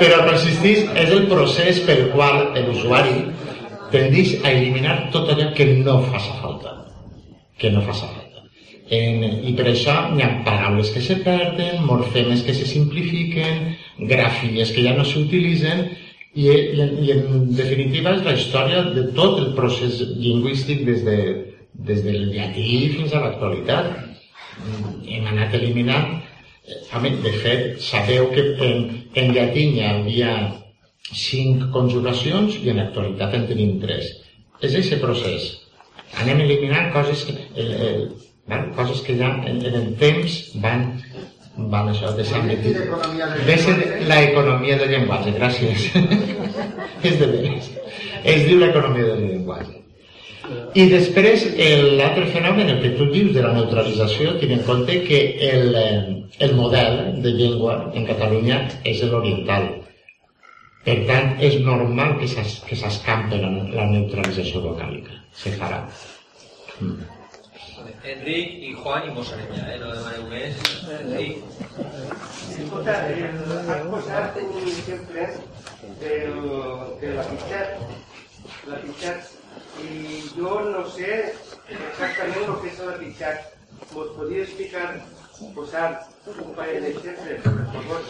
[0.00, 3.26] però consisteix, és el procés pel qual l'usuari
[3.92, 6.72] tendeix a eliminar tot allò que no faça falta,
[7.58, 8.17] que no faça falta.
[8.88, 13.74] En, I per això hi ha paraules que se perden, morfemes que se simplifiquen,
[14.08, 15.84] grafies que ja no s'utilitzen,
[16.34, 21.18] i, i, i en definitiva és la història de tot el procés lingüístic des, de,
[21.88, 23.92] des del llatí fins a l'actualitat.
[25.08, 26.16] Hem anat eliminant,
[26.64, 30.32] eh, a mi, de fet, sabeu que en, en llatí hi havia
[31.08, 34.10] cinc conjugacions i en l'actualitat en tenim tres.
[34.60, 35.52] És aquest procés.
[36.22, 40.90] Anem eliminant coses que, eh, eh, van, coses que ja en, en el temps van
[41.58, 42.76] van això deixant de dir.
[43.48, 45.88] Deixen l'economia del llenguatge, gràcies.
[47.08, 47.66] és de veres.
[48.22, 49.74] Es diu l'economia del llenguatge.
[50.78, 55.02] I després, el- l'altre fenomen, el que tu dius de la neutralització, tiene en compte
[55.02, 55.20] que
[55.50, 59.68] el, eh, el model de llengua en Catalunya és l'oriental.
[60.86, 65.18] Per tant, és normal que s'escampi la, la neutralització vocàlica.
[65.36, 65.82] Se farà.
[66.80, 67.17] Mm.
[68.12, 69.78] Enric i Juan i Mosarem ja, eh?
[69.82, 70.62] No demaneu més.
[70.98, 71.44] Enric.
[72.58, 75.28] Escolta, el, has posat un exemple
[76.02, 77.70] de la Pichat,
[78.70, 79.36] la Pichat,
[79.84, 81.22] i jo no sé
[81.68, 83.54] exactament el que és la Pichat.
[83.94, 84.86] Mos podria explicar,
[85.54, 85.88] posar
[86.26, 88.06] un parell d'exemples, per favor?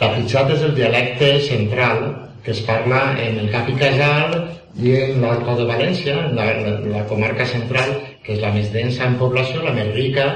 [0.00, 2.00] La pitxat és el dialecte central
[2.42, 4.32] que es parla en el Cap i Casal
[4.82, 7.92] i en l'Alto de València, en la, la, la comarca central,
[8.24, 10.26] que és la més densa en població, la més rica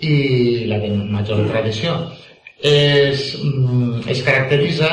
[0.00, 1.96] i la de major tradició.
[2.56, 4.90] Es, mm, es caracteritza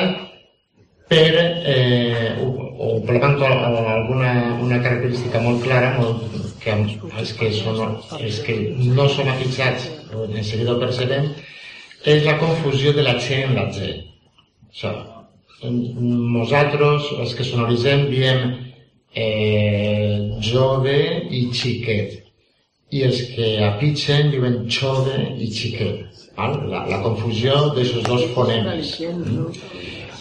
[1.08, 3.48] per eh, o, o complementa
[3.94, 4.32] alguna
[4.64, 6.24] una característica molt clara molt,
[6.64, 8.56] que els que, són, els que
[8.96, 11.30] no som afixats en seguida ho percebem
[12.04, 13.94] és la confusió de la G en la G.
[14.72, 14.92] Això.
[15.64, 18.42] Nosaltres, els que sonoritzem, diem
[19.16, 20.98] eh, jove
[21.32, 22.23] i xiquet.
[22.94, 26.14] I els que apitxen diuen xove i xiquet.
[26.38, 26.57] Val?
[26.70, 28.94] La, la confusió d'aquests dos fonemes.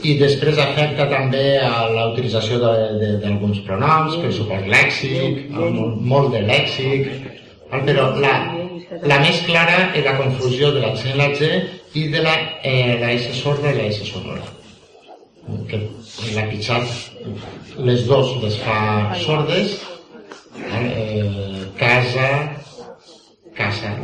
[0.03, 7.07] I després afecta també a la utilització d'alguns pronoms, per suport lèxic, molt, de lèxic,
[7.71, 7.85] val?
[7.87, 8.33] però la,
[9.09, 11.53] la més clara és la confusió de la G en la G
[11.95, 12.35] i de la,
[12.65, 14.43] eh, la S sorda i la S sonora.
[15.69, 15.79] Que
[16.37, 19.79] la pitjat les dos les fa sordes,
[20.67, 22.29] eh, casa,
[23.63, 23.95] casa.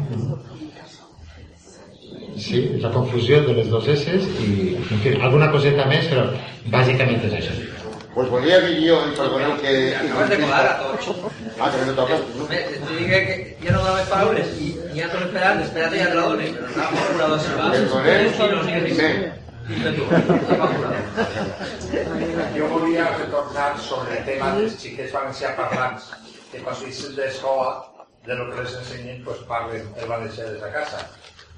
[2.39, 6.29] Sí, la confusió de les dos S i, en fi, alguna coseta més, però
[6.71, 7.57] bàsicament és això.
[8.15, 9.73] Pues volia dir jo, i perdoneu que...
[9.99, 11.11] Acabes de colar a tots.
[11.59, 12.17] Ah, que no toca.
[12.51, 16.17] Bé, Te digué que ja no donaves paraules i ja t'ho esperant, espera't ja te
[16.19, 17.69] la dones, però.
[17.75, 18.25] Perdoneu.
[18.39, 19.37] Sí, no.
[19.69, 20.95] Dime tu, estava apurado.
[22.57, 26.09] Jo volia retornar sobre el tema dels xiquets valencià parlants,
[26.49, 27.75] que quan surten d'escola,
[28.29, 30.99] de lo que les ensenyen, pues parlen el valencià des de casa.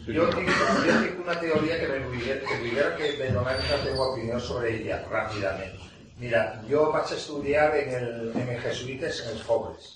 [0.07, 0.51] Jo tinc,
[0.87, 4.39] jo tinc una teoria que me volia, que volia que me donés la teva opinió
[4.41, 5.75] sobre ella, ràpidament.
[6.21, 9.91] Mira, jo vaig estudiar en el, en el Jesuïtes en els Pobres,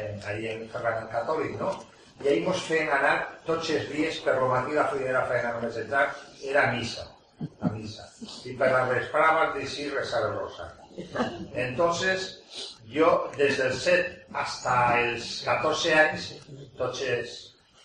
[0.00, 1.74] en, ahí en Ferran el Catòlic, no?
[2.24, 3.14] I ahí mos feien anar
[3.44, 6.06] tots els dies per lo matí la primera feina només entrar
[6.40, 7.04] era a missa,
[7.60, 8.08] a missa.
[8.48, 10.88] I per la vesprada dir rezar el rosario.
[11.54, 12.40] Entonces,
[12.88, 16.32] yo desde el 7 hasta els 14 anys,
[16.78, 17.34] tots els,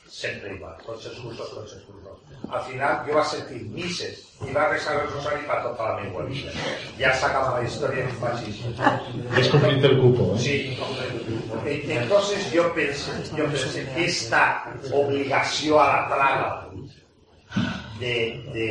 [0.08, 2.20] sempre igual, tots els cursos, tots els cursos.
[2.54, 6.26] Al final jo va sentir misses i va rezar el rosari per tota la meva
[6.28, 6.52] vida.
[7.00, 8.52] Ja s'acaba la història que així.
[9.38, 10.40] Has complit el cupo, eh?
[10.44, 10.58] Sí.
[11.66, 14.44] E- Entonces yo pensé, yo pensé que esta
[14.92, 16.50] obligación a la traga
[18.00, 18.16] de,
[18.54, 18.70] de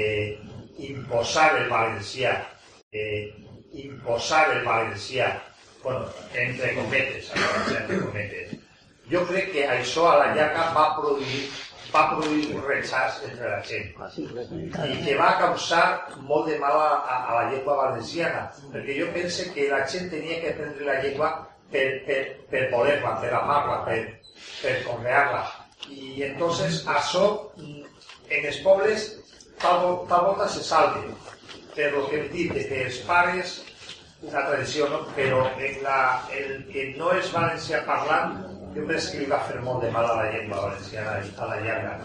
[0.78, 2.36] imposar el valencià,
[2.92, 3.32] eh,
[3.72, 5.32] imposar el valencià,
[5.82, 8.56] bueno, entre cometes, entre cometes,
[9.10, 11.44] jo crec que això a la llarga va produir
[11.92, 13.90] va produir un rechaç entre la gent
[14.88, 15.84] i que va causar
[16.28, 18.46] molt de mal a, a, a la llengua valenciana.
[18.72, 21.32] Perquè jo pense que la gent tenia que aprendre la llengua
[21.72, 22.20] per, per,
[22.52, 23.98] per voler-la, per amar-la, per,
[24.62, 25.42] per conrear-la.
[25.92, 27.26] I entonces això
[27.58, 28.06] mm,
[28.38, 29.10] en els pobles
[29.60, 31.12] tal, tal volta se salve.
[31.76, 33.58] Per lo que hem dit de que els pares
[34.22, 35.02] una tradició, no?
[35.16, 36.00] però en la,
[36.38, 38.38] el que no és valencià parlant
[38.74, 41.58] jo penso que li va fer molt de mal a la llengua valenciana a la
[41.60, 41.96] llarga.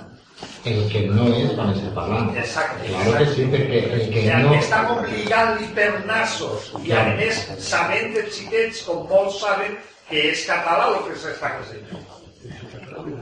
[0.69, 2.33] El que no és valencià parlant.
[2.37, 2.89] Exacte.
[2.89, 4.51] Claro que sí, perquè el que I no...
[4.57, 7.15] estan obligant-li per nassos i a Clar.
[7.21, 7.39] més
[7.69, 9.79] sabent els xiquets com molts saben
[10.09, 12.15] que és català el que s'està creixent.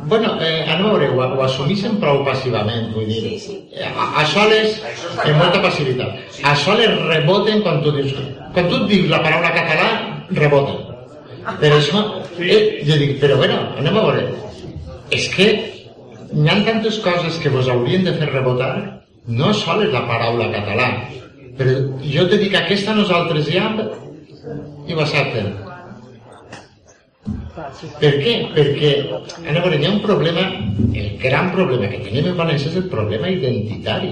[0.06, 3.34] Bueno, eh, a veure, ho, ho assumeixen prou passivament, vull dir.
[3.74, 4.76] Eh, a- Això les...
[5.24, 6.20] amb molta passivitat.
[6.54, 8.14] Això les reboten quan tu dius...
[8.54, 9.88] Quan tu dius la paraula català,
[10.32, 10.82] reboten.
[11.62, 12.02] Per això,
[12.40, 14.28] eh, jo dic, però bueno, anem a veure.
[15.14, 15.50] És que
[16.34, 18.72] hi ha tantes coses que vos haurien de fer rebotar,
[19.28, 20.90] no sol és la paraula català.
[21.58, 23.70] Però jo te dic, aquesta nosaltres ja
[24.88, 25.54] i ho accepten.
[27.56, 28.34] Per què?
[28.52, 30.44] Perquè, a veure, hi ha un problema,
[30.92, 34.12] el gran problema que tenim en València és el problema identitari.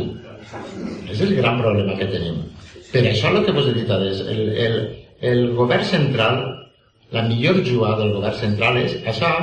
[1.12, 2.40] És el gran problema que tenim.
[2.94, 4.78] Per això el que vos he dit abans, el, el,
[5.32, 6.40] el govern central,
[7.14, 9.34] la millor jugada del govern central és això,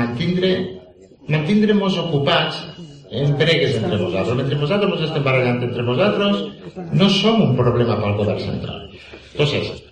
[0.00, 0.52] mantindre,
[1.28, 2.62] mantindre-nos ocupats
[3.12, 4.36] en bregues entre nosaltres.
[4.38, 6.44] Mentre nosaltres ens estem barallant entre nosaltres,
[6.96, 8.86] no som un problema pel govern central.
[9.34, 9.84] Entonces,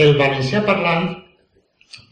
[0.00, 1.12] el valencià parlant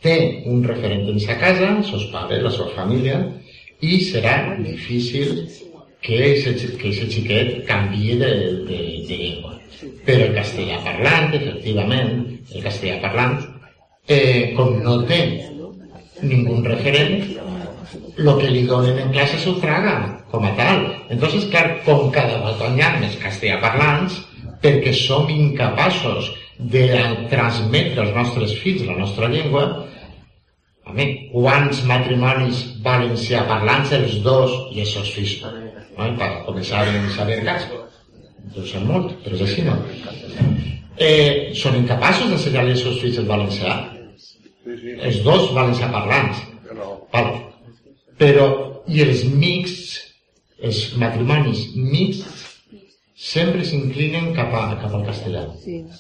[0.05, 0.17] té
[0.51, 3.21] un referent en sa casa, sos pares, la seva família,
[3.81, 5.45] i serà difícil
[6.01, 8.31] que ese, que xiquet canvie de,
[8.69, 9.57] de, de llengua.
[10.05, 12.25] Però el castellà parlant, efectivament,
[12.55, 13.39] el castellà parlant,
[14.09, 15.21] eh, com no té
[16.23, 17.37] ningú referent,
[18.21, 19.95] lo que li donen en classe s'ho traga,
[20.31, 20.83] com a tal.
[21.09, 24.21] Entonces, clar, com cada volta hi ha més castellà parlants,
[24.63, 26.87] perquè som incapaços de
[27.31, 29.65] transmetre als nostres fills la nostra llengua,
[30.85, 35.37] a mi, quants matrimonis valencià parlants els dos i els seus fills?
[35.45, 36.09] No?
[36.19, 37.69] Per començar a saber cas.
[38.55, 39.77] Deu ser molt, però és així, no?
[41.01, 43.77] Eh, són incapaços d'ensenyar-li als seus fills el valencià.
[44.67, 46.43] Els dos valencià parlants.
[47.13, 47.31] Val.
[48.21, 48.47] Però,
[48.91, 49.95] i els mixts,
[50.61, 52.50] els matrimonis mixts,
[53.21, 55.43] sempre s'inclinen cap, a, cap al castellà.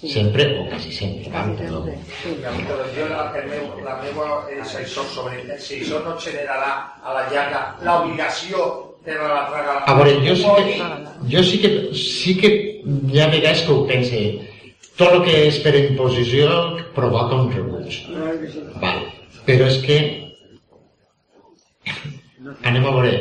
[0.01, 1.29] Sempre, o quasi sempre.
[1.29, 6.71] Però, Però jo la, el meu, la meva és això sobre si això no generarà
[7.05, 8.65] a la llarga l'obligació
[9.05, 9.75] de la traga.
[9.85, 10.79] A veure, jo sí que,
[11.35, 12.51] jo sí que, sí que
[13.13, 14.23] hi ha vegades que ho pense.
[14.97, 16.49] Tot el que és per imposició
[16.97, 18.01] provoca un rebuig.
[18.81, 19.05] Val.
[19.45, 20.01] Però és que
[22.65, 23.13] anem a veure,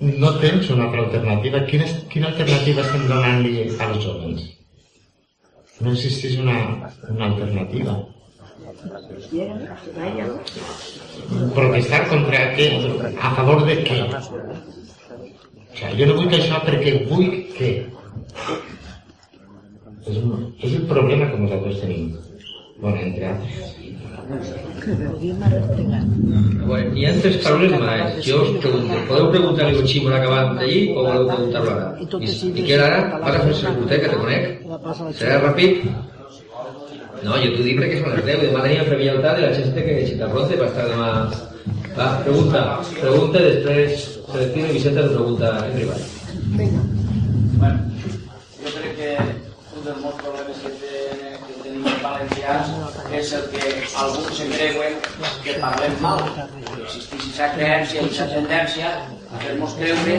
[0.00, 1.62] no tens una altra alternativa.
[1.70, 4.44] Quina, quina alternativa estem donant-li als joves?
[5.80, 6.58] No existeix una,
[7.12, 7.96] una alternativa.
[11.56, 12.68] Protestar contra què?
[13.16, 14.00] A favor de què?
[14.06, 14.18] O
[15.76, 17.72] sigui, jo no vull això perquè vull que...
[20.06, 22.12] És, un, és el problema que nosaltres tenim.
[22.78, 23.74] Bueno, entre altres.
[26.66, 28.18] Bueno, hi ha tres paraules més.
[28.26, 31.86] Jo us pregunto, podeu preguntar-li un ximo acabant d'allí o voleu preguntar-lo ara?
[32.02, 34.42] I, Miquel, ara vas a fer el que te conec.
[35.20, 35.86] Serà ràpid?
[37.24, 39.46] No, jo t'ho dic perquè són les 10 i demà tenim a fer lleialtat i
[39.46, 41.10] la gent que aixecar pronte per estar demà...
[41.96, 42.60] Va, pregunta,
[43.00, 46.00] pregunta després Celestino i Vicente te pregunta en privat.
[47.56, 47.78] Bueno,
[48.60, 50.75] jo crec que un dels molts problemes que,
[52.16, 52.68] valencians
[53.12, 53.62] és el que
[54.02, 54.98] alguns se creuen
[55.44, 56.22] que parlem mal.
[56.86, 60.18] Existeix aquesta creença i aquesta tendència a fer-nos creure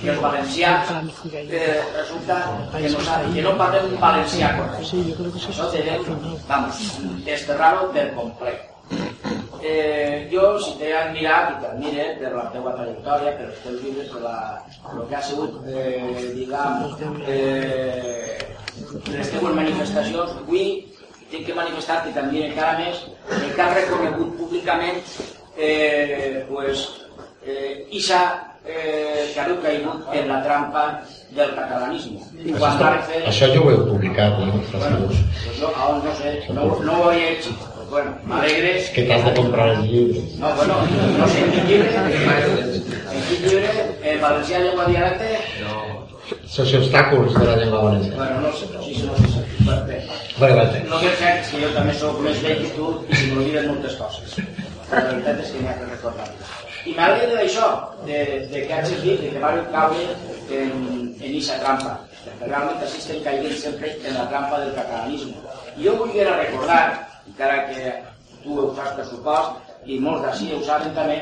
[0.00, 0.90] que els valencians
[1.32, 2.40] eh, resulta
[2.74, 3.04] que no,
[3.34, 5.30] que no parlem un valencià correcte.
[5.52, 6.04] Això devem,
[6.48, 6.82] vamos,
[7.28, 8.66] desterrar-ho per complet.
[9.60, 14.08] Eh, jo, si t'he admirat i t'admire per la teva trajectòria, per els teus llibres,
[14.14, 14.36] per la,
[14.90, 18.38] el que ha sigut, eh, diguem, eh,
[19.12, 20.64] les teves manifestacions, avui
[21.30, 23.04] tinc que manifestar que t'admire encara més
[23.38, 25.02] el que has reconegut públicament
[25.56, 26.86] eh, pues,
[27.46, 28.22] eh, Isa
[28.66, 30.84] eh, que haveu caigut en la trampa
[31.30, 32.20] del catalanisme.
[32.42, 32.92] Això, està,
[33.30, 34.60] això jo ho heu publicat, no?
[34.72, 37.54] Bueno, pues jo, ah, no sé, no, no ho he hecho.
[37.90, 38.76] Bueno, m'alegre...
[38.78, 40.36] És que t'has de comprar els llibres.
[40.38, 40.76] No, bueno,
[41.18, 43.72] no sé, en quin llibre, en quin llibre,
[44.12, 45.32] en valencià llengua dialecte...
[45.64, 45.78] No.
[46.46, 48.20] Socioobstàculs de la llengua valenciana.
[48.20, 49.39] Bueno, no sé, sí, no sé.
[50.40, 50.84] Vale.
[50.88, 53.96] No m'he fet, que jo també sóc més vell que tu i se m'olviden moltes
[54.00, 54.38] coses.
[54.90, 56.28] La veritat és que n'hi ha que recordar.
[56.88, 57.66] I m'agrada d'això,
[58.06, 58.20] de,
[58.52, 60.72] de que hagis dit que van caure en,
[61.10, 61.92] en aquesta trampa.
[62.22, 65.36] Perquè realment estem caient sempre en la trampa del catalanisme.
[65.76, 66.80] I jo vull recordar,
[67.28, 67.94] encara que
[68.40, 71.20] tu ho saps per supost, i molts d'ací ho saben també,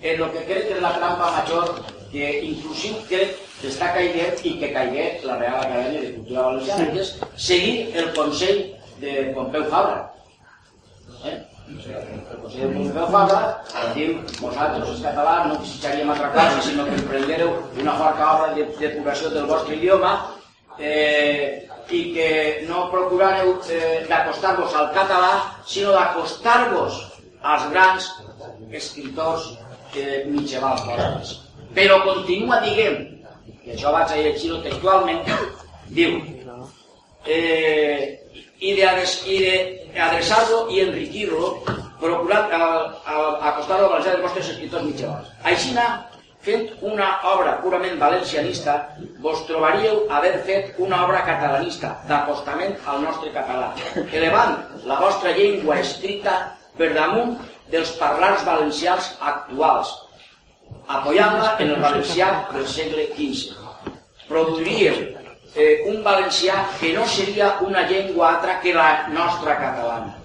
[0.00, 1.74] en el que crec que és la trampa major
[2.14, 6.88] que inclusiu crec que està caiguent i que caigué la Real Acadèmia de Cultura Valenciana,
[6.94, 7.12] que és
[7.48, 8.60] seguir el consell
[9.02, 9.98] de Pompeu Fabra.
[11.28, 11.36] Eh?
[11.70, 13.40] El consell de Pompeu Fabra
[13.96, 18.68] diu, vosaltres els catalans no desitjaríem altra cosa, sinó que emprenguéreu una forta obra de
[18.80, 20.14] depuració del vostre idioma
[20.78, 22.30] eh, i que
[22.68, 25.32] no procurareu eh, d'acostar-vos al català,
[25.66, 27.00] sinó d'acostar-vos
[27.42, 28.10] als grans
[28.72, 29.52] escriptors
[29.96, 31.38] eh, mitjavals
[31.74, 33.09] Però continua dient,
[33.64, 35.24] que això vaig a llegir-ho textualment,
[35.88, 36.20] diu,
[37.26, 38.18] eh,
[38.60, 41.52] i d'adreçar-lo i enriquir-lo,
[42.00, 45.28] procurant acostar-lo a valencià dels vostres escriptors mitjavals.
[45.44, 45.74] Així
[46.44, 48.76] fent una obra purament valencianista,
[49.20, 53.74] vos trobaríeu haver fet una obra catalanista, d'acostament al nostre català,
[54.12, 54.56] elevant
[54.88, 56.36] la vostra llengua escrita
[56.78, 57.36] per damunt
[57.72, 59.92] dels parlants valencians actuals,
[60.86, 63.56] apoyant-la en el valencià del segle XV.
[64.28, 64.94] Produiríeu
[65.54, 70.16] eh, un valencià que no seria una llengua altra que la nostra catalana,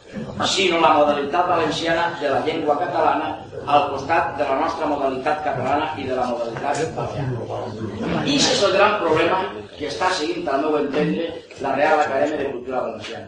[0.45, 5.91] sinó la modalitat valenciana de la llengua catalana al costat de la nostra modalitat catalana
[5.97, 8.25] i de la modalitat balear.
[8.25, 9.41] I és el gran problema
[9.75, 11.29] que està seguint, al meu entendre,
[11.61, 13.27] la Real Acadèmia de Cultura Valenciana.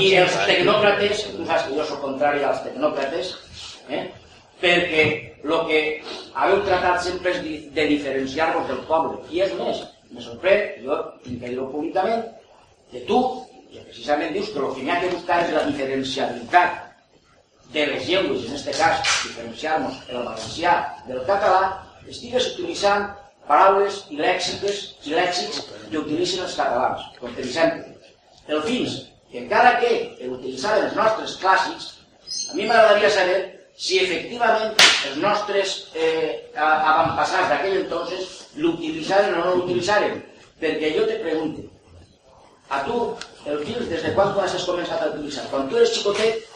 [0.00, 3.34] I els tecnòcrates, tu saps que jo soc contrari als tecnòcrates,
[3.90, 4.06] eh?
[4.62, 5.04] Perquè
[5.46, 5.80] el que
[6.34, 7.42] haveu tratat sempre és
[7.76, 9.20] de diferenciar-vos del poble.
[9.30, 12.24] I és més, me sorprèn, jo tinc que dir-ho públicament,
[12.90, 13.20] que tu,
[13.72, 16.82] que precisament dius que el que n'hi ha que buscar és la diferenciabilitat
[17.74, 20.76] de les llengües, en aquest cas, diferenciar-nos el valencià
[21.08, 21.62] del català,
[22.06, 23.10] estigues utilitzant
[23.46, 27.84] paraules i lèxiques i lèxics que utilitzen els catalans, com per exemple,
[28.46, 28.96] el fins,
[29.30, 29.92] que encara que
[30.30, 31.92] utilitzaven els nostres clàssics,
[32.50, 33.38] a mi m'agradaria saber
[33.76, 34.72] si efectivament
[35.08, 40.22] els nostres eh, avantpassats d'aquell entonces l'utilitzaren o no l'utilitzaren.
[40.60, 41.66] Perquè jo te pregunto,
[42.72, 43.02] a tu,
[43.46, 45.44] el fils, des de quan tu has començat a utilitzar?
[45.52, 46.46] Quan tu eres xicotet,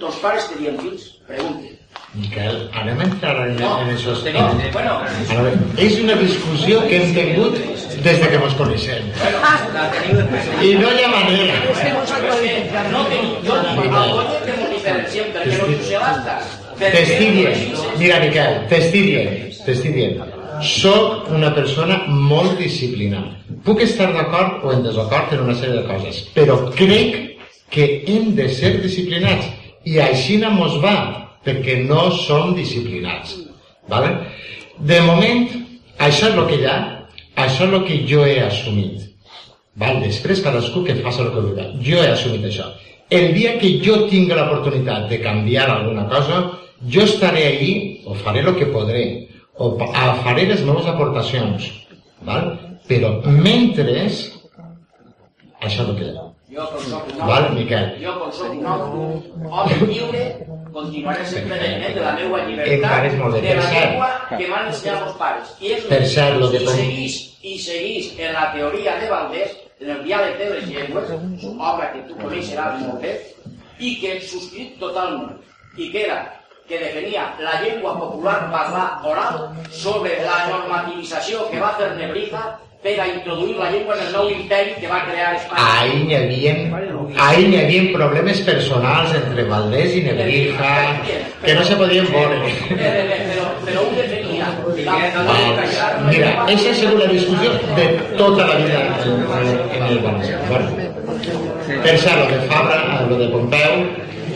[0.00, 1.12] tos pares te dien fils?
[1.28, 1.76] Pregunte.
[2.14, 4.40] Miquel, anem a entrar en, No, en esos no,
[4.72, 4.96] bueno.
[5.00, 7.56] A veure, és una discussió que hem tingut
[8.04, 9.12] des de que ens coneixem.
[10.60, 11.60] I no hi ha manera.
[12.92, 16.36] No tenim, jo algú que ens diferenciem perquè no basta.
[16.90, 17.58] T'estic dient,
[18.00, 20.22] mira Miquel, t'estic dient,
[20.66, 23.36] soc una persona molt disciplinada.
[23.62, 27.18] Puc estar d'acord o en desacord en una sèrie de coses, però crec
[27.72, 29.46] que hem de ser disciplinats
[29.88, 30.96] i així no mos va,
[31.46, 33.36] perquè no som disciplinats.
[33.90, 34.12] Vale?
[34.78, 35.46] De moment,
[35.98, 36.78] això és el que hi ha,
[37.46, 39.08] això és el que jo he assumit.
[39.78, 40.02] Val?
[40.02, 41.68] Després cadascú que faci el que vulgui.
[41.86, 42.66] Jo he assumit això.
[43.12, 46.42] El dia que jo tingui l'oportunitat de canviar alguna cosa,
[46.88, 49.76] jo estaré ahí, o faré el que podré, o
[50.24, 51.70] faré les meves aportacions.
[52.26, 52.52] Val?
[52.88, 54.06] Però mentre,
[55.62, 56.28] això que hi ha.
[56.52, 57.86] Jo, com soc un Val, Miquel?
[58.02, 60.24] jo, com soc un home, lliure,
[60.74, 63.06] continuaré sempre depenent de la meva llibertat,
[63.38, 65.54] de la llengua que m'han ensenyat els pares.
[65.62, 69.56] I és Per cert, lo de i seguís, i seguís en la teoria de Valdés,
[69.80, 71.16] en el diàleg de les llengües,
[71.54, 73.16] obra que tu coneixeràs molt bé,
[73.80, 75.40] i que subscrit totalment,
[75.80, 76.20] i que era
[76.68, 82.96] que defenia la llengua popular parlar oral sobre la normativització que va fer Nebrija per
[82.98, 85.66] a introduir la llengua en el nou imperi que va crear Espanya.
[85.78, 86.54] Ahí n'hi havia,
[87.26, 90.72] ahí n'hi havia problemes personals entre Valdés i Nebrija
[91.44, 92.40] que no se podien veure.
[92.72, 94.50] Però, però defenia
[95.28, 95.62] Val.
[96.08, 97.86] Mira, aquesta ha sigut la discussió de
[98.18, 100.42] tota la vida en, en el Valencià.
[100.48, 100.90] Bueno,
[101.86, 103.86] per cert, lo de Fabra, lo de Pompeu,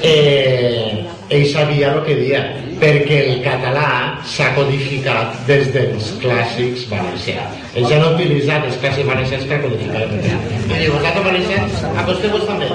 [0.03, 2.40] eh, ell sabia el que dia,
[2.81, 3.89] perquè el català
[4.28, 7.57] s'ha codificat des dels clàssics valencians.
[7.74, 10.39] Ells han utilitzat els clàssics valencians per codificar el català.
[10.66, 12.66] I diu, vosaltres valencians, acosteu-vos també.
[12.66, 12.70] eh?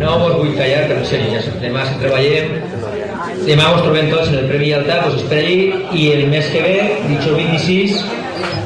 [0.00, 2.46] No vos vull callar, però en sèrio, ja demà si treballem,
[3.48, 6.62] demà vos trobem tots en el Premi Altar, us espera allí, i el mes que
[6.64, 6.76] ve,
[7.08, 8.04] dijous 26,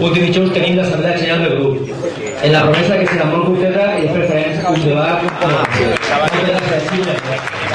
[0.01, 1.77] últim dijous, tenim l'assemblea general del grup.
[2.45, 5.19] En la promesa que serà molt curteta i després farem un debat.
[6.35, 7.74] Moltes gràcies.